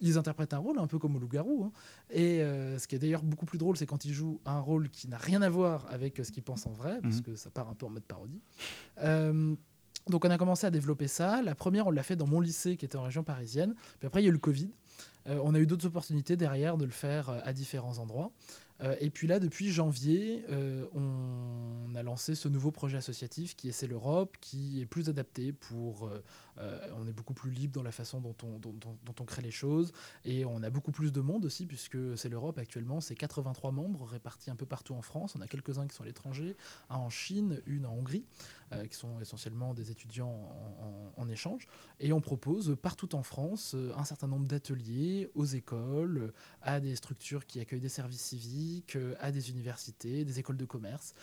Ils 0.00 0.18
interprètent 0.18 0.54
un 0.54 0.58
rôle 0.58 0.78
un 0.78 0.86
peu 0.86 0.98
comme 0.98 1.16
au 1.16 1.18
loup-garou. 1.18 1.64
hein. 1.64 1.72
Et 2.10 2.38
ce 2.78 2.86
qui 2.86 2.94
est 2.94 2.98
d'ailleurs 3.00 3.22
beaucoup 3.24 3.46
plus 3.46 3.58
drôle, 3.58 3.76
c'est 3.76 3.86
quand 3.86 4.04
ils 4.04 4.12
jouent 4.12 4.40
un 4.44 4.60
rôle 4.60 4.88
qui 4.90 5.08
n'a 5.08 5.18
rien 5.18 5.42
à 5.42 5.48
voir 5.50 5.86
avec 5.90 6.18
ce 6.24 6.30
qu'ils 6.30 6.42
pensent 6.44 6.66
en 6.66 6.72
vrai, 6.72 7.00
parce 7.02 7.16
Mhm. 7.16 7.22
que 7.22 7.34
ça 7.36 7.50
part 7.50 7.68
un 7.68 7.74
peu 7.74 7.86
en 7.86 7.90
mode 7.90 8.04
parodie. 8.04 8.40
Donc 10.08 10.24
on 10.24 10.30
a 10.30 10.38
commencé 10.38 10.66
à 10.66 10.70
développer 10.70 11.08
ça. 11.08 11.42
La 11.42 11.54
première, 11.54 11.86
on 11.86 11.90
l'a 11.90 12.02
fait 12.02 12.16
dans 12.16 12.26
mon 12.26 12.40
lycée 12.40 12.76
qui 12.76 12.84
était 12.84 12.96
en 12.96 13.02
région 13.02 13.22
parisienne. 13.22 13.74
Puis 13.98 14.06
après, 14.06 14.22
il 14.22 14.24
y 14.24 14.26
a 14.26 14.30
eu 14.30 14.32
le 14.32 14.38
Covid. 14.38 14.70
Euh, 15.26 15.38
on 15.42 15.54
a 15.54 15.60
eu 15.60 15.66
d'autres 15.66 15.86
opportunités 15.86 16.36
derrière 16.36 16.76
de 16.76 16.84
le 16.84 16.90
faire 16.90 17.30
euh, 17.30 17.40
à 17.44 17.52
différents 17.52 17.98
endroits. 17.98 18.30
Euh, 18.82 18.96
et 19.00 19.10
puis 19.10 19.26
là, 19.26 19.38
depuis 19.38 19.70
janvier, 19.70 20.44
on 20.94 21.94
a 21.94 22.02
lancé 22.02 22.34
ce 22.34 22.48
nouveau 22.48 22.70
projet 22.70 22.96
associatif 22.96 23.54
qui 23.54 23.68
est 23.68 23.72
C'est 23.72 23.86
l'Europe, 23.86 24.36
qui 24.40 24.80
est 24.80 24.86
plus 24.86 25.08
adapté 25.08 25.52
pour... 25.52 26.10
euh, 26.60 26.78
on 26.96 27.06
est 27.06 27.12
beaucoup 27.12 27.34
plus 27.34 27.50
libre 27.50 27.74
dans 27.74 27.82
la 27.82 27.92
façon 27.92 28.20
dont 28.20 28.34
on, 28.42 29.24
crée 29.24 29.42
les 29.42 29.50
choses. 29.50 29.92
Et 30.24 30.44
on 30.44 30.62
a 30.62 30.70
beaucoup 30.70 30.92
plus 30.92 31.12
de 31.12 31.20
monde 31.20 31.44
aussi, 31.44 31.66
puisque 31.66 31.98
C'est 32.16 32.28
l'Europe 32.28 32.58
actuellement, 32.58 33.00
c'est 33.00 33.14
83 33.14 33.72
membres 33.72 34.04
répartis 34.04 34.50
un 34.50 34.56
peu 34.56 34.66
partout 34.66 34.94
en 34.94 35.02
France. 35.02 35.34
On 35.36 35.40
a 35.40 35.46
quelques-uns 35.46 35.86
qui 35.86 35.94
sont 35.94 36.02
à 36.02 36.06
l'étranger, 36.06 36.56
un 36.88 36.96
en 36.96 37.10
Chine, 37.10 37.60
une 37.66 37.86
en 37.86 37.92
Hongrie, 37.92 38.24
euh, 38.72 38.86
qui 38.86 38.96
sont 38.96 39.20
essentiellement 39.20 39.74
des 39.74 39.90
étudiants 39.90 40.48
en, 41.16 41.28
échange. 41.28 41.68
Et 42.00 42.12
on 42.12 42.20
propose 42.20 42.76
partout 42.82 43.14
en 43.14 43.22
France 43.22 43.74
euh, 43.74 43.92
un 43.96 44.04
certain 44.04 44.26
nombre 44.26 44.48
d'ateliers 44.48 45.30
aux 45.34 45.44
écoles, 45.44 46.32
à 46.62 46.80
des 46.80 46.96
structures 46.96 47.46
qui 47.46 47.60
accueillent 47.60 47.80
des 47.80 47.88
services 47.88 48.22
civiques, 48.22 48.98
à 49.20 49.30
des 49.30 49.50
universités, 49.50 50.24
des 50.24 50.38
écoles 50.38 50.56
de 50.56 50.64
commerce. 50.64 51.14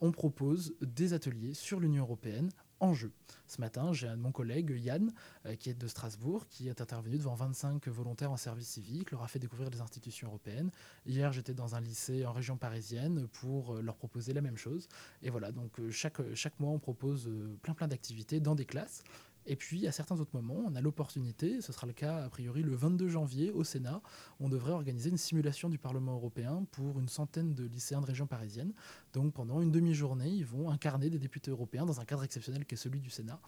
On 0.00 0.12
propose 0.12 0.74
des 0.80 1.12
ateliers 1.12 1.54
sur 1.54 1.80
l'Union 1.80 2.02
européenne 2.02 2.50
en 2.80 2.94
jeu. 2.94 3.12
Ce 3.46 3.60
matin, 3.60 3.92
j'ai 3.92 4.08
un 4.08 4.16
de 4.16 4.22
mon 4.22 4.32
collègue, 4.32 4.74
Yann, 4.76 5.12
euh, 5.46 5.54
qui 5.56 5.70
est 5.70 5.74
de 5.74 5.86
Strasbourg, 5.86 6.46
qui 6.48 6.68
est 6.68 6.80
intervenu 6.80 7.16
devant 7.16 7.34
25 7.34 7.86
volontaires 7.88 8.32
en 8.32 8.36
service 8.36 8.68
civique, 8.68 9.10
leur 9.10 9.22
a 9.22 9.28
fait 9.28 9.38
découvrir 9.38 9.70
les 9.70 9.80
institutions 9.80 10.28
européennes. 10.28 10.70
Hier, 11.06 11.32
j'étais 11.32 11.54
dans 11.54 11.74
un 11.74 11.80
lycée 11.80 12.26
en 12.26 12.32
région 12.32 12.56
parisienne 12.56 13.28
pour 13.28 13.74
euh, 13.74 13.82
leur 13.82 13.96
proposer 13.96 14.32
la 14.32 14.40
même 14.40 14.56
chose. 14.56 14.88
Et 15.22 15.30
voilà, 15.30 15.52
donc 15.52 15.78
euh, 15.78 15.90
chaque, 15.90 16.20
chaque 16.34 16.58
mois, 16.60 16.70
on 16.70 16.78
propose 16.78 17.30
plein 17.62 17.74
plein 17.74 17.88
d'activités 17.88 18.40
dans 18.40 18.54
des 18.54 18.66
classes. 18.66 19.02
Et 19.46 19.56
puis, 19.56 19.86
à 19.86 19.92
certains 19.92 20.18
autres 20.20 20.34
moments, 20.34 20.62
on 20.66 20.74
a 20.74 20.80
l'opportunité, 20.80 21.60
ce 21.60 21.72
sera 21.72 21.86
le 21.86 21.92
cas 21.92 22.24
a 22.24 22.28
priori 22.28 22.62
le 22.62 22.74
22 22.74 23.08
janvier 23.08 23.50
au 23.52 23.64
Sénat, 23.64 24.02
on 24.40 24.48
devrait 24.48 24.72
organiser 24.72 25.10
une 25.10 25.18
simulation 25.18 25.68
du 25.68 25.78
Parlement 25.78 26.14
européen 26.14 26.66
pour 26.72 26.98
une 26.98 27.08
centaine 27.08 27.54
de 27.54 27.64
lycéens 27.64 28.00
de 28.00 28.06
région 28.06 28.26
parisienne. 28.26 28.72
Donc 29.12 29.32
pendant 29.34 29.60
une 29.60 29.70
demi-journée, 29.70 30.30
ils 30.30 30.44
vont 30.44 30.70
incarner 30.70 31.10
des 31.10 31.18
députés 31.18 31.50
européens 31.50 31.86
dans 31.86 32.00
un 32.00 32.04
cadre 32.04 32.24
exceptionnel 32.24 32.66
qui 32.66 32.74
est 32.74 32.78
celui 32.78 33.00
du 33.00 33.10
Sénat. 33.10 33.40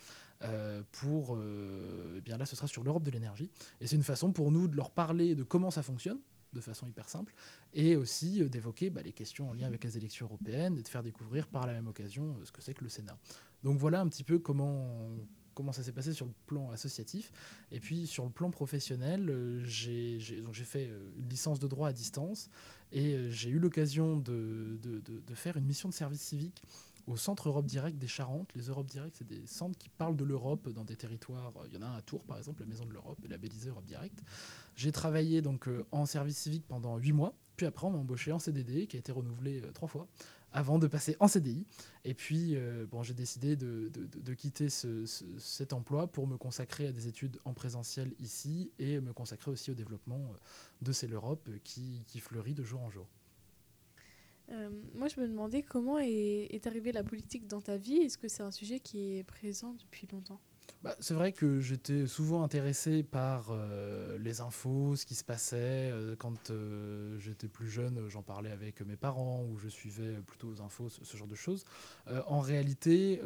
euh, 0.42 0.82
pour, 0.92 1.34
euh, 1.34 2.14
eh 2.18 2.20
bien 2.20 2.36
là, 2.36 2.46
ce 2.46 2.54
sera 2.54 2.68
sur 2.68 2.84
l'Europe 2.84 3.02
de 3.02 3.10
l'énergie. 3.10 3.50
Et 3.80 3.86
c'est 3.86 3.96
une 3.96 4.04
façon 4.04 4.32
pour 4.32 4.52
nous 4.52 4.68
de 4.68 4.76
leur 4.76 4.90
parler 4.90 5.34
de 5.34 5.42
comment 5.42 5.70
ça 5.70 5.82
fonctionne 5.82 6.18
de 6.54 6.60
façon 6.60 6.86
hyper 6.86 7.08
simple, 7.08 7.34
et 7.74 7.94
aussi 7.96 8.42
euh, 8.42 8.48
d'évoquer 8.48 8.88
bah, 8.88 9.02
les 9.02 9.12
questions 9.12 9.50
en 9.50 9.52
lien 9.52 9.66
avec 9.66 9.84
les 9.84 9.98
élections 9.98 10.26
européennes 10.26 10.78
et 10.78 10.82
de 10.82 10.88
faire 10.88 11.02
découvrir 11.02 11.46
par 11.46 11.66
la 11.66 11.74
même 11.74 11.88
occasion 11.88 12.36
ce 12.42 12.52
que 12.52 12.62
c'est 12.62 12.72
que 12.72 12.84
le 12.84 12.88
Sénat. 12.88 13.18
Donc 13.62 13.78
voilà 13.78 14.00
un 14.00 14.08
petit 14.08 14.24
peu 14.24 14.38
comment, 14.38 15.10
comment 15.58 15.72
ça 15.72 15.82
s'est 15.82 15.90
passé 15.92 16.12
sur 16.12 16.24
le 16.24 16.30
plan 16.46 16.70
associatif. 16.70 17.32
Et 17.72 17.80
puis 17.80 18.06
sur 18.06 18.22
le 18.24 18.30
plan 18.30 18.48
professionnel, 18.50 19.28
euh, 19.28 19.60
j'ai 19.64 20.20
fait 20.64 20.86
euh, 20.86 21.10
une 21.18 21.28
licence 21.28 21.58
de 21.58 21.66
droit 21.66 21.88
à 21.88 21.92
distance 21.92 22.48
et 22.92 23.14
euh, 23.14 23.28
j'ai 23.32 23.50
eu 23.50 23.58
l'occasion 23.58 24.16
de, 24.18 24.78
de- 24.80 25.00
de- 25.00 25.34
faire 25.34 25.56
une 25.56 25.64
mission 25.64 25.88
de 25.88 25.94
service 25.94 26.20
civique 26.20 26.62
au 27.08 27.16
Centre 27.16 27.48
Europe 27.48 27.66
Direct 27.66 27.98
des 27.98 28.06
Charentes. 28.06 28.50
Les 28.54 28.66
Europe 28.68 28.86
Direct, 28.86 29.16
c'est 29.18 29.26
des 29.26 29.44
centres 29.46 29.76
qui 29.76 29.88
parlent 29.88 30.16
de 30.16 30.22
l'Europe 30.24 30.68
dans 30.68 30.84
des 30.84 30.94
territoires. 30.94 31.52
Il 31.66 31.74
y 31.74 31.78
en 31.78 31.82
a 31.82 31.86
un 31.90 31.96
à 31.96 32.02
Tours, 32.02 32.22
par 32.22 32.38
exemple, 32.38 32.60
la 32.60 32.66
Maison 32.66 32.84
de 32.86 32.92
l'Europe 32.92 33.18
et 33.24 33.28
labellisé 33.28 33.70
Europe 33.70 33.84
Direct. 33.86 34.22
J'ai 34.76 34.92
travaillé 34.92 35.42
donc 35.42 35.68
en 35.90 36.06
service 36.06 36.36
civique 36.38 36.64
pendant 36.68 36.96
huit 36.98 37.12
mois, 37.12 37.34
puis 37.56 37.66
après 37.66 37.86
on 37.88 37.90
m'a 37.90 37.98
embauché 37.98 38.30
en 38.30 38.38
CDD, 38.38 38.86
qui 38.86 38.96
a 38.96 39.00
été 39.00 39.10
renouvelé 39.10 39.60
trois 39.74 39.88
fois, 39.88 40.06
avant 40.52 40.78
de 40.78 40.86
passer 40.86 41.16
en 41.20 41.28
CDI. 41.28 41.66
Et 42.04 42.14
puis 42.14 42.56
euh, 42.56 42.86
bon, 42.90 43.02
j'ai 43.02 43.14
décidé 43.14 43.56
de, 43.56 43.90
de- 43.92 44.34
quitter 44.34 44.68
ce- 44.70 45.04
ce- 45.06 45.24
cet 45.38 45.72
emploi 45.72 46.06
pour 46.06 46.26
me 46.26 46.36
consacrer 46.36 46.86
à 46.86 46.92
des 46.92 47.08
études 47.08 47.38
en 47.44 47.54
présentiel 47.54 48.14
ici 48.20 48.70
et 48.78 49.00
me 49.00 49.12
consacrer 49.12 49.50
aussi 49.50 49.70
au 49.70 49.74
développement 49.74 50.20
euh, 50.32 50.36
de 50.82 50.92
C'est 50.92 51.08
l'Europe 51.08 51.48
euh, 51.48 51.58
qui, 51.64 52.04
qui 52.06 52.20
fleurit 52.20 52.54
de 52.54 52.62
jour 52.64 52.80
en 52.82 52.90
jour. 52.90 53.08
Moi, 54.94 55.08
je 55.08 55.20
me 55.20 55.28
demandais 55.28 55.62
comment 55.62 55.98
est, 55.98 56.46
est 56.50 56.66
arrivée 56.66 56.92
la 56.92 57.04
politique 57.04 57.46
dans 57.46 57.60
ta 57.60 57.76
vie. 57.76 57.98
Est-ce 57.98 58.18
que 58.18 58.28
c'est 58.28 58.42
un 58.42 58.50
sujet 58.50 58.80
qui 58.80 59.16
est 59.18 59.24
présent 59.24 59.74
depuis 59.74 60.06
longtemps? 60.10 60.40
Bah, 60.82 60.94
c'est 61.00 61.14
vrai 61.14 61.32
que 61.32 61.58
j'étais 61.58 62.06
souvent 62.06 62.44
intéressé 62.44 63.02
par 63.02 63.48
euh, 63.50 64.16
les 64.18 64.40
infos, 64.40 64.94
ce 64.94 65.06
qui 65.06 65.16
se 65.16 65.24
passait. 65.24 65.90
Euh, 65.90 66.14
quand 66.16 66.50
euh, 66.50 67.18
j'étais 67.18 67.48
plus 67.48 67.68
jeune, 67.68 68.08
j'en 68.08 68.22
parlais 68.22 68.52
avec 68.52 68.80
mes 68.82 68.96
parents 68.96 69.44
ou 69.44 69.58
je 69.58 69.68
suivais 69.68 70.14
plutôt 70.24 70.48
aux 70.48 70.60
infos, 70.60 70.88
ce, 70.88 71.16
genre 71.16 71.26
de 71.26 71.34
choses. 71.34 71.64
En 72.28 72.40
réalité, 72.40 73.20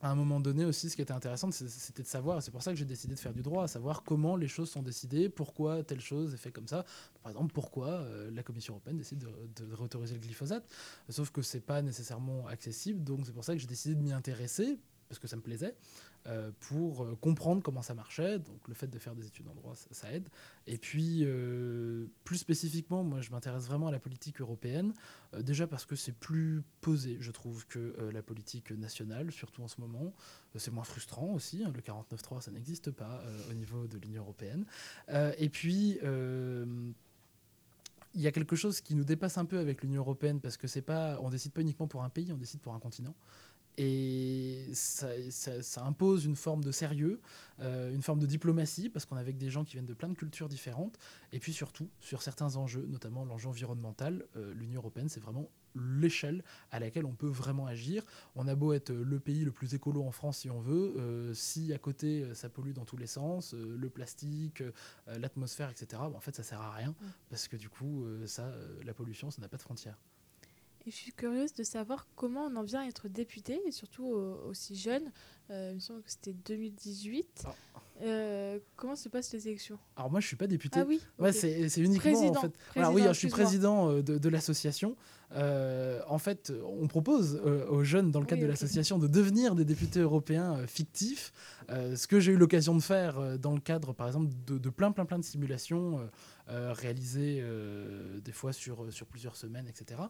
à 0.00 0.10
un 0.10 0.14
moment 0.16 0.40
donné 0.40 0.64
aussi, 0.64 0.90
ce 0.90 0.96
qui 0.96 1.02
était 1.02 1.12
intéressant, 1.12 1.52
c'était 1.52 2.02
de 2.02 2.08
savoir, 2.08 2.42
c'est 2.42 2.50
pour 2.50 2.62
ça 2.62 2.72
que 2.72 2.76
j'ai 2.76 2.84
décidé 2.84 3.14
de 3.14 3.20
faire 3.20 3.32
du 3.32 3.42
droit, 3.42 3.62
à 3.62 3.68
savoir 3.68 4.02
comment 4.02 4.34
les 4.34 4.48
choses 4.48 4.70
sont 4.70 4.82
décidées, 4.82 5.28
pourquoi 5.28 5.84
telle 5.84 6.00
chose 6.00 6.34
est 6.34 6.38
faite 6.38 6.52
comme 6.52 6.66
ça. 6.66 6.84
Par 7.22 7.30
exemple, 7.30 7.52
pourquoi 7.52 8.04
la 8.32 8.42
Commission 8.42 8.74
européenne 8.74 8.98
décide 8.98 9.20
de, 9.20 9.64
de 9.64 9.72
réautoriser 9.72 10.14
le 10.14 10.20
glyphosate. 10.20 10.64
Sauf 11.08 11.30
que 11.30 11.42
c'est 11.42 11.60
pas 11.60 11.80
nécessairement 11.80 12.48
accessible, 12.48 13.04
donc 13.04 13.20
c'est 13.24 13.32
pour 13.32 13.44
ça 13.44 13.52
que 13.52 13.60
j'ai 13.60 13.68
décidé 13.68 13.94
de 13.94 14.02
m'y 14.02 14.12
intéresser, 14.12 14.80
parce 15.12 15.20
que 15.20 15.28
ça 15.28 15.36
me 15.36 15.42
plaisait, 15.42 15.74
euh, 16.26 16.50
pour 16.60 17.04
euh, 17.04 17.18
comprendre 17.20 17.62
comment 17.62 17.82
ça 17.82 17.92
marchait. 17.92 18.38
Donc 18.38 18.66
le 18.66 18.72
fait 18.72 18.86
de 18.86 18.98
faire 18.98 19.14
des 19.14 19.26
études 19.26 19.46
en 19.46 19.54
droit, 19.54 19.74
ça, 19.90 20.10
aide. 20.10 20.26
Et 20.66 20.78
puis, 20.78 21.20
euh, 21.24 22.06
plus 22.24 22.38
spécifiquement, 22.38 23.04
moi 23.04 23.20
je 23.20 23.30
m'intéresse 23.30 23.66
vraiment 23.66 23.88
à 23.88 23.90
la 23.90 23.98
politique 23.98 24.40
européenne, 24.40 24.94
déjà 25.38 25.66
parce 25.66 25.84
que 25.84 25.96
c'est 25.96 26.14
plus 26.14 26.62
posé, 26.80 27.18
je 27.20 27.30
trouve, 27.30 27.66
que 27.66 27.94
la 28.10 28.22
politique 28.22 28.70
nationale, 28.70 29.32
surtout 29.32 29.62
en 29.62 29.68
ce 29.68 29.82
moment. 29.82 30.14
C'est 30.56 30.70
moins 30.70 30.84
frustrant 30.84 31.34
aussi, 31.34 31.62
hein, 31.62 31.72
le 31.74 31.82
49.3, 31.82 32.40
ça 32.40 32.50
n'existe 32.50 32.90
pas 32.90 33.22
au 33.50 33.52
niveau 33.52 33.86
de 33.86 33.98
l'Union 33.98 34.22
européenne. 34.22 34.64
Et 35.36 35.50
puis... 35.50 35.98
il 38.14 38.20
y 38.20 38.26
a 38.26 38.32
quelque 38.32 38.56
chose 38.56 38.80
qui 38.82 38.94
nous 38.94 39.04
dépasse 39.04 39.38
un 39.38 39.46
peu 39.46 39.58
avec 39.58 39.82
l'Union 39.82 40.02
européenne 40.02 40.40
parce 40.40 40.58
que 40.58 40.68
c'est 40.68 40.82
pas, 40.82 41.18
on 41.22 41.30
décide 41.30 41.52
pas 41.52 41.62
uniquement 41.62 41.86
pour 41.86 42.02
un 42.02 42.10
pays, 42.10 42.30
on 42.32 42.36
décide 42.36 42.60
pour 42.60 42.74
un 42.74 42.78
continent. 42.78 43.14
Et 43.78 44.66
ça, 44.74 45.08
ça- 45.30 45.62
ça 45.62 45.84
impose 45.84 46.24
une 46.26 46.36
forme 46.36 46.62
de 46.62 46.70
sérieux, 46.72 47.20
euh, 47.60 47.92
une 47.94 48.02
forme 48.02 48.18
de 48.18 48.26
diplomatie, 48.26 48.88
parce 48.90 49.06
qu'on 49.06 49.16
est 49.16 49.20
avec 49.20 49.38
des 49.38 49.50
gens 49.50 49.64
qui 49.64 49.72
viennent 49.72 49.86
de 49.86 49.94
plein 49.94 50.08
de 50.10 50.14
cultures 50.14 50.48
différentes. 50.48 50.98
Et 51.32 51.38
puis 51.38 51.52
surtout, 51.54 51.88
sur 52.00 52.20
certains 52.22 52.56
enjeux, 52.56 52.84
notamment 52.88 53.24
l'enjeu 53.24 53.48
environnemental, 53.48 54.26
euh, 54.36 54.52
l'Union 54.54 54.80
européenne, 54.80 55.08
c'est 55.08 55.20
vraiment 55.20 55.48
l'échelle 55.74 56.44
à 56.70 56.78
laquelle 56.80 57.06
on 57.06 57.14
peut 57.14 57.28
vraiment 57.28 57.66
agir. 57.66 58.04
On 58.34 58.46
a 58.46 58.54
beau 58.54 58.74
être 58.74 58.92
le 58.92 59.18
pays 59.18 59.42
le 59.42 59.52
plus 59.52 59.74
écolo 59.74 60.02
en 60.04 60.12
France 60.12 60.38
si 60.40 60.50
on 60.50 60.60
veut, 60.60 60.94
euh, 60.98 61.32
si 61.32 61.72
à 61.72 61.78
côté 61.78 62.24
euh, 62.24 62.34
ça 62.34 62.50
pollue 62.50 62.72
dans 62.72 62.84
tous 62.84 62.98
les 62.98 63.06
sens, 63.06 63.54
euh, 63.54 63.74
le 63.78 63.88
plastique, 63.88 64.60
euh, 64.60 64.70
l'atmosphère, 65.18 65.70
etc., 65.70 66.02
en 66.14 66.20
fait 66.20 66.36
ça 66.36 66.42
sert 66.42 66.60
à 66.60 66.72
rien, 66.72 66.94
parce 67.30 67.48
que 67.48 67.56
du 67.56 67.70
coup, 67.70 68.04
euh, 68.04 68.26
ça, 68.26 68.44
euh, 68.48 68.80
la 68.84 68.92
pollution, 68.92 69.30
ça 69.30 69.40
n'a 69.40 69.48
pas 69.48 69.56
de 69.56 69.62
frontières. 69.62 69.96
Et 70.84 70.90
je 70.90 70.96
suis 70.96 71.12
curieuse 71.12 71.52
de 71.54 71.62
savoir 71.62 72.08
comment 72.16 72.46
on 72.46 72.56
en 72.56 72.62
vient 72.62 72.80
à 72.80 72.86
être 72.86 73.08
député, 73.08 73.60
et 73.66 73.70
surtout 73.70 74.06
aussi 74.06 74.74
jeune. 74.74 75.12
Euh, 75.52 75.68
il 75.72 75.74
me 75.74 75.80
semble 75.80 76.02
que 76.02 76.10
c'était 76.10 76.32
2018. 76.32 77.44
Euh, 78.02 78.58
comment 78.74 78.96
se 78.96 79.08
passent 79.08 79.32
les 79.32 79.46
élections? 79.48 79.78
Alors 79.96 80.10
moi 80.10 80.18
je 80.20 80.26
suis 80.26 80.36
pas 80.36 80.46
député. 80.46 80.80
Ah 80.80 80.84
oui. 80.88 81.00
Ouais, 81.18 81.32
c'est 81.32 81.68
c'est 81.68 81.82
uniquement 81.82 82.10
Président, 82.10 82.38
en 82.38 82.40
fait. 82.40 82.52
Voilà, 82.74 82.90
oui, 82.90 83.02
je 83.06 83.12
suis 83.12 83.28
président 83.28 83.90
euh, 83.90 84.02
de, 84.02 84.18
de 84.18 84.28
l'association. 84.28 84.96
Euh, 85.34 86.00
en 86.08 86.18
fait, 86.18 86.52
on 86.66 86.88
propose 86.88 87.40
euh, 87.46 87.66
aux 87.68 87.84
jeunes 87.84 88.10
dans 88.10 88.20
le 88.20 88.26
cadre 88.26 88.40
Oui, 88.40 88.46
de 88.46 88.50
l'association 88.50 88.98
de 88.98 89.06
devenir 89.06 89.54
des 89.54 89.64
députés 89.64 90.00
européens 90.00 90.66
fictifs. 90.66 91.32
Ce 91.68 92.06
que 92.06 92.20
j'ai 92.20 92.32
eu 92.32 92.36
l'occasion 92.36 92.74
de 92.74 92.82
faire 92.82 93.38
dans 93.38 93.54
le 93.54 93.60
cadre, 93.60 93.94
par 93.94 94.06
exemple, 94.06 94.30
de, 94.46 94.58
de 94.58 94.68
plein, 94.68 94.92
plein, 94.92 95.06
plein 95.06 95.18
de 95.18 95.24
simulations 95.24 96.06
réalisées 96.48 97.42
des 98.22 98.32
fois 98.32 98.52
sur, 98.52 98.92
sur 98.92 99.06
plusieurs 99.06 99.36
semaines, 99.36 99.66
etc. 99.66 100.02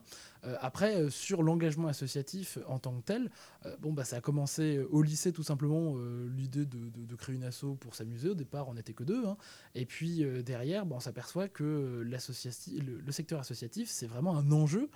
Après, 0.59 1.09
sur 1.09 1.41
l'engagement 1.41 1.87
associatif 1.87 2.57
en 2.67 2.79
tant 2.79 2.93
que 2.99 3.05
tel, 3.05 3.31
bon, 3.79 3.93
bah, 3.93 4.03
ça 4.03 4.17
a 4.17 4.21
commencé 4.21 4.79
au 4.91 5.03
lycée 5.03 5.31
tout 5.33 5.43
simplement 5.43 5.95
euh, 5.97 6.27
l'idée 6.29 6.65
de, 6.65 7.15
créer 7.15 7.35
une 7.35 7.43
asso 7.43 7.75
pour 7.79 7.95
s'amuser. 7.95 8.29
Au 8.29 8.35
départ, 8.35 8.67
on 8.67 8.73
n'était 8.73 8.93
que 8.93 9.03
deux. 9.03 9.25
hein. 9.25 9.37
Et 9.75 9.85
puis 9.85 10.23
euh, 10.23 10.41
derrière, 10.41 10.85
bon, 10.85 10.95
on 10.97 10.99
s'aperçoit 10.99 11.49
que 11.49 11.63
euh, 11.63 12.03
le, 12.03 12.99
le 12.99 13.11
secteur 13.11 13.39
associatif, 13.39 13.89
c'est 13.89 14.07
vraiment 14.07 14.37
un 14.37 14.51
enjeu, 14.51 14.89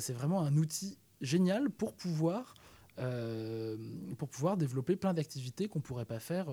c'est 0.00 0.12
vraiment 0.12 0.42
un 0.42 0.56
outil 0.56 0.98
génial 1.20 1.70
pour 1.70 1.94
pouvoir, 1.94 2.54
pour 2.96 4.28
pouvoir 4.28 4.56
développer 4.56 4.96
plein 4.96 5.14
d'activités 5.14 5.68
qu'on 5.68 5.78
ne 5.78 5.84
pourrait 5.84 6.04
pas 6.04 6.18
faire 6.18 6.46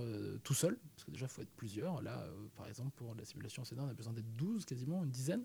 tout 0.44 0.54
seul. 0.54 0.78
Parce 0.96 1.06
que 1.06 1.12
déjà, 1.12 1.26
il 1.26 1.30
faut 1.30 1.42
être 1.42 1.56
plusieurs. 1.56 2.04
Là, 2.04 2.24
par 2.56 2.68
exemple, 2.68 2.92
pour 2.96 3.16
la 3.16 3.26
simulation 3.26 3.64
Sénat, 3.64 3.84
on 3.84 3.90
a 3.90 3.94
besoin 3.94 4.14
d'être 4.14 4.36
12 4.36 4.66
quasiment, 4.66 5.04
une 5.04 5.10
dizaine. 5.10 5.44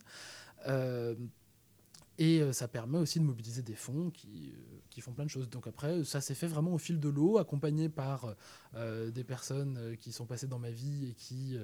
Et 2.21 2.43
euh, 2.43 2.53
ça 2.53 2.69
permet 2.69 2.99
aussi 2.99 3.19
de 3.19 3.25
mobiliser 3.25 3.63
des 3.63 3.75
fonds 3.75 4.11
qui, 4.11 4.53
euh, 4.55 4.79
qui 4.91 5.01
font 5.01 5.13
plein 5.13 5.25
de 5.25 5.31
choses. 5.31 5.49
Donc 5.49 5.67
après, 5.67 6.05
ça 6.05 6.21
s'est 6.21 6.35
fait 6.35 6.47
vraiment 6.47 6.75
au 6.75 6.77
fil 6.77 7.01
de 7.01 7.09
l'eau, 7.09 7.39
accompagné 7.39 7.89
par 7.89 8.37
euh, 8.75 9.11
des 9.11 9.25
personnes 9.25 9.97
qui 9.99 10.13
sont 10.13 10.27
passées 10.27 10.47
dans 10.47 10.59
ma 10.59 10.71
vie 10.71 11.09
et 11.09 11.15
qui, 11.15 11.57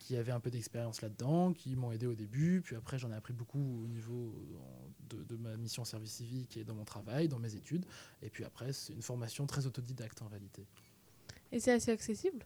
qui 0.00 0.16
avaient 0.16 0.32
un 0.32 0.40
peu 0.40 0.50
d'expérience 0.50 1.02
là-dedans, 1.02 1.52
qui 1.52 1.76
m'ont 1.76 1.92
aidé 1.92 2.06
au 2.06 2.14
début. 2.14 2.62
Puis 2.62 2.74
après, 2.74 2.98
j'en 2.98 3.12
ai 3.12 3.14
appris 3.14 3.32
beaucoup 3.32 3.84
au 3.84 3.86
niveau 3.86 4.34
de, 5.08 5.36
ma 5.36 5.56
mission 5.56 5.84
service 5.84 6.14
civique 6.14 6.56
et 6.56 6.64
dans 6.64 6.74
mon 6.74 6.84
travail, 6.84 7.28
dans 7.28 7.38
mes 7.38 7.54
études. 7.54 7.86
Et 8.22 8.28
puis 8.28 8.42
après, 8.44 8.72
c'est 8.72 8.92
une 8.92 9.02
formation 9.02 9.46
très 9.46 9.66
autodidacte 9.66 10.20
en 10.20 10.26
réalité. 10.26 10.66
Et 11.52 11.60
c'est 11.60 11.72
assez 11.72 11.92
accessible? 11.92 12.44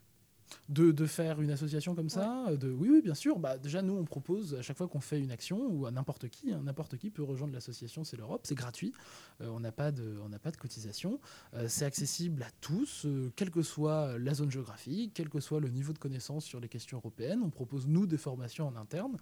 De, 0.68 0.92
de 0.92 1.06
faire 1.06 1.40
une 1.40 1.50
association 1.50 1.94
comme 1.94 2.08
ça 2.08 2.46
de, 2.56 2.70
Oui, 2.70 2.88
oui, 2.90 3.02
bien 3.02 3.14
sûr. 3.14 3.38
Bah, 3.38 3.58
déjà, 3.58 3.82
nous, 3.82 3.94
on 3.94 4.04
propose 4.04 4.54
à 4.54 4.62
chaque 4.62 4.76
fois 4.76 4.88
qu'on 4.88 5.00
fait 5.00 5.20
une 5.20 5.30
action, 5.30 5.66
ou 5.68 5.86
à 5.86 5.90
n'importe 5.90 6.28
qui, 6.28 6.52
hein, 6.52 6.60
n'importe 6.64 6.96
qui 6.96 7.10
peut 7.10 7.22
rejoindre 7.22 7.52
l'association 7.54 8.04
C'est 8.04 8.16
l'Europe, 8.16 8.42
c'est 8.44 8.54
gratuit, 8.54 8.92
Euh, 9.40 9.48
on 9.48 9.60
n'a 9.60 9.72
pas, 9.72 9.90
de- 9.90 10.18
on 10.24 10.30
pas 10.38 10.50
de 10.50 10.56
cotisation, 10.56 11.18
Euh, 11.54 11.66
c'est 11.68 11.84
accessible 11.84 12.42
à 12.42 12.50
tous, 12.60 13.04
euh, 13.06 13.32
quelle 13.36 13.50
que 13.50 13.62
soit 13.62 14.18
la 14.18 14.34
zone 14.34 14.50
géographique, 14.50 15.12
quel 15.14 15.28
que 15.28 15.40
soit 15.40 15.60
le 15.60 15.68
niveau 15.68 15.92
de 15.92 15.98
connaissance 15.98 16.44
sur 16.44 16.60
les 16.60 16.68
questions 16.68 16.98
européennes. 16.98 17.40
On 17.44 17.50
propose, 17.50 17.86
nous, 17.86 18.06
des 18.06 18.18
formations 18.18 18.66
en 18.68 18.76
interne 18.76 19.16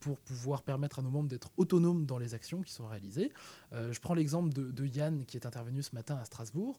pour 0.00 0.18
pouvoir 0.18 0.62
permettre 0.62 0.98
à 0.98 1.02
nos 1.02 1.10
membres 1.10 1.28
d'être 1.28 1.50
autonomes 1.56 2.06
dans 2.06 2.18
les 2.18 2.34
actions 2.34 2.62
qui 2.62 2.72
sont 2.72 2.86
réalisées. 2.86 3.30
Je 3.72 3.98
prends 4.00 4.14
l'exemple 4.14 4.52
de, 4.52 4.70
de 4.70 4.86
Yann 4.86 5.24
qui 5.26 5.36
est 5.36 5.46
intervenu 5.46 5.82
ce 5.82 5.94
matin 5.94 6.16
à 6.16 6.24
Strasbourg. 6.24 6.78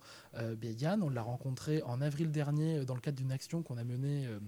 Bien, 0.58 0.72
Yann, 0.72 1.04
on 1.04 1.10
l'a 1.10 1.22
rencontré 1.22 1.82
en 1.84 2.02
avril 2.02 2.32
dernier 2.32 2.86
dans 2.86 2.96
le 2.96 3.02
cadre 3.02 3.18
d'une 3.18 3.32
action 3.32 3.45
qu'on 3.64 3.78
a 3.78 3.84
menée. 3.84 4.28
euh, 4.28 4.40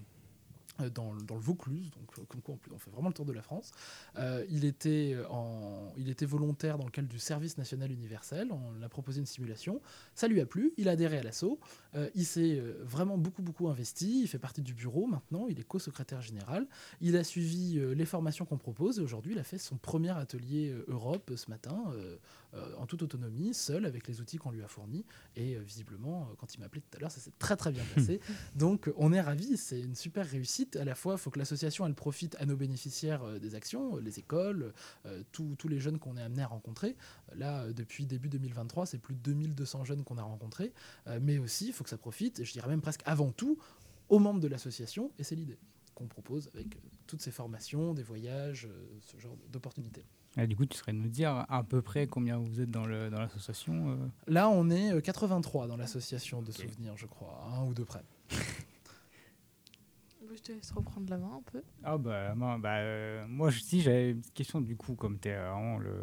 euh, 0.81 0.89
dans, 0.91 1.11
le- 1.11 1.39
Vaucluse, 1.39 1.89
donc 1.91 2.19
euh, 2.19 2.23
comme 2.27 2.41
quoi 2.41 2.55
on, 2.71 2.77
fait 2.77 2.91
vraiment 2.91 3.07
le 3.07 3.13
tour 3.13 3.25
de 3.25 3.31
la 3.33 3.41
France. 3.41 3.71
Il, 4.49 4.63
était 4.65 5.15
volontaire 6.25 6.77
dans 6.77 6.85
le 6.85 6.91
cadre 6.91 7.07
du 7.07 7.17
service 7.17 7.57
national 7.57 7.91
universel, 7.91 8.51
on 8.51 8.73
lui 8.73 8.83
a 8.83 8.89
proposé 8.89 9.19
une 9.19 9.25
simulation, 9.25 9.81
ça 10.13 10.27
lui 10.27 10.39
a 10.39 10.45
plu, 10.45 10.73
il 10.77 10.87
a 10.87 10.91
adhéré 10.91 11.17
à 11.17 11.23
l'assaut, 11.23 11.59
il 12.15 12.25
s'est 12.25 12.61
vraiment 12.83 13.17
beaucoup 13.17 13.41
beaucoup 13.41 13.69
investi, 13.69 14.21
il 14.21 14.27
fait 14.27 14.39
partie 14.39 14.61
du 14.61 14.73
bureau 14.73 15.07
maintenant, 15.07 15.47
il 15.47 15.59
est 15.59 15.63
co-secrétaire 15.63 16.21
général, 16.21 16.67
il 17.01 17.15
a 17.15 17.23
suivi 17.23 17.79
les 17.95 18.05
formations 18.05 18.45
qu'on 18.45 18.57
propose 18.57 18.99
et 18.99 19.01
aujourd'hui 19.01 19.33
il 19.33 19.39
a 19.39 19.43
fait 19.43 19.57
son 19.57 19.77
premier 19.77 20.11
atelier 20.11 20.75
Europe 20.87 21.31
ce 21.35 21.49
matin 21.49 21.83
en 22.77 22.85
toute 22.85 23.03
autonomie, 23.03 23.53
seul 23.53 23.85
avec 23.85 24.07
les 24.07 24.21
outils 24.21 24.37
qu'on 24.37 24.51
lui 24.51 24.63
a 24.63 24.67
fournis 24.67 25.05
et 25.35 25.55
euh, 25.55 25.59
visiblement 25.59 26.23
euh, 26.23 26.35
quand 26.37 26.53
il 26.55 26.59
m'a 26.59 26.65
appelé 26.65 26.81
tout 26.81 26.97
à 26.97 26.99
l'heure 26.99 27.11
ça 27.11 27.19
s'est 27.19 27.33
très 27.39 27.55
très 27.55 27.71
bien 27.71 27.83
passé. 27.95 28.19
Donc 28.55 28.87
euh, 28.87 28.93
on 28.97 29.13
est 29.13 29.21
ravis, 29.21 29.57
c'est 29.57 29.79
une 29.79 29.95
super 29.95 30.25
réussite. 30.25 30.75
À 30.75 30.85
la 30.85 30.95
fois, 30.95 31.13
il 31.13 31.19
faut 31.19 31.29
que 31.29 31.39
l'association 31.39 31.85
elle 31.85 31.93
profite 31.93 32.35
à 32.39 32.45
nos 32.45 32.55
bénéficiaires 32.55 33.23
euh, 33.23 33.39
des 33.39 33.55
actions, 33.55 33.97
euh, 33.97 34.01
les 34.01 34.19
écoles, 34.19 34.73
euh, 35.05 35.23
tous 35.31 35.67
les 35.67 35.79
jeunes 35.79 35.99
qu'on 35.99 36.17
est 36.17 36.21
amenés 36.21 36.43
à 36.43 36.47
rencontrer. 36.47 36.95
Euh, 37.31 37.37
Là, 37.37 37.63
euh, 37.63 37.73
depuis 37.73 38.05
début 38.05 38.29
2023, 38.29 38.85
c'est 38.85 38.97
plus 38.97 39.13
de 39.15 39.19
2200 39.19 39.85
jeunes 39.85 40.03
qu'on 40.03 40.17
a 40.17 40.23
rencontrés. 40.23 40.73
Euh, 41.07 41.19
mais 41.21 41.37
aussi, 41.37 41.67
il 41.67 41.73
faut 41.73 41.83
que 41.83 41.89
ça 41.89 41.97
profite, 41.97 42.39
et 42.39 42.45
je 42.45 42.51
dirais 42.51 42.67
même 42.67 42.81
presque 42.81 43.01
avant 43.05 43.31
tout, 43.31 43.57
aux 44.09 44.19
membres 44.19 44.39
de 44.39 44.47
l'association. 44.47 45.11
Et 45.19 45.23
c'est 45.23 45.35
l'idée 45.35 45.57
qu'on 45.93 46.07
propose 46.07 46.49
avec 46.53 46.75
euh, 46.75 46.79
toutes 47.05 47.21
ces 47.21 47.31
formations, 47.31 47.93
des 47.93 48.03
voyages, 48.03 48.65
euh, 48.65 48.99
ce 49.01 49.17
genre 49.19 49.37
d'opportunités. 49.51 50.05
Et 50.39 50.45
du 50.47 50.55
coup, 50.55 50.65
tu 50.65 50.77
serais 50.77 50.93
de 50.93 50.97
nous 50.99 51.09
dire 51.09 51.45
à 51.49 51.63
peu 51.63 51.81
près 51.81 52.05
combien 52.07 52.37
vous 52.37 52.61
êtes 52.61 52.69
dans 52.69 52.85
le- 52.85 53.09
dans 53.09 53.19
l'association 53.19 53.89
euh 53.91 53.95
Là, 54.27 54.49
on 54.49 54.69
est 54.69 54.91
euh, 54.93 55.01
83 55.01 55.67
dans 55.67 55.77
l'association 55.77 56.41
de 56.43 56.51
souvenirs, 56.51 56.95
je 56.95 57.07
crois, 57.07 57.43
un 57.55 57.63
ou 57.65 57.73
deux 57.73 57.85
près. 57.85 58.03
Je 60.35 60.41
te 60.43 60.51
laisse 60.51 60.71
reprendre 60.71 61.09
la 61.09 61.17
main 61.17 61.31
un 61.37 61.41
peu. 61.51 61.63
Ah 61.83 61.97
bah, 61.97 62.35
moi, 62.35 62.57
bah, 62.59 62.77
euh, 62.77 63.25
moi 63.27 63.51
si 63.51 63.81
j'avais 63.81 64.11
une 64.11 64.19
petite 64.19 64.33
question 64.35 64.61
du 64.61 64.75
coup, 64.75 64.93
comme 64.93 65.17
tu 65.17 65.29
es 65.29 65.35
vraiment 65.35 65.79
le 65.79 65.95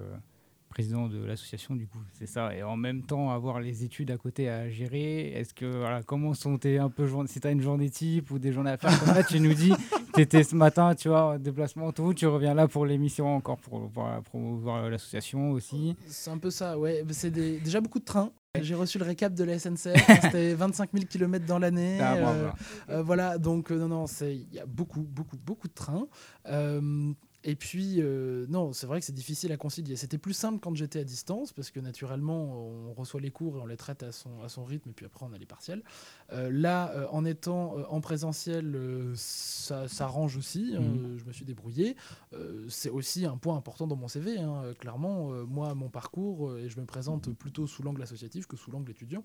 président 0.75 1.07
de 1.09 1.25
l'association, 1.25 1.77
du 1.77 1.87
coup, 1.87 2.01
c'est 2.13 2.27
ça, 2.27 2.53
et 2.53 2.65
en 2.65 2.77
même 2.77 3.03
temps 3.03 3.31
avoir 3.31 3.61
les 3.61 3.85
études 3.85 4.11
à 4.11 4.17
côté 4.19 4.49
à 4.49 4.69
gérer, 4.69 5.29
est-ce 5.29 5.55
que, 5.55 5.67
voilà, 5.67 6.03
comment 6.03 6.35
sont 6.35 6.59
tes 6.59 6.79
un 6.79 6.91
peu 6.91 7.09
si 7.29 7.39
tu 7.39 7.47
as 7.47 7.53
une 7.53 7.61
journée 7.61 7.89
type 7.91 8.33
ou 8.33 8.41
des 8.41 8.51
journées 8.53 8.73
à 8.73 8.77
faire, 8.77 8.99
comme 8.99 9.15
là 9.15 9.23
tu 9.23 9.39
nous 9.39 9.55
dis, 9.55 9.73
tu 10.15 10.21
étais 10.21 10.43
ce 10.43 10.57
matin, 10.57 10.97
tu 10.97 11.09
vois, 11.09 11.35
en 11.35 11.39
déplacement, 11.39 11.93
tout, 11.93 12.13
tu 12.13 12.27
reviens 12.27 12.55
là 12.55 12.67
pour 12.67 12.87
l'émission 12.87 13.37
encore, 13.37 13.59
pour, 13.59 13.89
pour 13.89 14.09
promouvoir 14.25 14.91
l'association 14.91 15.53
aussi. 15.53 15.95
C'est 16.09 16.31
un 16.33 16.39
peu 16.39 16.51
ça, 16.51 16.77
ouais. 16.77 17.05
C'est 17.11 17.31
des- 17.31 17.61
déjà 17.61 17.81
beaucoup 17.81 18.01
de 18.01 18.05
trains. 18.05 18.33
J'ai 18.61 18.75
reçu 18.77 18.99
le 18.99 19.05
récap 19.05 19.33
de 19.35 19.43
la 19.45 19.59
SNCF, 19.59 19.95
c'était 20.23 20.55
25 20.55 20.91
000 20.93 21.05
km 21.07 21.45
dans 21.47 21.59
l'année. 21.61 21.99
Ah, 22.01 22.17
euh, 22.17 22.51
euh, 22.91 23.03
voilà, 23.03 23.39
donc 23.39 23.71
euh, 23.71 23.79
non, 23.79 23.89
non, 23.89 24.07
c'est- 24.09 24.35
il 24.37 24.53
y 24.55 24.59
a 24.61 24.67
beaucoup, 24.67 25.03
beaucoup, 25.03 25.37
beaucoup 25.37 25.69
de 25.69 25.73
trains. 25.75 26.07
Et 27.47 27.57
puis, 27.57 27.97
euh, 27.99 28.47
non, 28.49 28.73
c'est 28.73 28.87
vrai 28.87 29.01
que 29.01 29.05
c'est 29.07 29.13
difficile 29.13 29.53
à 29.53 29.59
concilier. 29.59 29.97
C'était 29.97 30.17
plus 30.17 30.33
simple 30.33 30.61
quand 30.61 30.75
j'étais 30.75 31.01
à 31.01 31.05
distance, 31.05 31.53
parce 31.53 31.71
que 31.71 31.79
naturellement, 31.79 32.59
on 32.89 32.93
reçoit 32.95 33.21
les 33.21 33.31
cours 33.31 33.59
et 33.59 33.61
on 33.61 33.67
les 33.67 33.77
traite 33.77 34.03
à 34.03 34.13
son, 34.13 34.43
à 34.43 34.49
son 34.49 34.65
rythme, 34.65 34.89
et 34.89 34.93
puis 34.95 35.05
après, 35.05 35.27
on 35.29 35.33
a 35.35 35.37
les 35.39 35.45
partiels. 35.45 35.83
Euh, 36.33 36.51
là, 36.51 36.91
euh, 36.93 37.07
en 37.11 37.27
étant 37.27 37.77
en 37.91 38.01
présentiel, 38.01 38.75
ça 39.15 39.89
s'arrange 39.89 40.37
aussi. 40.39 40.73
hein, 40.75 40.81
Mhm. 40.81 41.19
je 41.19 41.25
me 41.25 41.33
suis 41.33 41.45
débrouillé. 41.45 41.97
C'est 42.69 42.89
aussi 42.91 43.27
un 43.27 43.37
point 43.37 43.57
important 43.57 43.87
dans 43.87 43.97
mon 43.97 44.09
CV. 44.09 44.39
hein, 44.39 44.73
clairement, 44.79 45.29
moi, 45.47 45.75
mon 45.75 45.89
parcours, 45.91 46.57
et 46.57 46.69
je 46.71 46.81
me 46.81 46.87
présente 46.87 47.31
plutôt 47.35 47.67
sous 47.67 47.83
l'angle 47.83 48.03
associatif 48.03 48.47
que 48.47 48.57
sous 48.57 48.71
l'angle 48.71 48.91
étudiant. 48.91 49.23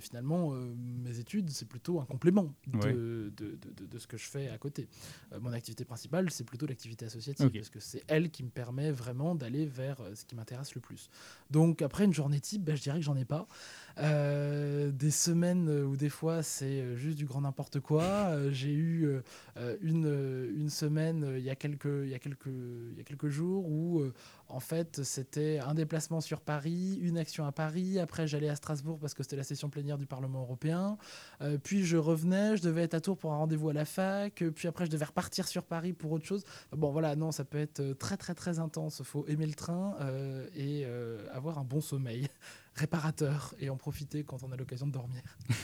Finalement, 0.00 0.50
mes 0.50 1.18
études, 1.20 1.50
c'est 1.50 1.68
plutôt 1.68 2.00
un 2.00 2.04
complément 2.04 2.52
de, 2.66 2.78
Ouais. 2.78 2.92
de, 2.92 3.32
de- 3.86 3.98
ce 3.98 4.06
que 4.06 4.16
je 4.16 4.26
fais 4.26 4.48
à 4.48 4.58
côté. 4.58 4.88
Mon 5.40 5.52
activité 5.52 5.84
principale, 5.84 6.30
c'est 6.30 6.44
plutôt 6.44 6.66
l'activité 6.66 7.04
associative, 7.06 7.46
Ok. 7.46 7.59
Parce 7.60 7.70
que 7.70 7.80
c'est 7.80 8.02
elle 8.08 8.30
qui 8.30 8.42
me 8.42 8.48
permet 8.48 8.90
vraiment 8.90 9.34
d'aller 9.34 9.66
vers 9.66 10.00
euh, 10.00 10.14
ce 10.14 10.24
qui 10.24 10.34
m'intéresse 10.34 10.74
le 10.74 10.80
plus. 10.80 11.10
Donc, 11.50 11.82
après 11.82 12.04
une 12.04 12.14
journée 12.14 12.40
type, 12.40 12.64
bah, 12.64 12.74
je 12.74 12.82
dirais 12.82 12.98
que 12.98 13.04
j'en 13.04 13.16
ai 13.16 13.24
pas. 13.24 13.46
Euh, 13.98 14.90
des 14.92 15.10
semaines 15.10 15.68
euh, 15.68 15.84
où 15.84 15.96
des 15.96 16.08
fois 16.08 16.42
c'est 16.42 16.96
juste 16.96 17.18
du 17.18 17.26
grand 17.26 17.42
n'importe 17.42 17.80
quoi. 17.80 18.32
J'ai 18.50 18.72
eu 18.72 19.20
une, 19.82 20.50
une 20.56 20.70
semaine 20.70 21.34
il 21.36 21.42
y, 21.42 21.50
a 21.50 21.56
quelques, 21.56 21.84
il 22.04 22.08
y, 22.08 22.14
a 22.14 22.18
quelques, 22.18 22.46
il 22.46 22.96
y 22.96 23.00
a 23.00 23.04
quelques 23.04 23.28
jours 23.28 23.68
où 23.68 24.02
en 24.50 24.60
fait 24.60 25.02
c'était 25.02 25.58
un 25.58 25.74
déplacement 25.74 26.20
sur 26.20 26.40
Paris, 26.40 26.98
une 27.00 27.18
action 27.18 27.44
à 27.46 27.52
Paris. 27.52 27.98
Après 27.98 28.26
j'allais 28.26 28.48
à 28.48 28.56
Strasbourg 28.56 28.98
parce 28.98 29.14
que 29.14 29.22
c'était 29.22 29.36
la 29.36 29.44
session 29.44 29.70
plénière 29.70 29.98
du 29.98 30.06
Parlement 30.06 30.40
européen. 30.40 30.98
Euh, 31.40 31.58
puis 31.58 31.84
je 31.84 31.96
revenais, 31.96 32.56
je 32.56 32.62
devais 32.62 32.82
être 32.82 32.94
à 32.94 33.00
Tours 33.00 33.18
pour 33.18 33.32
un 33.32 33.36
rendez-vous 33.36 33.70
à 33.70 33.72
la 33.72 33.84
fac. 33.84 34.44
Puis 34.54 34.68
après 34.68 34.86
je 34.86 34.90
devais 34.90 35.04
repartir 35.04 35.48
sur 35.48 35.64
Paris 35.64 35.92
pour 35.92 36.12
autre 36.12 36.26
chose. 36.26 36.44
Bon 36.72 36.90
voilà, 36.90 37.16
non, 37.16 37.32
ça 37.32 37.44
peut 37.44 37.58
être 37.58 37.92
très 37.94 38.16
très 38.16 38.34
très 38.34 38.58
intense. 38.58 39.02
Faut 39.02 39.26
aimer 39.26 39.46
le 39.46 39.54
train 39.54 39.96
euh, 40.00 40.46
et 40.54 40.82
euh, 40.84 41.26
avoir 41.32 41.58
un 41.58 41.64
bon 41.64 41.80
sommeil 41.80 42.28
réparateur 42.74 43.54
et 43.58 43.70
en 43.70 43.76
profiter 43.76 44.24
quand 44.24 44.42
on 44.42 44.52
a 44.52 44.56
l'occasion 44.56 44.86
de 44.86 44.92
dormir. 44.92 45.22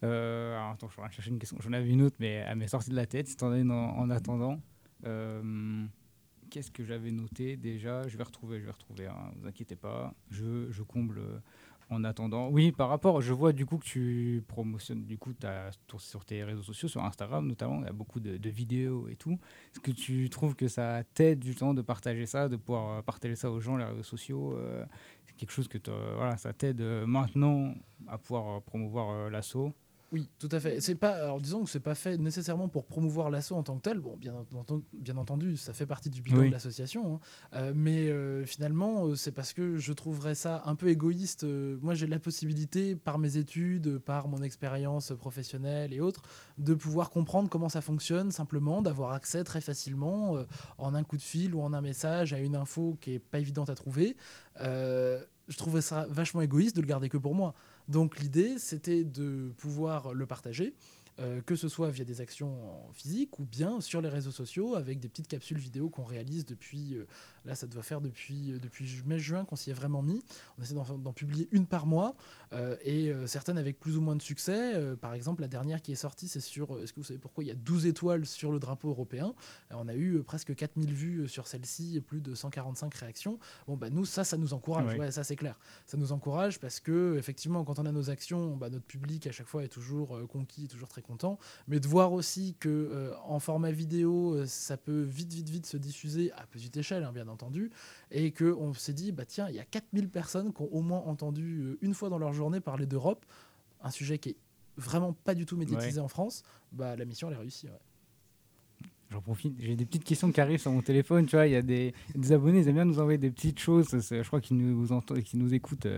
Alors, 0.00 0.70
attends, 0.70 0.88
je 0.88 1.08
de 1.08 1.12
chercher 1.12 1.30
une 1.30 1.40
question. 1.40 1.58
J'en 1.60 1.72
avais 1.72 1.88
une 1.88 2.02
autre, 2.02 2.14
mais 2.20 2.34
elle 2.34 2.56
m'est 2.56 2.68
sortie 2.68 2.90
de 2.90 2.94
la 2.94 3.06
tête. 3.06 3.26
Si 3.26 3.36
as 3.42 3.56
une 3.56 3.72
en 3.72 4.08
attendant. 4.10 4.60
Euh, 6.48 6.50
Qu'est-ce 6.50 6.70
que 6.70 6.84
j'avais 6.84 7.10
noté 7.10 7.56
déjà? 7.56 8.08
Je 8.08 8.16
vais 8.16 8.24
retrouver, 8.24 8.60
je 8.60 8.66
vais 8.66 8.72
retrouver. 8.72 9.06
Hein, 9.06 9.32
vous 9.36 9.46
inquiétez 9.46 9.76
pas. 9.76 10.14
Je, 10.30 10.82
comble 10.82 11.18
euh, 11.18 11.38
en 11.90 12.04
attendant. 12.04 12.48
Oui, 12.48 12.72
par 12.72 12.88
rapport, 12.88 13.20
je 13.20 13.32
vois 13.32 13.52
du 13.52 13.66
coup 13.66 13.78
que 13.78 13.84
tu 13.84 14.42
promotionnes 14.46 15.04
du 15.04 15.18
coup 15.18 15.32
ta, 15.32 15.70
sur, 15.98 16.24
tes 16.24 16.44
réseaux 16.44 16.62
sociaux, 16.62 16.88
sur 16.88 17.04
Instagram 17.04 17.46
notamment. 17.46 17.80
Il 17.80 17.86
y 17.86 17.88
a 17.88 17.92
beaucoup 17.92 18.20
de, 18.20 18.48
vidéos 18.48 19.08
et 19.08 19.16
tout. 19.16 19.38
Est-ce 19.72 19.80
que 19.80 19.90
tu 19.90 20.28
trouves 20.30 20.54
que 20.54 20.68
ça 20.68 21.02
t'aide 21.14 21.38
du 21.38 21.54
temps 21.54 21.74
de 21.74 21.82
partager 21.82 22.26
ça, 22.26 22.48
de 22.48 22.56
pouvoir 22.56 22.98
euh, 22.98 23.02
partager 23.02 23.36
ça 23.36 23.50
aux 23.50 23.60
gens, 23.60 23.76
les 23.76 23.84
réseaux 23.84 24.02
sociaux 24.02 24.54
euh, 24.54 24.84
C'est 25.24 25.36
quelque 25.36 25.52
chose 25.52 25.68
que 25.68 25.78
ça 26.36 26.52
t'aide 26.52 26.80
euh, 26.80 27.06
maintenant 27.06 27.74
à 28.06 28.18
pouvoir 28.18 28.62
promouvoir 28.62 29.30
l'assaut? 29.30 29.74
Oui, 30.10 30.30
tout 30.38 30.48
à 30.52 30.58
fait. 30.58 30.80
C'est 30.80 30.94
pas, 30.94 31.10
alors 31.10 31.38
disons 31.38 31.64
que 31.64 31.70
c'est 31.70 31.80
pas 31.80 31.94
fait 31.94 32.16
nécessairement 32.16 32.68
pour 32.68 32.86
promouvoir 32.86 33.28
l'assaut 33.28 33.56
en 33.56 33.62
tant 33.62 33.76
que 33.76 33.82
tel. 33.82 34.00
Bon, 34.00 34.16
bien, 34.16 34.34
bien 34.94 35.16
entendu, 35.18 35.58
ça 35.58 35.74
fait 35.74 35.84
partie 35.84 36.08
du 36.08 36.22
bilan 36.22 36.46
de 36.46 36.50
l'association, 36.50 37.16
hein. 37.16 37.20
euh, 37.54 37.72
mais 37.74 38.08
euh, 38.08 38.46
finalement, 38.46 39.06
euh, 39.06 39.16
c'est 39.16 39.32
parce 39.32 39.52
que 39.52 39.76
je 39.76 39.92
trouverais 39.92 40.34
ça 40.34 40.62
un 40.64 40.76
peu 40.76 40.88
égoïste. 40.88 41.44
moi, 41.82 41.94
j'ai 41.94 42.06
la 42.06 42.18
possibilité, 42.18 42.96
par 42.96 43.18
mes 43.18 43.36
études, 43.36 43.98
par 43.98 44.28
mon 44.28 44.42
expérience 44.42 45.12
professionnelle 45.12 45.92
et 45.92 46.00
autres, 46.00 46.22
de 46.56 46.72
pouvoir 46.72 47.10
comprendre 47.10 47.50
comment 47.50 47.68
ça 47.68 47.82
fonctionne, 47.82 48.30
simplement, 48.30 48.80
d'avoir 48.80 49.12
accès 49.12 49.44
très 49.44 49.60
facilement 49.60 50.38
en 50.78 50.94
un 50.94 51.04
coup 51.04 51.18
de 51.18 51.22
fil 51.22 51.54
ou 51.54 51.60
en 51.60 51.74
un 51.74 51.82
message 51.82 52.32
à 52.32 52.38
une 52.38 52.56
info 52.56 52.96
qui 53.00 53.14
est 53.14 53.18
pas 53.18 53.40
évidente 53.40 53.68
à 53.68 53.74
trouver. 53.74 54.16
je 54.58 55.56
trouverais 55.56 55.82
ça 55.82 56.06
vachement 56.08 56.40
égoïste 56.40 56.76
de 56.76 56.80
le 56.80 56.86
garder 56.86 57.10
que 57.10 57.18
pour 57.18 57.34
moi. 57.34 57.54
Donc 57.88 58.18
l'idée, 58.20 58.58
c'était 58.58 59.02
de 59.04 59.52
pouvoir 59.56 60.12
le 60.12 60.26
partager 60.26 60.74
euh, 61.20 61.40
que 61.42 61.56
ce 61.56 61.66
soit 61.68 61.90
via 61.90 62.04
des 62.04 62.20
actions 62.20 62.56
physiques 62.92 63.40
ou 63.40 63.44
bien 63.44 63.80
sur 63.80 64.00
les 64.00 64.08
réseaux 64.08 64.30
sociaux 64.30 64.76
avec 64.76 65.00
des 65.00 65.08
petites 65.08 65.26
capsules 65.26 65.58
vidéo 65.58 65.88
qu'on 65.88 66.04
réalise 66.04 66.46
depuis, 66.46 66.94
euh, 66.94 67.08
là 67.48 67.54
ça 67.54 67.66
doit 67.66 67.82
faire 67.82 68.00
depuis, 68.00 68.52
euh, 68.52 68.58
depuis 68.58 69.02
mai-juin 69.06 69.44
qu'on 69.44 69.56
s'y 69.56 69.70
est 69.70 69.74
vraiment 69.74 70.02
mis. 70.02 70.22
On 70.58 70.62
essaie 70.62 70.74
d'en 70.74 71.12
publier 71.12 71.48
une 71.52 71.66
par 71.66 71.86
mois 71.86 72.14
et 72.84 73.12
certaines 73.26 73.58
avec 73.58 73.78
plus 73.78 73.96
ou 73.96 74.00
moins 74.00 74.16
de 74.16 74.22
succès. 74.22 74.74
par 74.96 75.14
exemple, 75.14 75.42
la 75.42 75.48
dernière 75.48 75.82
qui 75.82 75.92
est 75.92 75.96
sortie, 75.96 76.28
c'est 76.28 76.40
sur, 76.40 76.80
est-ce 76.80 76.92
que 76.92 77.00
vous 77.00 77.04
savez 77.04 77.18
pourquoi 77.18 77.44
il 77.44 77.48
y 77.48 77.50
a 77.50 77.54
12 77.54 77.86
étoiles 77.86 78.24
sur 78.26 78.50
le 78.52 78.58
drapeau 78.58 78.88
européen? 78.88 79.34
On 79.70 79.88
a 79.88 79.94
eu 79.94 80.22
presque 80.22 80.54
4000 80.54 80.92
vues 80.92 81.28
sur 81.28 81.46
celle-ci 81.46 81.96
et 81.96 82.00
plus 82.00 82.20
de 82.20 82.34
145 82.34 82.94
réactions. 82.94 83.38
Bon, 83.66 83.76
bah 83.76 83.90
nous, 83.90 84.04
ça, 84.04 84.24
ça 84.24 84.36
nous 84.36 84.54
encourage, 84.54 84.96
ouais, 84.98 85.10
ça 85.10 85.24
c'est 85.24 85.36
clair. 85.36 85.58
Ça 85.86 85.96
nous 85.96 86.12
encourage 86.12 86.58
parce 86.58 86.80
que, 86.80 87.16
effectivement, 87.18 87.64
quand 87.64 87.78
on 87.78 87.86
a 87.86 87.92
nos 87.92 88.10
actions, 88.10 88.56
bah, 88.56 88.70
notre 88.70 88.86
public 88.86 89.26
à 89.26 89.32
chaque 89.32 89.46
fois 89.46 89.64
est 89.64 89.68
toujours 89.68 90.18
conquis, 90.28 90.68
toujours 90.68 90.88
très 90.88 91.02
content, 91.02 91.38
mais 91.66 91.80
de 91.80 91.86
voir 91.86 92.12
aussi 92.12 92.54
que 92.58 92.68
euh, 92.68 93.14
en 93.24 93.40
format 93.40 93.70
vidéo, 93.70 94.34
euh, 94.34 94.46
ça 94.46 94.76
peut 94.76 95.02
vite, 95.02 95.32
vite, 95.32 95.48
vite 95.48 95.66
se 95.66 95.76
diffuser 95.76 96.32
à 96.32 96.46
petite 96.46 96.76
échelle, 96.76 97.04
hein, 97.04 97.12
bien 97.12 97.28
entendu, 97.28 97.37
et 98.10 98.32
qu'on 98.32 98.74
s'est 98.74 98.92
dit, 98.92 99.12
bah 99.12 99.24
tiens, 99.24 99.48
il 99.48 99.56
y 99.56 99.60
a 99.60 99.64
4000 99.64 100.08
personnes 100.08 100.52
qui 100.52 100.62
ont 100.62 100.68
au 100.72 100.82
moins 100.82 101.00
entendu 101.00 101.60
euh, 101.60 101.78
une 101.82 101.94
fois 101.94 102.08
dans 102.08 102.18
leur 102.18 102.32
journée 102.32 102.60
parler 102.60 102.86
d'Europe, 102.86 103.24
un 103.82 103.90
sujet 103.90 104.18
qui 104.18 104.30
est 104.30 104.36
vraiment 104.76 105.12
pas 105.12 105.34
du 105.34 105.46
tout 105.46 105.56
médiatisé 105.56 106.00
en 106.00 106.08
France, 106.08 106.42
bah 106.72 106.96
la 106.96 107.04
mission 107.04 107.28
elle 107.28 107.34
est 107.34 107.38
réussie. 107.38 107.68
J'en 109.10 109.22
profite, 109.22 109.56
j'ai 109.58 109.74
des 109.74 109.86
petites 109.86 110.04
questions 110.04 110.30
qui 110.30 110.40
arrivent 110.40 110.60
sur 110.60 110.70
mon 110.70 110.82
téléphone, 110.82 111.26
tu 111.26 111.36
vois, 111.36 111.46
il 111.46 111.52
y 111.52 111.56
a 111.56 111.62
des, 111.62 111.94
abonnés, 112.30 112.60
ils 112.60 112.68
aiment 112.68 112.74
bien 112.74 112.84
nous 112.84 113.00
envoyer 113.00 113.18
des 113.18 113.30
petites 113.30 113.58
choses, 113.58 113.88
je 113.90 114.26
crois 114.26 114.40
qu'ils 114.40 114.58
nous, 114.58 114.86
qu'ils 115.24 115.38
nous 115.38 115.54
écoutent 115.54 115.88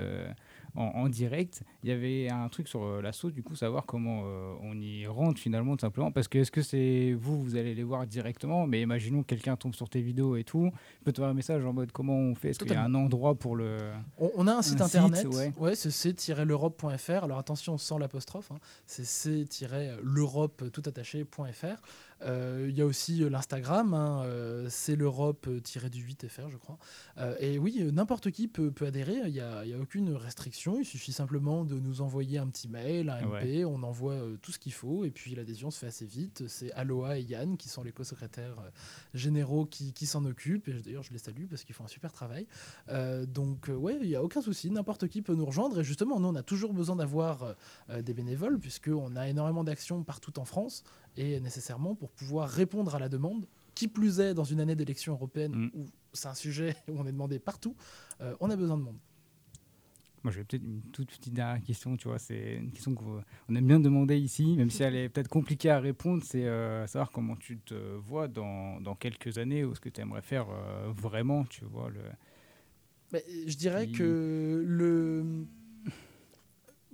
en, 0.74 1.08
direct. 1.08 1.62
Il 1.82 1.88
y 1.88 1.92
avait 1.92 2.30
un 2.30 2.48
truc 2.48 2.68
sur 2.68 2.82
euh, 2.82 3.02
l'assaut, 3.02 3.30
du 3.30 3.42
coup, 3.42 3.56
savoir 3.56 3.86
comment 3.86 4.22
euh, 4.24 4.54
on 4.62 4.78
y 4.80 5.06
rentre 5.06 5.40
finalement, 5.40 5.76
tout 5.76 5.82
simplement. 5.82 6.12
Parce 6.12 6.28
que 6.28 6.38
est-ce 6.38 6.50
que 6.50 6.62
c'est 6.62 7.12
vous, 7.18 7.42
vous 7.42 7.56
allez 7.56 7.74
les 7.74 7.82
voir 7.82 8.06
directement, 8.06 8.66
mais 8.66 8.80
imaginons 8.80 9.22
que 9.22 9.28
quelqu'un 9.28 9.56
tombe 9.56 9.74
sur 9.74 9.88
tes 9.88 10.00
vidéos 10.00 10.36
et 10.36 10.44
tout, 10.44 10.70
peut 11.04 11.12
te 11.12 11.20
un 11.20 11.34
message 11.34 11.64
en 11.64 11.72
mode 11.72 11.92
comment 11.92 12.16
on 12.16 12.34
fait? 12.34 12.50
Est-ce 12.50 12.58
qu'il 12.60 12.72
y 12.72 12.74
a 12.74 12.82
un 12.82 12.94
endroit 12.94 13.34
pour 13.34 13.56
le. 13.56 13.78
On, 14.18 14.46
a 14.46 14.54
un 14.54 14.62
site 14.62 14.80
internet, 14.80 15.26
ouais, 15.58 15.74
c'est 15.74 15.90
c-l'europe.fr. 15.90 17.24
Alors 17.24 17.38
attention, 17.38 17.78
sans 17.78 17.98
l'apostrophe, 17.98 18.50
hein. 18.50 18.58
c'est 18.86 19.04
c-l'europe 19.04 20.64
tout 20.72 20.82
attaché.fr. 20.86 21.80
Euh, 22.22 22.66
il 22.68 22.76
y 22.76 22.82
a 22.82 22.86
aussi 22.86 23.22
euh, 23.22 23.30
l'Instagram, 23.30 23.94
hein, 23.94 24.22
euh, 24.24 24.66
c'est 24.68 24.96
l'Europe-du-8FR, 24.96 26.50
je 26.50 26.56
crois. 26.56 26.78
et 27.38 27.58
oui, 27.58 27.82
n'importe 27.92 28.30
qui 28.30 28.48
peut, 28.48 28.72
adhérer, 28.80 29.20
il 29.26 29.32
n'y 29.32 29.40
a, 29.40 29.60
a, 29.60 29.78
aucune 29.80 30.12
restriction, 30.14 30.78
il 30.78 30.84
suffit 30.84 31.12
simplement 31.12 31.64
de 31.64 31.78
nous 31.78 32.00
envoyer 32.00 32.38
un 32.38 32.48
petit 32.48 32.68
mail, 32.68 33.10
un 33.10 33.20
MP, 33.20 33.64
on 33.64 33.82
envoie 33.82 34.16
tout 34.42 34.52
ce 34.52 34.58
qu'il 34.58 34.72
faut, 34.72 35.04
et 35.04 35.10
puis 35.10 35.34
l'adhésion 35.34 35.70
se 35.70 35.78
fait 35.78 35.86
assez 35.86 36.06
vite. 36.06 36.44
C'est 36.48 36.72
Aloha 36.72 37.18
et 37.18 37.22
Yann 37.22 37.56
qui 37.56 37.68
sont 37.68 37.82
les 37.82 37.92
co-secrétaires 37.92 38.56
généraux 39.14 39.66
qui, 39.66 39.92
qui 39.92 40.06
s'en 40.06 40.24
occupent, 40.24 40.68
et 40.68 40.74
d'ailleurs 40.80 41.02
je 41.02 41.12
les 41.12 41.18
salue 41.18 41.46
parce 41.48 41.64
qu'ils 41.64 41.74
font 41.74 41.84
un 41.84 41.88
super 41.88 42.12
travail. 42.12 42.46
donc 43.28 43.70
ouais, 43.74 43.98
il 44.00 44.08
n'y 44.08 44.16
a 44.16 44.22
aucun 44.22 44.42
souci, 44.42 44.70
n'importe 44.70 45.08
qui 45.08 45.22
peut 45.22 45.34
nous 45.34 45.46
rejoindre, 45.46 45.80
et 45.80 45.84
justement, 45.84 46.20
nous 46.20 46.28
on 46.28 46.34
a 46.34 46.42
toujours 46.42 46.72
besoin 46.72 46.96
d'avoir 46.96 47.54
des 47.88 48.14
bénévoles, 48.14 48.58
puisqu'on 48.58 49.16
a 49.16 49.28
énormément 49.28 49.64
d'actions 49.64 50.02
partout 50.02 50.38
en 50.38 50.44
France, 50.44 50.84
et 51.16 51.40
nécessairement 51.40 51.94
pour 51.94 52.10
pouvoir 52.10 52.48
répondre 52.48 52.94
à 52.94 52.98
la 52.98 53.08
demande. 53.08 53.46
Qui 53.74 53.88
plus 53.88 54.20
est, 54.20 54.34
dans 54.34 54.44
une 54.44 54.60
année 54.60 54.74
d'élection 54.74 55.12
européenne 55.12 55.52
mm. 55.54 55.70
où 55.74 55.86
c'est 56.12 56.28
un 56.28 56.34
sujet 56.34 56.76
où 56.88 56.98
on 56.98 57.06
est 57.06 57.12
demandé 57.12 57.38
partout, 57.38 57.76
euh, 58.20 58.34
on 58.40 58.50
a 58.50 58.56
besoin 58.56 58.76
de 58.76 58.82
monde. 58.82 58.98
Moi, 60.22 60.32
j'ai 60.32 60.44
peut-être 60.44 60.64
une 60.64 60.82
toute 60.92 61.08
petite 61.08 61.32
dernière 61.32 61.62
question, 61.64 61.96
tu 61.96 62.08
vois, 62.08 62.18
c'est 62.18 62.56
une 62.56 62.72
question 62.72 62.94
qu'on 62.94 63.54
aime 63.54 63.66
bien 63.66 63.80
demander 63.80 64.18
ici, 64.18 64.54
même 64.54 64.68
si 64.68 64.82
elle 64.82 64.94
est 64.94 65.08
peut-être 65.08 65.28
compliquée 65.28 65.70
à 65.70 65.80
répondre, 65.80 66.22
c'est 66.22 66.44
euh, 66.44 66.86
savoir 66.86 67.10
comment 67.10 67.36
tu 67.36 67.56
te 67.58 67.74
vois 67.74 68.28
dans, 68.28 68.82
dans 68.82 68.94
quelques 68.94 69.38
années, 69.38 69.64
ou 69.64 69.74
ce 69.74 69.80
que 69.80 69.88
tu 69.88 70.02
aimerais 70.02 70.20
faire 70.20 70.48
euh, 70.50 70.92
vraiment, 70.94 71.44
tu 71.44 71.64
vois. 71.64 71.88
Le... 71.88 73.20
je 73.46 73.56
dirais 73.56 73.86
que 73.86 74.62
le 74.66 75.46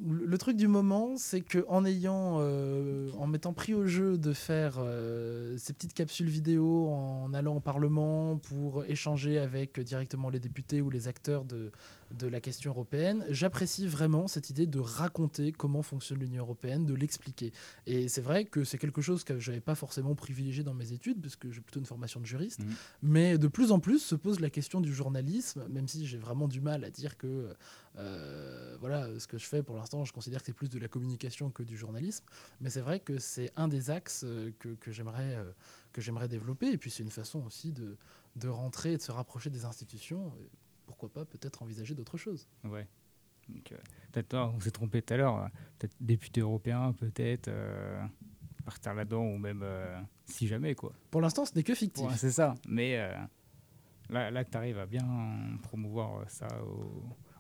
le 0.05 0.37
truc 0.37 0.57
du 0.57 0.69
moment, 0.69 1.17
c'est 1.17 1.41
que 1.41 1.65
en 1.69 1.85
ayant, 1.85 2.37
euh, 2.41 3.11
en 3.19 3.27
m'étant 3.27 3.55
pris 3.55 3.73
au 3.73 3.87
jeu 3.87 4.19
de 4.19 4.33
faire 4.33 4.77
euh, 4.79 5.57
ces 5.57 5.73
petites 5.73 5.95
capsules 5.95 6.29
vidéo, 6.29 6.89
en 6.89 7.33
allant 7.33 7.57
au 7.57 7.61
Parlement 7.61 8.37
pour 8.37 8.85
échanger 8.85 9.39
avec 9.39 9.81
directement 9.81 10.29
les 10.29 10.39
députés 10.39 10.83
ou 10.83 10.91
les 10.91 11.09
acteurs 11.09 11.45
de, 11.45 11.71
de 12.13 12.27
la 12.27 12.41
question 12.41 12.71
européenne, 12.71 13.25
j'apprécie 13.31 13.87
vraiment 13.87 14.29
cette 14.29 14.51
idée 14.51 14.67
de 14.67 14.79
raconter 14.79 15.53
comment 15.53 15.83
fonctionne 15.83 16.21
l'Union 16.21 16.43
européenne, 16.43 16.87
de 16.87 16.95
l'expliquer. 16.95 17.53
Et 17.87 18.09
c'est 18.09 18.21
vrai 18.21 18.45
que 18.45 18.65
c'est 18.65 18.79
quelque 18.79 19.03
chose 19.03 19.25
que 19.25 19.39
je 19.39 19.51
n'avais 19.51 19.61
pas 19.61 19.75
forcément 19.75 20.15
privilégié 20.15 20.63
dans 20.63 20.75
mes 20.75 20.93
études, 20.93 21.21
parce 21.21 21.37
que 21.37 21.51
j'ai 21.51 21.61
plutôt 21.61 21.81
une 21.81 21.87
formation 21.87 22.21
de 22.21 22.27
juriste. 22.27 22.61
Mmh. 22.61 22.73
Mais 23.03 23.39
de 23.39 23.49
plus 23.49 23.73
en 23.73 23.81
plus 23.81 23.99
se 23.99 24.15
pose 24.15 24.41
la 24.41 24.51
question 24.51 24.81
du 24.81 24.95
journalisme, 24.95 25.67
même 25.69 25.89
si 25.89 26.07
j'ai 26.07 26.19
vraiment 26.19 26.49
du 26.49 26.61
mal 26.61 26.85
à 26.85 26.91
dire 26.91 27.17
que 27.17 27.55
euh, 27.99 28.77
voilà, 28.81 29.09
ce 29.19 29.27
que 29.27 29.39
je 29.39 29.47
fais 29.47 29.63
pour 29.63 29.77
l'instant, 29.77 30.05
je 30.05 30.13
considère 30.13 30.41
que 30.41 30.47
c'est 30.47 30.53
plus 30.53 30.69
de 30.69 30.79
la 30.79 30.89
communication 30.89 31.51
que 31.51 31.63
du 31.63 31.77
journalisme. 31.77 32.25
Mais 32.61 32.71
c'est 32.71 32.81
vrai 32.81 33.01
que 33.01 33.19
c'est 33.19 33.51
un 33.57 33.69
des 33.69 33.91
axes 33.91 34.25
euh, 34.25 34.53
que, 34.59 34.69
que 34.75 34.93
j'aimerais 34.93 35.37
euh, 35.37 35.51
que 35.93 36.01
j'aimerais 36.01 36.29
développer. 36.29 36.71
Et 36.71 36.79
puis 36.79 36.91
c'est 36.91 37.03
une 37.03 37.11
façon 37.11 37.45
aussi 37.47 37.73
de, 37.73 37.97
de 38.37 38.49
rentrer 38.49 38.93
et 38.93 38.97
de 38.99 39.03
se 39.03 39.13
rapprocher 39.13 39.51
des 39.51 39.65
institutions 39.65 40.33
pourquoi 40.87 41.13
pas 41.13 41.25
peut-être 41.25 41.63
envisager 41.63 41.95
d'autres 41.95 42.17
choses. 42.17 42.49
Ouais. 42.65 42.87
Euh, 43.51 43.77
peut-être, 44.13 44.35
on 44.35 44.61
s'est 44.61 44.71
trompé 44.71 45.03
tout 45.03 45.15
à 45.15 45.17
l'heure, 45.17 45.37
euh, 45.37 45.47
peut-être 45.79 45.95
député 46.01 46.41
européen, 46.41 46.93
peut-être 46.93 47.49
euh, 47.49 48.05
partir 48.65 48.95
là-dedans, 48.95 49.25
ou 49.25 49.39
même 49.39 49.65
si 50.25 50.47
jamais, 50.47 50.75
quoi. 50.75 50.93
Pour 51.11 51.21
l'instant, 51.21 51.45
ce 51.45 51.55
n'est 51.55 51.63
que 51.63 51.75
fictif. 51.75 52.07
c'est 52.17 52.33
ça, 52.33 52.55
mais 52.69 52.97
là, 54.09 54.31
là 54.31 54.45
que 54.45 54.51
tu 54.51 54.57
arrives 54.57 54.79
à 54.79 54.87
bien 54.87 55.07
promouvoir 55.63 56.29
ça 56.29 56.49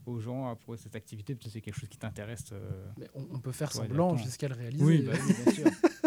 aux, 0.07 0.21
gens 0.21 0.55
pour 0.55 0.79
cette 0.79 0.95
activité, 0.95 1.35
peut-être 1.35 1.51
c'est 1.51 1.61
quelque 1.61 1.79
chose 1.79 1.89
qui 1.89 1.99
t'intéresse. 1.99 2.55
mais 2.97 3.09
on, 3.15 3.41
peut 3.41 3.51
faire 3.51 3.73
semblant 3.73 4.17
jusqu'à 4.17 4.47
le 4.47 4.55
réaliser. 4.55 4.85
Oui, 4.85 5.03
bah 5.03 5.13
oui 5.15 5.35
bien 5.45 5.53
sûr. 5.53 5.67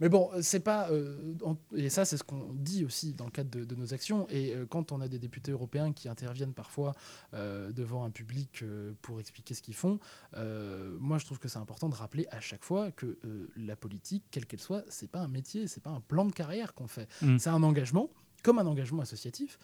Mais 0.00 0.08
bon, 0.08 0.30
c'est 0.40 0.60
pas. 0.60 0.90
Euh, 0.90 1.34
et 1.74 1.90
ça, 1.90 2.04
c'est 2.04 2.16
ce 2.16 2.24
qu'on 2.24 2.54
dit 2.54 2.84
aussi 2.84 3.12
dans 3.12 3.26
le 3.26 3.30
cadre 3.30 3.50
de, 3.50 3.74
nos 3.74 3.92
actions. 3.94 4.26
Et 4.30 4.54
euh, 4.54 4.66
quand 4.66 4.92
on 4.92 5.00
a 5.00 5.08
des 5.08 5.18
députés 5.18 5.52
européens 5.52 5.92
qui 5.92 6.08
interviennent 6.08 6.54
parfois 6.54 6.94
euh, 7.34 7.70
devant 7.72 8.04
un 8.04 8.10
public 8.10 8.64
pour 9.02 9.20
expliquer 9.20 9.54
ce 9.54 9.62
qu'ils 9.62 9.74
font, 9.74 9.98
moi, 10.98 11.18
je 11.18 11.26
trouve 11.26 11.38
que 11.38 11.48
c'est 11.48 11.58
important 11.58 11.88
de 11.88 11.94
rappeler 11.94 12.26
à 12.30 12.40
chaque 12.40 12.64
fois 12.64 12.90
que 12.90 13.18
la 13.56 13.76
politique, 13.76 14.24
quelle 14.30 14.46
qu'elle 14.46 14.60
soit, 14.60 14.84
c'est 14.88 15.10
pas 15.10 15.20
un 15.20 15.28
métier, 15.28 15.66
c'est 15.66 15.82
pas 15.82 15.90
un 15.90 16.00
plan 16.00 16.24
de 16.24 16.32
carrière 16.32 16.74
qu'on 16.74 16.88
fait. 16.88 17.08
Mm. 17.22 17.38
C'est 17.38 17.50
un 17.50 17.62
engagement 17.62 18.08
comme 18.42 18.58
un 18.58 18.66
engagement 18.66 19.02
associatif, 19.02 19.58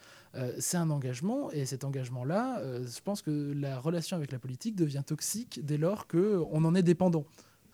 c'est 0.58 0.76
un 0.76 0.90
engagement, 0.90 1.50
et 1.50 1.64
cet 1.64 1.82
engagement-là, 1.82 2.60
je 2.84 3.00
pense 3.00 3.22
que 3.22 3.54
la 3.56 3.80
relation 3.80 4.18
avec 4.18 4.32
la 4.32 4.38
politique 4.38 4.76
devient 4.76 5.02
toxique 5.06 5.64
dès 5.64 5.78
lors 5.78 6.06
qu'on 6.06 6.62
en 6.62 6.74
est 6.74 6.82
dépendant 6.82 7.24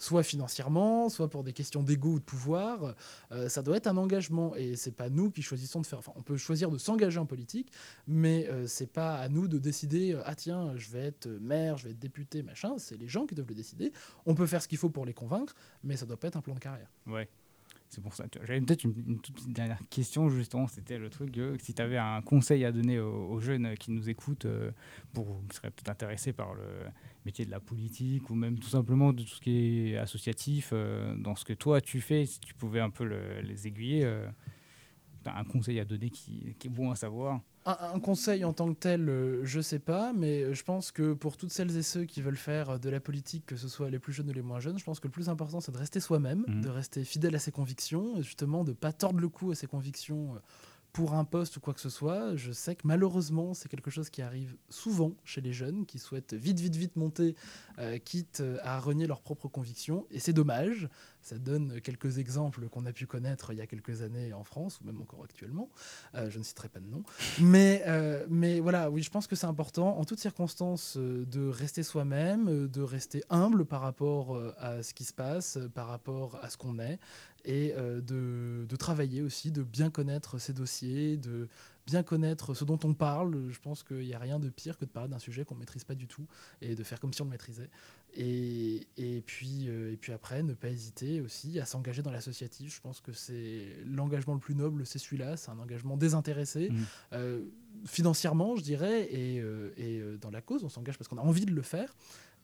soit 0.03 0.25
financièrement, 0.25 1.09
soit 1.09 1.31
pour 1.31 1.45
des 1.45 1.53
questions 1.53 1.83
d'ego 1.83 2.15
ou 2.15 2.19
de 2.19 2.25
pouvoir. 2.25 2.97
Euh, 3.31 3.49
ça 3.49 3.63
doit 3.63 3.77
être 3.77 3.87
un 3.87 3.97
engagement 3.97 4.57
et 4.57 4.75
c'est 4.75 4.97
pas 4.97 5.09
nous 5.09 5.31
qui 5.31 5.43
choisissons 5.43 5.81
de 5.81 5.87
faire. 5.87 6.01
Enfin, 6.01 6.13
on 6.17 6.23
peut 6.23 6.37
choisir 6.37 6.71
de 6.71 6.79
s'engager 6.79 7.21
en 7.21 7.27
politique, 7.27 7.71
mais 8.09 8.49
euh, 8.49 8.67
c'est 8.67 8.93
pas 8.93 9.15
à 9.15 9.29
nous 9.29 9.47
de 9.47 9.59
décider. 9.59 10.13
Euh, 10.13 10.23
ah 10.25 10.35
tiens, 10.35 10.73
je 10.77 10.91
vais 10.91 11.05
être 11.05 11.29
maire, 11.29 11.77
je 11.77 11.85
vais 11.85 11.91
être 11.91 12.01
député, 12.01 12.43
machin. 12.43 12.75
C'est 12.79 12.97
les 12.97 13.07
gens 13.07 13.27
qui 13.27 13.37
doivent 13.37 13.49
le 13.49 13.55
décider. 13.55 13.93
On 14.27 14.35
peut 14.35 14.47
faire 14.47 14.61
ce 14.61 14.67
qu'il 14.67 14.79
faut 14.79 14.91
pour 14.91 15.07
les 15.07 15.15
convaincre, 15.15 15.55
mais 15.85 15.97
ça 15.97 16.05
doit 16.05 16.19
pas 16.19 16.27
être 16.27 16.37
un 16.37 16.43
plan 16.43 16.55
de 16.55 16.61
carrière. 16.61 16.91
Ouais. 17.07 17.29
C'est 17.93 18.01
pour 18.01 18.15
ça. 18.15 18.25
J'avais 18.45 18.63
peut-être 18.63 18.85
une, 18.85 19.21
toute 19.21 19.53
dernière 19.53 19.79
question, 19.91 20.31
justement. 20.31 20.67
C'était 20.67 20.97
le 20.97 21.11
truc 21.11 21.39
si 21.59 21.75
tu 21.75 21.83
avais 21.83 21.99
un 21.99 22.23
conseil 22.23 22.65
à 22.65 22.73
donner 22.73 22.99
aux, 22.99 23.39
jeunes 23.39 23.75
qui 23.77 23.91
nous 23.91 24.09
écoutent, 24.09 24.47
pour, 25.13 25.43
qui 25.47 25.57
seraient 25.57 25.71
peut-être 25.71 25.91
intéressés 25.91 26.33
par 26.33 26.55
le 26.55 26.63
métier 27.27 27.45
de 27.45 27.51
la 27.51 27.61
politique 27.61 28.31
ou 28.31 28.35
même 28.35 28.59
tout 28.59 28.69
simplement 28.69 29.13
de 29.13 29.23
tout 29.23 29.35
ce 29.35 29.41
qui 29.43 29.91
est 29.91 29.97
associatif, 29.97 30.71
euh, 30.73 31.15
dans 31.17 31.35
ce 31.35 31.45
que 31.45 31.53
toi 31.53 31.83
tu 31.83 32.01
fais, 32.01 32.25
si 32.25 32.41
tu 32.41 32.55
pouvais 32.55 32.81
un 32.81 32.89
peu 32.89 33.05
les 33.43 33.67
aiguiller, 33.67 34.05
euh, 34.05 34.27
un 35.27 35.45
conseil 35.45 35.79
à 35.79 35.85
donner 35.85 36.09
qui, 36.11 36.57
est 36.65 36.69
bon 36.69 36.91
à 36.91 36.97
savoir 36.97 37.41
un, 37.65 37.77
un 37.95 38.01
conseil 38.01 38.45
en 38.45 38.53
tant 38.53 38.73
que 38.73 38.79
tel, 38.79 39.09
euh, 39.09 39.45
je 39.45 39.61
sais 39.61 39.79
pas, 39.79 40.13
mais 40.13 40.53
je 40.55 40.63
pense 40.65 40.91
que 40.91 41.13
pour 41.13 41.37
toutes 41.37 41.53
celles 41.53 41.77
et 41.77 41.83
ceux 41.83 42.05
qui 42.05 42.21
veulent 42.21 42.37
faire 42.37 42.81
de 42.81 42.89
la 42.91 43.01
politique, 43.01 43.47
que 43.47 43.57
ce 43.57 43.69
soit 43.69 43.91
les 43.91 43.99
plus 43.99 44.13
jeunes 44.13 44.31
ou 44.31 44.33
les 44.33 44.43
moins 44.43 44.61
jeunes, 44.61 44.79
je 44.79 44.85
pense 44.85 45.01
que 45.01 45.07
le 45.07 45.13
plus 45.13 45.29
important, 45.29 45.61
c'est 45.61 45.73
de 45.73 45.79
rester 45.79 46.01
soi-même, 46.01 46.45
Mhm. 46.49 46.61
de 46.63 46.69
rester 46.69 47.05
fidèle 47.05 47.35
à 47.35 47.39
ses 47.39 47.53
convictions, 47.53 48.19
et 48.19 48.23
justement 48.23 48.65
de 48.65 48.73
pas 48.73 48.93
tordre 48.93 49.21
le 49.21 49.29
cou 49.29 49.51
à 49.53 49.55
ses 49.55 49.67
convictions 49.67 50.35
euh, 50.35 50.39
pour 50.93 51.15
un 51.15 51.25
poste 51.25 51.57
ou 51.57 51.61
quoi 51.61 51.73
que 51.73 51.81
ce 51.81 51.89
soit. 51.89 52.37
Je 52.37 52.53
sais 52.53 52.75
que 52.75 52.83
malheureusement, 52.87 53.55
c'est 53.55 53.71
quelque 53.71 53.91
chose 53.91 54.11
qui 54.11 54.21
arrive 54.21 54.57
souvent 54.69 55.13
chez 55.25 55.41
les 55.41 55.55
jeunes 55.55 55.87
qui 55.87 55.99
souhaitent 55.99 56.35
vite, 56.35 56.61
vite, 56.61 56.77
vite 56.77 56.97
monter, 56.97 57.35
euh, 57.79 57.97
quitte 57.99 58.43
à 58.63 58.79
renier 58.79 59.07
leurs 59.07 59.23
propres 59.23 59.49
convictions, 59.49 60.07
et 60.11 60.19
c'est 60.19 60.35
dommage. 60.35 60.91
Ça 61.23 61.39
donne 61.39 61.81
quelques 61.81 62.19
exemples 62.19 62.69
qu'on 62.69 62.85
a 62.85 62.93
pu 62.93 63.07
connaître 63.07 63.53
il 63.53 63.59
y 63.59 63.61
a 63.61 63.67
quelques 63.67 64.03
années 64.03 64.33
en 64.33 64.43
France, 64.43 64.81
ou 64.81 64.87
même 64.87 65.01
encore 65.01 65.23
actuellement. 65.23 65.71
Euh, 66.15 66.29
je 66.31 66.39
ne 66.39 66.45
citerai 66.45 66.69
pas 66.69 66.81
de 66.81 66.87
nom. 66.87 67.05
Mais, 67.41 67.85
euh, 67.87 68.27
mais 68.29 68.59
voilà, 68.59 68.91
oui, 68.91 69.03
je 69.03 69.11
pense 69.11 69.29
que 69.29 69.37
c'est 69.37 69.47
important, 69.47 69.99
en 69.99 70.05
toutes 70.05 70.19
circonstances, 70.19 70.97
euh, 70.97 71.25
de 71.27 71.47
rester 71.49 71.85
soi-même, 71.85 72.67
de 72.67 72.83
rester 72.83 73.23
humble 73.31 73.65
par 73.65 73.83
rapport 73.83 74.37
à 74.59 74.83
ce 74.83 74.95
qui 74.95 75.05
se 75.05 75.13
passe, 75.13 75.59
par 75.75 75.87
rapport 75.87 76.39
à 76.43 76.51
ce 76.51 76.57
qu'on 76.57 76.79
est, 76.79 76.99
et 77.45 77.75
de, 77.75 78.67
de 78.69 78.77
travailler 78.77 79.23
aussi, 79.23 79.51
de 79.51 79.63
bien 79.63 79.91
connaître 79.91 80.39
ses 80.39 80.53
dossiers, 80.53 81.17
de 81.17 81.49
bien 81.87 82.03
connaître 82.03 82.55
ce 82.55 82.65
dont 82.65 82.79
on 82.85 82.95
parle. 82.95 83.51
Je 83.51 83.59
pense 83.61 83.83
qu'il 83.83 83.99
n'y 84.07 84.15
a 84.15 84.19
rien 84.19 84.39
de 84.39 84.49
pire 84.49 84.79
que 84.79 84.85
de 84.85 84.91
parler 84.91 85.09
d'un 85.11 85.19
sujet 85.19 85.45
qu'on 85.45 85.55
ne 85.55 85.61
maîtrise 85.61 85.85
pas 85.85 85.95
du 85.95 86.07
tout 86.07 86.27
et 86.61 86.75
de 86.75 86.83
faire 86.85 87.01
comme 87.01 87.13
si 87.13 87.21
on 87.23 87.25
le 87.25 87.31
maîtrisait. 87.31 87.71
Et, 88.15 88.87
et, 88.97 89.23
puis, 89.23 89.69
euh, 89.69 89.93
et 89.93 89.97
puis 89.97 90.13
après, 90.13 90.43
ne 90.43 90.55
pas 90.55 90.69
hésiter 90.69 91.21
aussi 91.21 91.59
à 91.61 91.65
s'engager 91.65 92.03
dans 92.03 92.11
l'associatif. 92.11 92.75
Je 92.77 92.81
pense 92.81 93.01
que 93.01 93.13
c'est 93.13 93.77
l'engagement 93.87 94.35
le 94.35 94.41
plus 94.41 94.55
noble, 94.55 94.85
c'est 94.87 94.99
celui-là. 94.99 95.37
C'est 95.37 95.51
un 95.51 95.59
engagement 95.59 95.97
désintéressé, 95.97 96.69
Mhm. 96.71 96.85
euh, 97.15 97.45
financièrement, 97.87 98.55
je 98.57 98.63
dirais, 98.63 99.13
et, 99.13 99.41
euh, 99.41 99.73
et 99.77 100.03
dans 100.21 100.31
la 100.31 100.41
cause. 100.43 100.63
On 100.65 100.69
s'engage 100.69 100.99
parce 100.99 101.09
qu'on 101.09 101.19
a 101.19 101.23
envie 101.23 101.47
de 101.47 101.53
le 101.53 101.63
faire. 101.63 101.95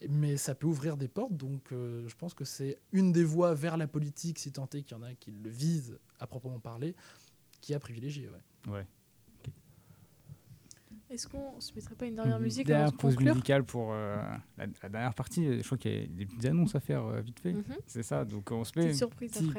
Mais 0.08 0.36
ça 0.36 0.54
peut 0.54 0.68
ouvrir 0.68 0.96
des 0.96 1.08
portes, 1.08 1.36
donc 1.36 1.72
euh, 1.72 2.06
je 2.06 2.14
pense 2.14 2.32
que 2.32 2.44
c'est 2.44 2.78
une 2.92 3.10
des 3.10 3.24
voies 3.24 3.52
vers 3.54 3.76
la 3.76 3.88
politique, 3.88 4.38
si 4.38 4.52
tant 4.52 4.68
est 4.72 4.82
qu'il 4.84 4.96
y 4.96 5.00
en 5.00 5.02
a 5.02 5.12
qui 5.14 5.32
le 5.32 5.50
visent 5.50 5.98
à 6.20 6.28
proprement 6.28 6.60
parler, 6.60 6.94
qui 7.60 7.74
a 7.74 7.80
privilégié. 7.80 8.28
Ouais. 8.28 8.72
Ouais. 8.74 8.86
Est-ce 11.10 11.26
qu'on 11.26 11.58
se 11.58 11.72
mettrait 11.74 11.94
pas 11.94 12.04
une 12.06 12.16
dernière 12.16 12.38
musique 12.38 12.66
Dernière 12.66 12.88
avant 12.88 12.96
de 12.96 13.00
pause 13.00 13.16
musicale 13.18 13.64
pour 13.64 13.92
euh, 13.92 14.16
la, 14.58 14.66
la 14.82 14.88
dernière 14.90 15.14
partie. 15.14 15.58
Je 15.58 15.64
crois 15.64 15.78
qu'il 15.78 15.92
y 15.92 16.04
a 16.04 16.06
des 16.06 16.26
petites 16.26 16.44
annonces 16.44 16.74
à 16.74 16.80
faire 16.80 17.04
euh, 17.06 17.20
vite 17.20 17.40
fait. 17.40 17.52
Mhm. 17.54 17.64
C'est 17.86 18.02
ça. 18.02 18.24
Donc 18.26 18.50
on 18.50 18.62
se 18.64 18.72
met 18.78 18.90
un 19.02 19.06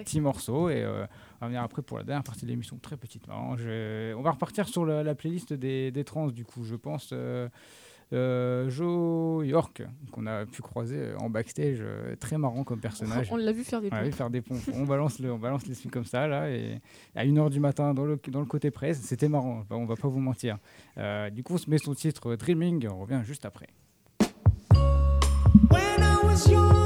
petit, 0.04 0.22
morceau 0.22 0.70
et 0.70 0.84
euh, 0.84 1.06
on 1.42 1.46
va 1.46 1.48
venir 1.48 1.64
après 1.64 1.82
pour 1.82 1.98
la 1.98 2.04
dernière 2.04 2.24
partie 2.24 2.46
de 2.46 2.52
l'émission. 2.52 2.78
Très 2.78 2.98
petite. 2.98 3.28
Alors, 3.28 3.58
je- 3.58 4.14
On 4.14 4.22
va 4.22 4.32
repartir 4.32 4.68
sur 4.68 4.86
la, 4.86 5.02
la 5.04 5.16
playlist 5.16 5.54
des, 5.54 5.90
des 5.92 6.04
trans 6.04 6.28
du 6.28 6.46
coup. 6.46 6.64
Je 6.64 6.76
pense. 6.76 7.14
Euh, 8.12 8.70
Joe 8.70 9.46
York, 9.46 9.84
qu'on 10.12 10.26
a 10.26 10.46
pu 10.48 10.64
croiser 10.64 10.98
euh, 10.98 11.18
en 11.20 11.30
backstage, 11.30 11.78
euh, 11.82 12.16
très 12.16 12.40
marrant 12.40 12.64
comme 12.64 12.80
personnage. 12.80 13.28
On 13.32 13.36
l'a 13.36 13.52
vu 13.52 13.64
faire 13.64 13.82
des 13.82 13.90
On 13.92 14.00
pompes. 14.04 14.14
faire 14.16 14.30
des 14.32 14.42
pompes. 14.42 14.58
on 14.74 14.84
balance 14.86 15.20
le, 15.20 15.32
on 15.32 15.38
balance 15.38 15.68
les 15.68 15.76
suites 15.76 15.92
comme 15.92 16.06
ça 16.06 16.28
là 16.28 16.50
et 16.50 16.82
à 17.16 17.24
1h 17.24 17.52
du 17.52 17.60
matin 17.60 17.94
dans 17.94 18.06
le, 18.06 18.20
dans 18.30 18.40
le 18.40 18.48
côté 18.48 18.72
presse, 18.72 19.00
c'était 19.02 19.30
marrant. 19.30 19.64
On 19.70 19.86
va 19.86 19.96
pas 19.96 20.08
vous 20.08 20.20
mentir. 20.20 20.58
Euh, 20.98 21.30
du 21.30 21.44
coup, 21.44 21.54
on 21.54 21.58
se 21.58 21.70
met 21.70 21.78
son 21.78 21.94
titre 21.94 22.36
Dreaming. 22.36 22.88
On 22.92 23.02
revient 23.02 23.22
juste 23.24 23.46
après. 23.46 23.68
When 25.70 26.02
I 26.02 26.16
was 26.24 26.50
young, 26.50 26.79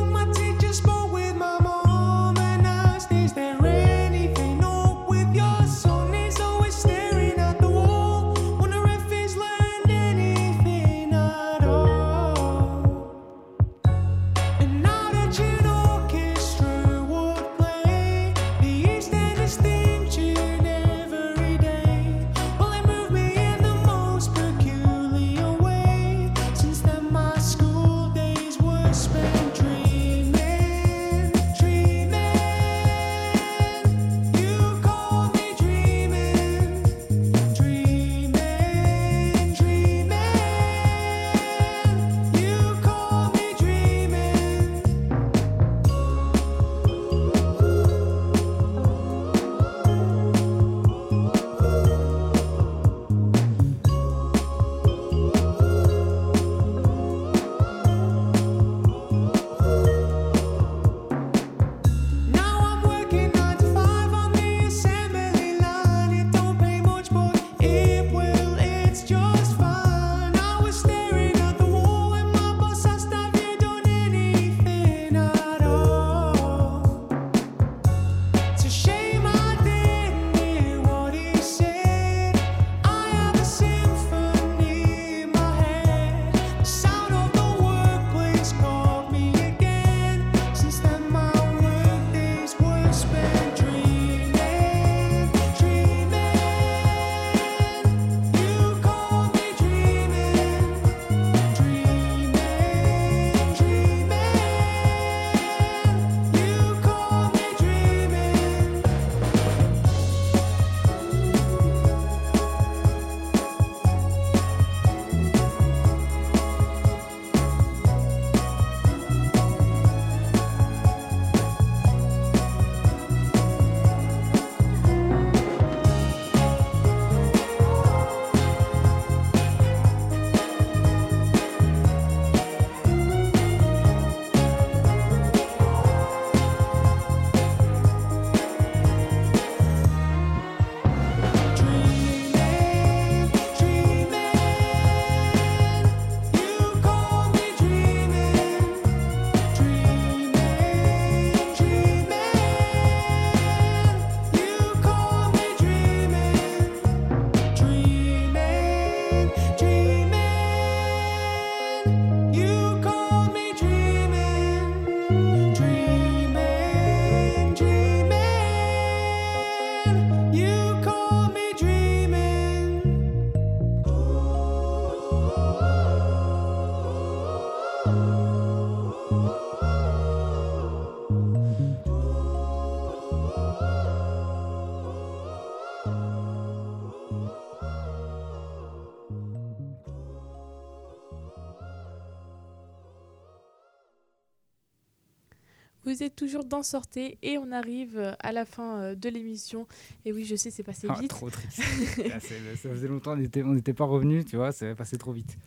Sortez 196.62 197.18
et 197.24 197.38
on 197.38 197.52
arrive 197.52 197.98
euh, 197.98 198.12
à 198.20 198.32
la 198.32 198.46
fin 198.46 198.80
euh, 198.80 198.96
de 198.96 199.10
l'émission. 199.10 199.68
Et 200.06 200.14
oui, 200.14 200.26
je 200.26 200.36
sais, 200.36 200.52
c'est 200.52 200.62
passé 200.64 200.88
Ah, 200.90 200.98
vite. 201.00 201.10
trop 201.10 201.30
triste. 201.30 201.62
Ça 201.62 202.70
faisait 202.70 202.88
longtemps, 202.88 203.14
on 203.14 203.54
n'était 203.54 203.74
pas 203.74 203.86
revenu, 203.86 204.24
tu 204.24 204.36
vois, 204.36 204.52
c'est 204.52 204.76
passé 204.76 204.98
trop 204.98 205.12
vite. 205.14 205.38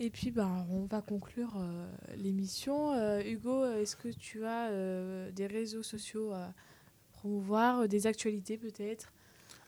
Et 0.00 0.10
puis, 0.10 0.30
bah, 0.30 0.66
on 0.70 0.84
va 0.86 1.00
conclure 1.00 1.54
euh, 1.58 1.86
l'émission. 2.16 2.92
Euh, 2.92 3.22
Hugo, 3.24 3.64
est-ce 3.66 3.94
que 3.96 4.08
tu 4.08 4.44
as 4.44 4.68
euh, 4.70 5.30
des 5.30 5.46
réseaux 5.46 5.82
sociaux 5.82 6.32
à 6.32 6.52
promouvoir, 7.12 7.88
des 7.88 8.06
actualités 8.06 8.56
peut-être? 8.58 9.12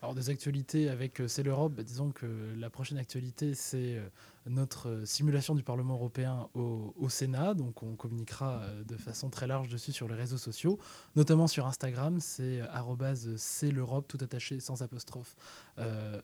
Alors 0.03 0.15
des 0.15 0.29
actualités 0.29 0.89
avec 0.91 1.21
euh, 1.21 1.29
C'est 1.29 1.43
l'Europe, 1.43 1.73
bah, 1.75 1.83
disons 1.83 2.11
que 2.11 2.27
la 2.59 2.69
prochaine 2.69 2.99
actualité 2.99 3.55
c'est 3.55 3.97
euh, 3.97 4.07
notre 4.47 4.89
euh, 4.89 5.05
simulation 5.05 5.55
du 5.55 5.63
Parlement 5.63 5.95
européen 5.95 6.49
au, 6.55 7.09
Sénat, 7.09 7.55
donc 7.55 7.83
on 7.83 7.97
communiquera 7.97 8.61
euh, 8.63 8.85
de 8.85 8.97
façon 8.97 9.31
très 9.31 9.47
large 9.47 9.69
dessus 9.69 9.93
sur 9.93 10.09
les 10.09 10.15
réseaux 10.15 10.39
sociaux, 10.39 10.79
notamment 11.17 11.47
sur 11.47 11.67
Instagram, 11.67 12.19
c'est 12.21 12.61
euh, 12.61 13.35
c'est 13.37 13.71
l'Europe 13.71 14.07
tout 14.09 14.19
attaché 14.21 14.61
sans 14.61 14.83
apostrophe 14.83 15.37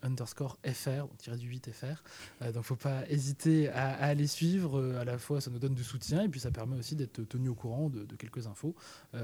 underscore 0.02 0.58
fr, 0.72 1.06
donc 1.06 1.18
tiré 1.18 1.36
du 1.36 1.48
8 1.48 1.70
fr. 1.72 2.02
Euh, 2.42 2.52
donc 2.52 2.64
faut 2.64 2.76
pas 2.76 3.08
hésiter 3.08 3.68
à, 3.68 3.90
à 3.90 4.06
aller 4.06 4.26
suivre, 4.26 4.96
à 4.96 5.04
la 5.04 5.18
fois 5.18 5.40
ça 5.40 5.50
nous 5.50 5.58
donne 5.58 5.74
du 5.74 5.84
soutien 5.84 6.22
et 6.22 6.28
puis 6.28 6.40
ça 6.40 6.50
permet 6.50 6.76
aussi 6.76 6.96
d'être 6.96 7.22
tenu 7.24 7.48
au 7.48 7.54
courant 7.54 7.88
de, 7.90 8.04
quelques 8.16 8.46
infos. 8.46 8.74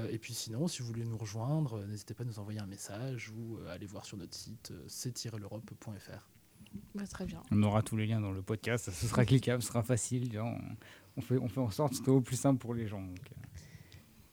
Et 0.09 0.17
puis 0.17 0.33
sinon, 0.33 0.67
si 0.67 0.81
vous 0.81 0.87
voulez 0.87 1.05
nous 1.05 1.17
rejoindre, 1.17 1.85
n'hésitez 1.85 2.13
pas 2.13 2.23
à 2.23 2.25
nous 2.25 2.39
envoyer 2.39 2.59
un 2.59 2.65
message 2.65 3.31
ou 3.31 3.57
aller 3.69 3.85
voir 3.85 4.05
sur 4.05 4.17
notre 4.17 4.35
site 4.35 4.73
c-l'europe.fr. 4.87 6.36
Bah, 6.95 7.03
Très 7.07 7.25
bien. 7.25 7.41
On 7.51 7.61
aura 7.63 7.81
tous 7.81 7.97
les 7.97 8.05
liens 8.07 8.19
dans 8.21 8.31
le 8.31 8.41
podcast, 8.41 8.89
ce 8.91 9.07
sera 9.07 9.25
cliquable, 9.25 9.61
ce 9.61 9.69
sera 9.69 9.83
facile. 9.83 10.39
On, 11.15 11.21
fait, 11.21 11.37
on 11.37 11.47
fait 11.47 11.59
en 11.59 11.69
sorte 11.71 11.91
que 11.91 11.97
ce 11.97 12.03
soit 12.03 12.13
au 12.13 12.21
plus 12.21 12.35
simple 12.35 12.59
pour 12.59 12.73
les 12.73 12.87
gens. 12.87 13.01
donc, 13.01 13.19
euh. 13.31 13.47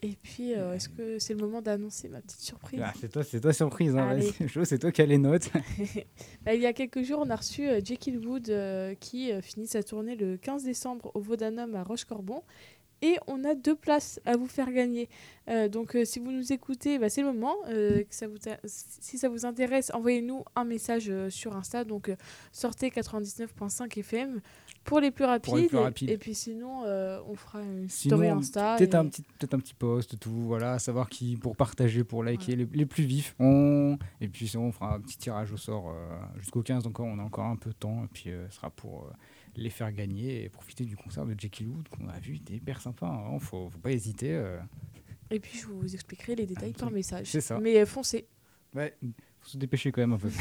Et 0.06 0.18
puis, 0.22 0.54
euh, 0.54 0.74
est-ce 0.74 0.90
que 0.90 1.18
c'est 1.18 1.32
le 1.32 1.40
moment 1.40 1.62
d'annoncer 1.62 2.10
ma 2.10 2.20
petite 2.20 2.40
surprise? 2.40 2.78
Ah, 2.84 2.92
c'est 3.00 3.10
toi, 3.10 3.24
c'est 3.24 3.40
toi 3.40 3.54
surprise. 3.54 3.96
Hein, 3.96 4.18
c'est 4.64 4.78
toi 4.78 4.92
qui 4.92 5.00
as 5.00 5.06
les 5.06 5.16
notes. 5.16 5.50
Bah, 6.44 6.52
Il 6.54 6.60
y 6.60 6.66
a 6.66 6.74
quelques 6.74 7.02
jours, 7.02 7.20
on 7.24 7.30
a 7.30 7.36
reçu 7.36 7.66
euh, 7.66 7.80
Jekyll 7.82 8.18
Wood 8.18 8.50
euh, 8.50 8.94
qui 8.96 9.32
finit 9.40 9.66
sa 9.66 9.82
tournée 9.82 10.14
le 10.14 10.36
15 10.36 10.64
décembre 10.64 11.10
au 11.14 11.20
Vaudanum 11.20 11.74
à 11.74 11.82
Roche-Corbon. 11.82 12.42
Et 13.06 13.18
on 13.26 13.44
a 13.44 13.54
deux 13.54 13.74
places 13.74 14.18
à 14.24 14.34
vous 14.38 14.46
faire 14.46 14.72
gagner. 14.72 15.10
Euh, 15.50 15.68
donc, 15.68 15.94
euh, 15.94 16.06
si 16.06 16.20
vous 16.20 16.32
nous 16.32 16.54
écoutez, 16.54 16.98
bah, 16.98 17.10
c'est 17.10 17.20
le 17.20 17.26
moment. 17.34 17.54
Euh, 17.68 17.98
que 18.02 18.14
ça 18.14 18.26
vous 18.26 18.38
ta- 18.38 18.58
si 18.64 19.18
ça 19.18 19.28
vous 19.28 19.44
intéresse, 19.44 19.90
envoyez-nous 19.92 20.42
un 20.56 20.64
message 20.64 21.12
sur 21.28 21.54
Insta. 21.54 21.84
Donc, 21.84 22.10
sortez 22.50 22.88
99.5 22.90 23.98
FM 23.98 24.40
pour 24.84 25.00
les 25.00 25.10
plus 25.10 25.26
rapides. 25.26 25.44
Pour 25.50 25.56
les 25.58 25.66
plus 25.68 25.76
Et- 25.76 25.82
rapides. 25.82 26.10
Et, 26.10 26.16
puis, 26.16 26.34
sinon, 26.34 26.84
on 27.28 27.34
fera 27.34 27.60
une 27.60 27.90
Sinon, 27.90 28.16
story 28.16 28.28
Insta. 28.30 28.76
peut-être 28.78 28.94
et- 28.94 28.96
un 28.96 29.06
petit, 29.06 29.22
peut-être 29.22 29.52
un 29.54 29.58
petit 29.58 29.74
post, 29.74 30.18
tout, 30.18 30.30
voilà, 30.30 30.78
savoir 30.78 31.10
qui 31.10 31.36
pour 31.36 31.56
partager, 31.56 32.04
pour 32.04 32.24
liker 32.24 32.56
les, 32.56 32.66
les 32.72 32.86
plus 32.86 33.04
vifs. 33.04 33.34
On... 33.38 33.98
Et 34.22 34.28
puis 34.28 34.48
sinon, 34.48 34.64
on 34.68 34.72
fera 34.72 34.94
un 34.94 35.00
petit 35.00 35.18
tirage 35.18 35.52
au 35.52 35.58
sort 35.58 35.94
jusqu'au 36.38 36.62
15, 36.62 36.84
donc 36.84 36.98
on 37.00 37.18
a 37.18 37.22
encore 37.22 37.44
un 37.44 37.56
peu 37.56 37.68
de 37.68 37.74
temps, 37.76 38.02
et 38.04 38.08
puis 38.10 38.30
ce 38.48 38.56
sera 38.56 38.70
pour 38.70 39.10
les 39.56 39.70
faire 39.70 39.92
gagner 39.92 40.44
et 40.44 40.48
profiter 40.48 40.84
du 40.84 40.96
concert 40.96 41.24
de 41.26 41.34
Jackie 41.38 41.66
Wood 41.66 41.88
qu'on 41.88 42.08
a 42.08 42.18
vu, 42.18 42.40
il 42.46 42.52
est 42.54 42.56
hyper 42.56 42.80
sympa, 42.80 43.06
hein, 43.06 43.38
faut, 43.38 43.68
faut 43.70 43.78
pas 43.78 43.92
hésiter. 43.92 44.34
euh. 44.34 44.58
Et 45.30 45.40
puis, 45.40 45.58
je 45.58 45.66
vous 45.66 45.94
expliquerai 45.94 46.34
les 46.36 46.46
détails 46.46 46.72
par 46.74 46.90
message. 46.90 47.26
C'est 47.28 47.40
ça. 47.40 47.58
Mais 47.60 47.78
euh, 47.80 47.86
foncez. 47.86 48.26
Ouais, 48.74 48.94
faut 49.40 49.48
se 49.48 49.56
dépêcher 49.56 49.90
quand 49.92 50.00
même 50.02 50.12
un 50.12 50.18
peu. 50.18 50.28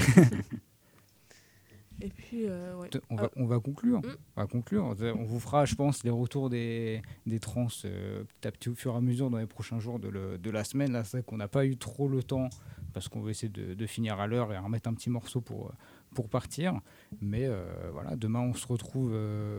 Et 2.01 2.09
puis, 2.09 2.47
euh, 2.47 2.75
ouais. 2.79 2.89
On 3.09 3.15
va, 3.15 3.23
Euh, 3.25 3.29
on 3.35 3.45
va 3.45 3.59
conclure. 3.59 3.99
Mm. 3.99 4.15
On 4.35 4.41
va 4.41 4.47
conclure. 4.47 4.83
On 5.15 5.23
vous 5.23 5.39
fera, 5.39 5.63
je 5.65 5.75
pense, 5.75 6.03
les 6.03 6.09
retours 6.09 6.49
des, 6.49 7.01
des 7.27 7.39
trans 7.39 7.67
euh, 7.85 8.23
petit 8.23 8.47
à 8.47 8.51
petit 8.51 8.69
au 8.69 8.75
fur 8.75 8.93
et 8.93 8.97
à 8.97 9.01
mesure 9.01 9.29
dans 9.29 9.37
les 9.37 9.45
prochains 9.45 9.79
jours 9.79 9.99
de, 9.99 10.09
le- 10.09 10.37
de 10.37 10.49
la 10.49 10.63
semaine. 10.63 10.91
Là, 10.91 11.03
c'est 11.03 11.17
vrai 11.17 11.23
qu'on 11.23 11.37
n'a 11.37 11.47
pas 11.47 11.65
eu 11.65 11.77
trop 11.77 12.09
le 12.09 12.23
temps 12.23 12.49
parce 12.93 13.07
qu'on 13.07 13.21
va 13.21 13.29
essayer 13.29 13.49
de, 13.49 13.73
de 13.75 13.85
finir 13.85 14.19
à 14.19 14.27
l'heure 14.27 14.51
et 14.51 14.57
remettre 14.57 14.89
un 14.89 14.93
petit 14.95 15.09
morceau 15.11 15.39
pour, 15.39 15.67
euh, 15.67 15.73
pour 16.13 16.29
partir. 16.29 16.79
Mais 17.21 17.45
euh, 17.45 17.63
voilà, 17.91 18.15
demain, 18.15 18.41
on 18.41 18.53
se 18.53 18.67
retrouve 18.67 19.11
euh, 19.13 19.57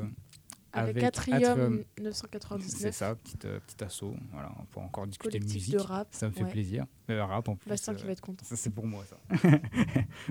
Avec 0.73 0.97
avec 0.97 1.05
Atrium 1.05 1.45
Atrium. 1.45 1.85
999. 2.01 2.69
C'est 2.69 2.93
ça, 2.93 3.15
petit, 3.15 3.37
euh, 3.45 3.59
petit 3.67 3.85
assaut. 3.85 4.15
Voilà, 4.33 4.53
on 4.61 4.65
peut 4.65 4.81
encore 4.81 5.07
discuter 5.07 5.39
de 5.39 5.45
Collectif 5.45 5.63
musique. 5.63 5.75
de 5.75 5.81
rap, 5.81 6.09
Ça 6.11 6.29
me 6.29 6.33
fait 6.33 6.45
ouais. 6.45 6.51
plaisir. 6.51 6.87
Euh, 7.11 7.25
rap 7.25 7.49
en 7.49 7.57
plus. 7.57 7.69
Bastien 7.69 7.95
qui 7.95 8.05
va 8.05 8.13
être 8.13 8.21
content. 8.21 8.45
Ça, 8.45 8.57
c'est 8.57 8.71
pour 8.71 8.87
moi, 8.87 9.05
ça. 9.09 9.17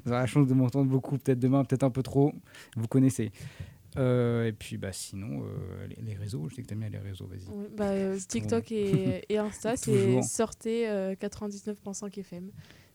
Vous 0.05 0.11
aurez 0.11 0.19
la 0.21 0.25
chance 0.25 0.47
de 0.47 0.53
m'entendre 0.53 0.89
beaucoup, 0.89 1.17
peut-être 1.17 1.39
demain, 1.39 1.63
peut-être 1.63 1.83
un 1.83 1.91
peu 1.91 2.03
trop. 2.03 2.33
Vous 2.75 2.87
connaissez. 2.87 3.31
Euh, 3.97 4.47
et 4.47 4.53
puis, 4.53 4.77
bah, 4.77 4.91
sinon, 4.91 5.43
euh, 5.43 5.87
les, 5.87 6.01
les 6.01 6.13
réseaux, 6.15 6.49
je 6.49 6.55
sais 6.55 6.61
que 6.63 6.67
t'aimes 6.67 6.79
bien 6.79 6.89
les 6.89 6.97
réseaux, 6.97 7.27
vas-y. 7.27 7.47
Ouais, 7.47 7.69
bah, 7.75 7.89
euh, 7.89 8.17
TikTok 8.17 8.71
et, 8.71 9.23
et 9.29 9.37
Insta, 9.37 9.75
c'est 9.75 10.21
sortez 10.23 10.89
euh, 10.89 11.13
99.5 11.15 12.19
FM. 12.19 12.49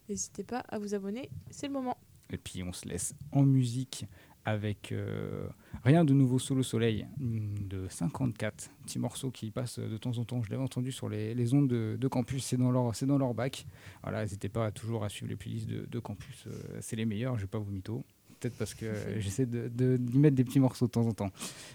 N'hésitez 0.09 0.43
pas 0.43 0.61
à 0.69 0.79
vous 0.79 0.95
abonner, 0.95 1.31
c'est 1.51 1.67
le 1.67 1.73
moment. 1.75 1.97
Et 2.31 2.39
puis, 2.39 2.63
on 2.63 2.73
se 2.73 2.87
laisse 2.89 3.15
en 3.33 3.43
musique 3.43 4.07
avec 4.45 4.93
euh, 4.93 5.47
Rien 5.85 6.05
de 6.07 6.15
nouveau 6.15 6.39
sous 6.39 6.55
le 6.55 6.63
soleil 6.63 7.07
mm, 7.19 7.69
de 7.69 7.87
54. 7.89 8.71
Petit 8.85 8.99
morceau 8.99 9.31
qui 9.31 9.51
passe 9.51 9.79
de 9.79 9.97
temps 9.99 10.17
en 10.19 10.25
temps. 10.25 10.43
Je 10.43 10.51
l'avais 10.51 10.63
entendu 10.63 10.91
sur 10.93 11.09
les, 11.09 11.35
les 11.35 11.53
ondes 11.55 11.69
de, 11.69 11.97
de 12.01 12.09
campus. 12.09 12.45
C'est 12.45 12.57
dans, 12.57 12.71
leur, 12.71 12.91
dans 13.03 13.19
leur 13.19 13.35
bac. 13.35 13.67
Voilà, 14.03 14.23
n'hésitez 14.23 14.49
pas 14.49 14.71
toujours 14.71 15.05
à 15.05 15.09
suivre 15.11 15.29
les 15.31 15.37
playlists 15.37 15.69
de, 15.69 15.85
de 15.87 15.99
campus. 15.99 16.45
euh, 16.47 16.79
c'est 16.81 16.97
les 16.97 17.05
meilleurs, 17.05 17.37
je 17.37 17.43
vais 17.43 17.49
pas 17.49 17.59
vous 17.59 17.71
mytho. 17.71 18.05
Peut-être 18.41 18.57
parce 18.57 18.73
que 18.73 18.87
j'essaie 19.19 19.47
de, 19.47 19.69
de- 19.69 19.97
d'y 19.99 20.19
mettre 20.19 20.37
des 20.37 20.45
petits 20.45 20.61
morceaux 20.61 20.87
de 20.87 20.93
temps 20.93 21.07
en 21.07 21.13
temps. 21.13 21.31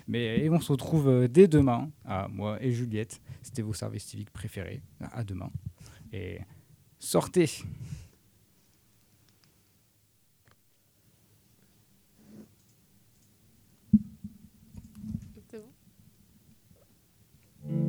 Mais 0.07 0.39
et 0.43 0.49
on 0.49 0.59
se 0.59 0.71
retrouve 0.71 1.09
euh, 1.09 1.27
dès 1.27 1.47
demain, 1.47 1.91
à 2.05 2.27
moi 2.27 2.57
et 2.63 2.71
Juliette. 2.71 3.21
C'était 3.43 3.61
vos 3.61 3.73
services 3.73 4.05
civiques 4.05 4.31
préférés. 4.31 4.81
À 5.11 5.23
demain. 5.23 5.51
Et 6.11 6.39
sortez 6.97 7.49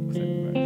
with 0.09 0.17
right? 0.47 0.64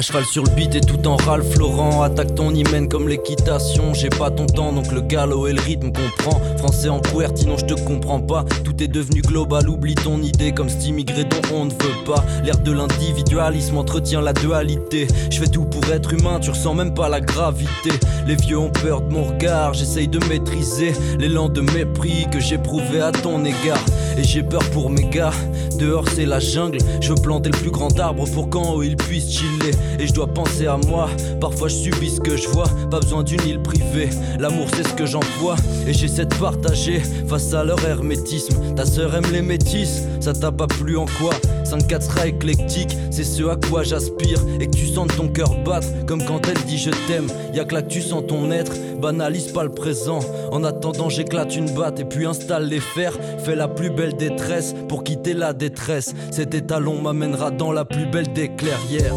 Cheval 0.00 0.24
sur 0.24 0.44
le 0.44 0.50
beat 0.50 0.74
et 0.74 0.80
tout 0.80 1.06
en 1.06 1.16
râle. 1.16 1.42
Florent 1.42 2.02
Attaque 2.02 2.34
ton 2.34 2.54
hymen 2.54 2.88
comme 2.88 3.08
l'équitation. 3.08 3.92
J'ai 3.92 4.08
pas 4.08 4.30
ton 4.30 4.46
temps 4.46 4.72
donc 4.72 4.90
le 4.92 5.02
galop 5.02 5.46
et 5.46 5.52
le 5.52 5.60
rythme 5.60 5.92
comprend 5.92 6.40
Français 6.58 6.88
en 6.88 7.00
puerti 7.00 7.46
non 7.46 7.58
je 7.58 7.66
te 7.66 7.74
comprends 7.74 8.20
pas. 8.20 8.44
Tout 8.64 8.82
est 8.82 8.88
devenu 8.88 9.20
global 9.20 9.68
oublie 9.68 9.94
ton 9.94 10.22
idée. 10.22 10.52
Comme 10.52 10.68
cet 10.68 10.86
immigré 10.86 11.24
dont 11.24 11.54
on 11.54 11.64
ne 11.66 11.70
veut 11.70 12.04
pas. 12.06 12.24
L'air 12.44 12.58
de 12.58 12.72
l'individualisme 12.72 13.76
entretient 13.76 14.22
la 14.22 14.32
dualité. 14.32 15.06
Je 15.30 15.38
fais 15.38 15.48
tout 15.48 15.64
pour 15.64 15.84
être 15.92 16.12
humain 16.12 16.38
tu 16.40 16.50
ressens 16.50 16.74
même 16.74 16.94
pas 16.94 17.08
la 17.08 17.20
gravité. 17.20 17.90
Les 18.26 18.36
vieux 18.36 18.58
ont 18.58 18.70
peur 18.70 19.02
de 19.02 19.12
mon 19.12 19.24
regard 19.24 19.74
J'essaye 19.74 20.08
de 20.08 20.18
maîtriser 20.26 20.92
l'élan 21.18 21.48
de 21.48 21.60
mépris 21.60 22.26
Que 22.30 22.40
j'éprouvais 22.40 23.00
à 23.00 23.12
ton 23.12 23.44
égard 23.44 23.84
Et 24.18 24.24
j'ai 24.24 24.42
peur 24.42 24.62
pour 24.70 24.90
mes 24.90 25.08
gars. 25.08 25.32
Dehors 25.78 26.08
c'est 26.08 26.26
la 26.26 26.40
jungle. 26.40 26.78
Je 27.00 27.10
veux 27.12 27.20
planter 27.20 27.50
le 27.50 27.58
plus 27.58 27.70
grand 27.70 27.98
arbre 27.98 28.28
pour 28.30 28.50
qu'en 28.50 28.74
haut 28.74 28.82
ils 28.82 28.96
puissent 28.96 29.30
chiller. 29.30 29.72
Et 29.98 30.06
je 30.06 30.12
dois 30.12 30.26
penser 30.26 30.66
à 30.66 30.76
moi. 30.76 31.08
Parfois 31.40 31.68
je 31.68 31.76
subis 31.76 32.10
ce 32.10 32.20
que 32.20 32.36
je 32.36 32.48
vois. 32.48 32.68
Pas 32.90 33.00
besoin 33.00 33.22
d'une 33.22 33.42
île 33.46 33.60
privée. 33.62 34.10
L'amour 34.38 34.66
c'est 34.74 34.86
ce 34.86 34.94
que 34.94 35.06
j'emploie. 35.06 35.56
Et 35.86 35.92
j'essaie 35.92 36.26
de 36.26 36.34
partager 36.34 37.00
Face 37.28 37.52
à 37.54 37.64
leur 37.64 37.82
hermétisme. 37.84 38.74
Ta 38.74 38.84
sœur 38.84 39.14
aime 39.14 39.30
les 39.32 39.42
métis 39.42 40.02
Ça 40.20 40.32
t'a 40.32 40.52
pas 40.52 40.66
plu 40.66 40.96
en 40.96 41.06
quoi? 41.06 41.32
5-4 41.70 42.00
sera 42.02 42.26
éclectique 42.26 42.96
C'est 43.10 43.24
ce 43.24 43.44
à 43.44 43.56
quoi 43.56 43.82
j'aspire. 43.82 44.40
Et 44.60 44.66
que 44.66 44.76
tu 44.76 44.86
sentes 44.86 45.14
ton 45.16 45.28
cœur 45.28 45.54
battre 45.64 45.88
Comme 46.06 46.24
quand 46.24 46.40
elle 46.48 46.62
dit 46.64 46.78
je 46.78 46.90
t'aime. 47.06 47.28
Y'a 47.54 47.64
que 47.64 47.74
là 47.74 47.82
que 47.82 47.88
tu 47.88 48.02
sens 48.02 48.24
ton 48.26 48.50
être 48.50 48.72
Banalise 49.00 49.52
pas 49.52 49.64
le 49.64 49.70
présent. 49.70 50.20
En 50.50 50.64
attendant 50.64 51.08
j'éclate 51.08 51.54
une 51.56 51.70
batte 51.74 52.00
Et 52.00 52.04
puis 52.04 52.26
installe 52.26 52.66
les 52.66 52.80
fers. 52.80 53.16
Fais 53.38 53.56
la 53.56 53.68
plus 53.68 53.90
belle 53.90 54.16
détresse 54.16 54.74
Pour 54.88 55.04
quitter 55.04 55.34
la 55.34 55.52
détresse. 55.52 56.14
Cet 56.30 56.54
étalon 56.54 57.00
m'amènera 57.00 57.50
dans 57.50 57.72
la 57.72 57.84
plus 57.84 58.06
belle 58.06 58.32
des 58.32 58.48
clairières 58.48 59.14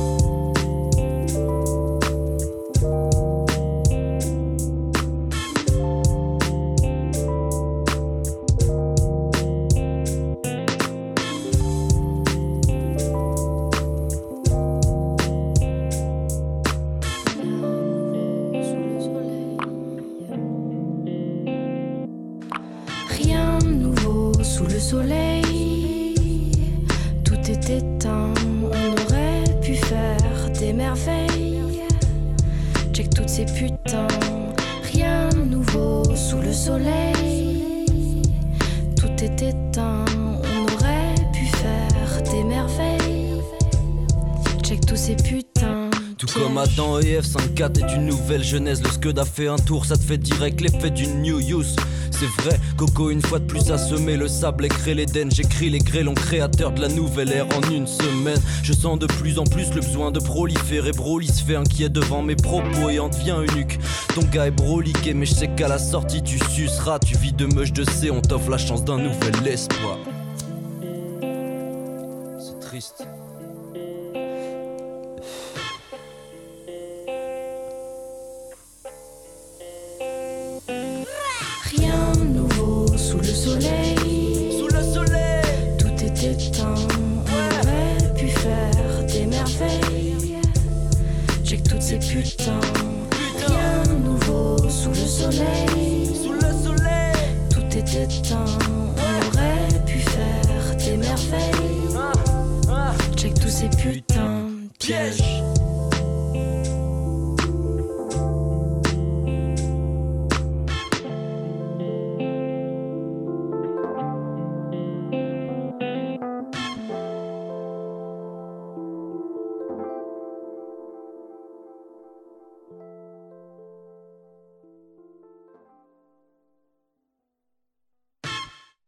et 47.63 47.69
F, 47.69 47.79
5-4 47.79 47.79
est 47.79 47.95
une 47.95 48.05
nouvelle 48.05 48.43
genèse. 48.43 48.81
Le 48.83 48.89
Scud 48.89 49.17
a 49.19 49.25
fait 49.25 49.47
un 49.47 49.57
tour, 49.57 49.85
ça 49.85 49.95
te 49.95 50.03
fait 50.03 50.17
direct 50.17 50.61
l'effet 50.61 50.89
d'une 50.89 51.21
new 51.21 51.39
use. 51.39 51.75
C'est 52.11 52.41
vrai, 52.41 52.59
Coco 52.77 53.09
une 53.09 53.21
fois 53.21 53.39
de 53.39 53.45
plus 53.45 53.71
a 53.71 53.77
semé 53.77 54.17
le 54.17 54.27
sable 54.27 54.65
et 54.65 54.69
créé 54.69 54.93
l'Éden. 54.93 55.29
J'écris 55.31 55.69
les 55.69 55.79
grêlons 55.79 56.13
créateurs 56.13 56.71
de 56.71 56.81
la 56.81 56.87
nouvelle 56.87 57.31
ère 57.31 57.47
en 57.57 57.71
une 57.71 57.87
semaine. 57.87 58.39
Je 58.63 58.73
sens 58.73 58.99
de 58.99 59.07
plus 59.07 59.39
en 59.39 59.43
plus 59.45 59.73
le 59.73 59.81
besoin 59.81 60.11
de 60.11 60.19
proliférer. 60.19 60.91
Broly 60.91 61.27
se 61.27 61.43
fait 61.43 61.55
inquiet 61.55 61.89
devant 61.89 62.21
mes 62.21 62.35
propos 62.35 62.89
et 62.89 62.99
en 62.99 63.09
devient 63.09 63.37
eunuque. 63.37 63.79
Ton 64.13 64.23
gars 64.23 64.47
est 64.47 64.51
broliqué, 64.51 65.13
mais 65.13 65.25
je 65.25 65.33
sais 65.33 65.49
qu'à 65.49 65.67
la 65.67 65.79
sortie 65.79 66.21
tu 66.21 66.39
suceras. 66.39 66.99
Tu 66.99 67.17
vis 67.17 67.33
de 67.33 67.45
meuche 67.45 67.73
de 67.73 67.83
C, 67.83 68.11
on 68.11 68.21
t'offre 68.21 68.49
la 68.49 68.57
chance 68.57 68.83
d'un 68.83 68.97
nouvel 68.97 69.47
espoir. 69.47 69.97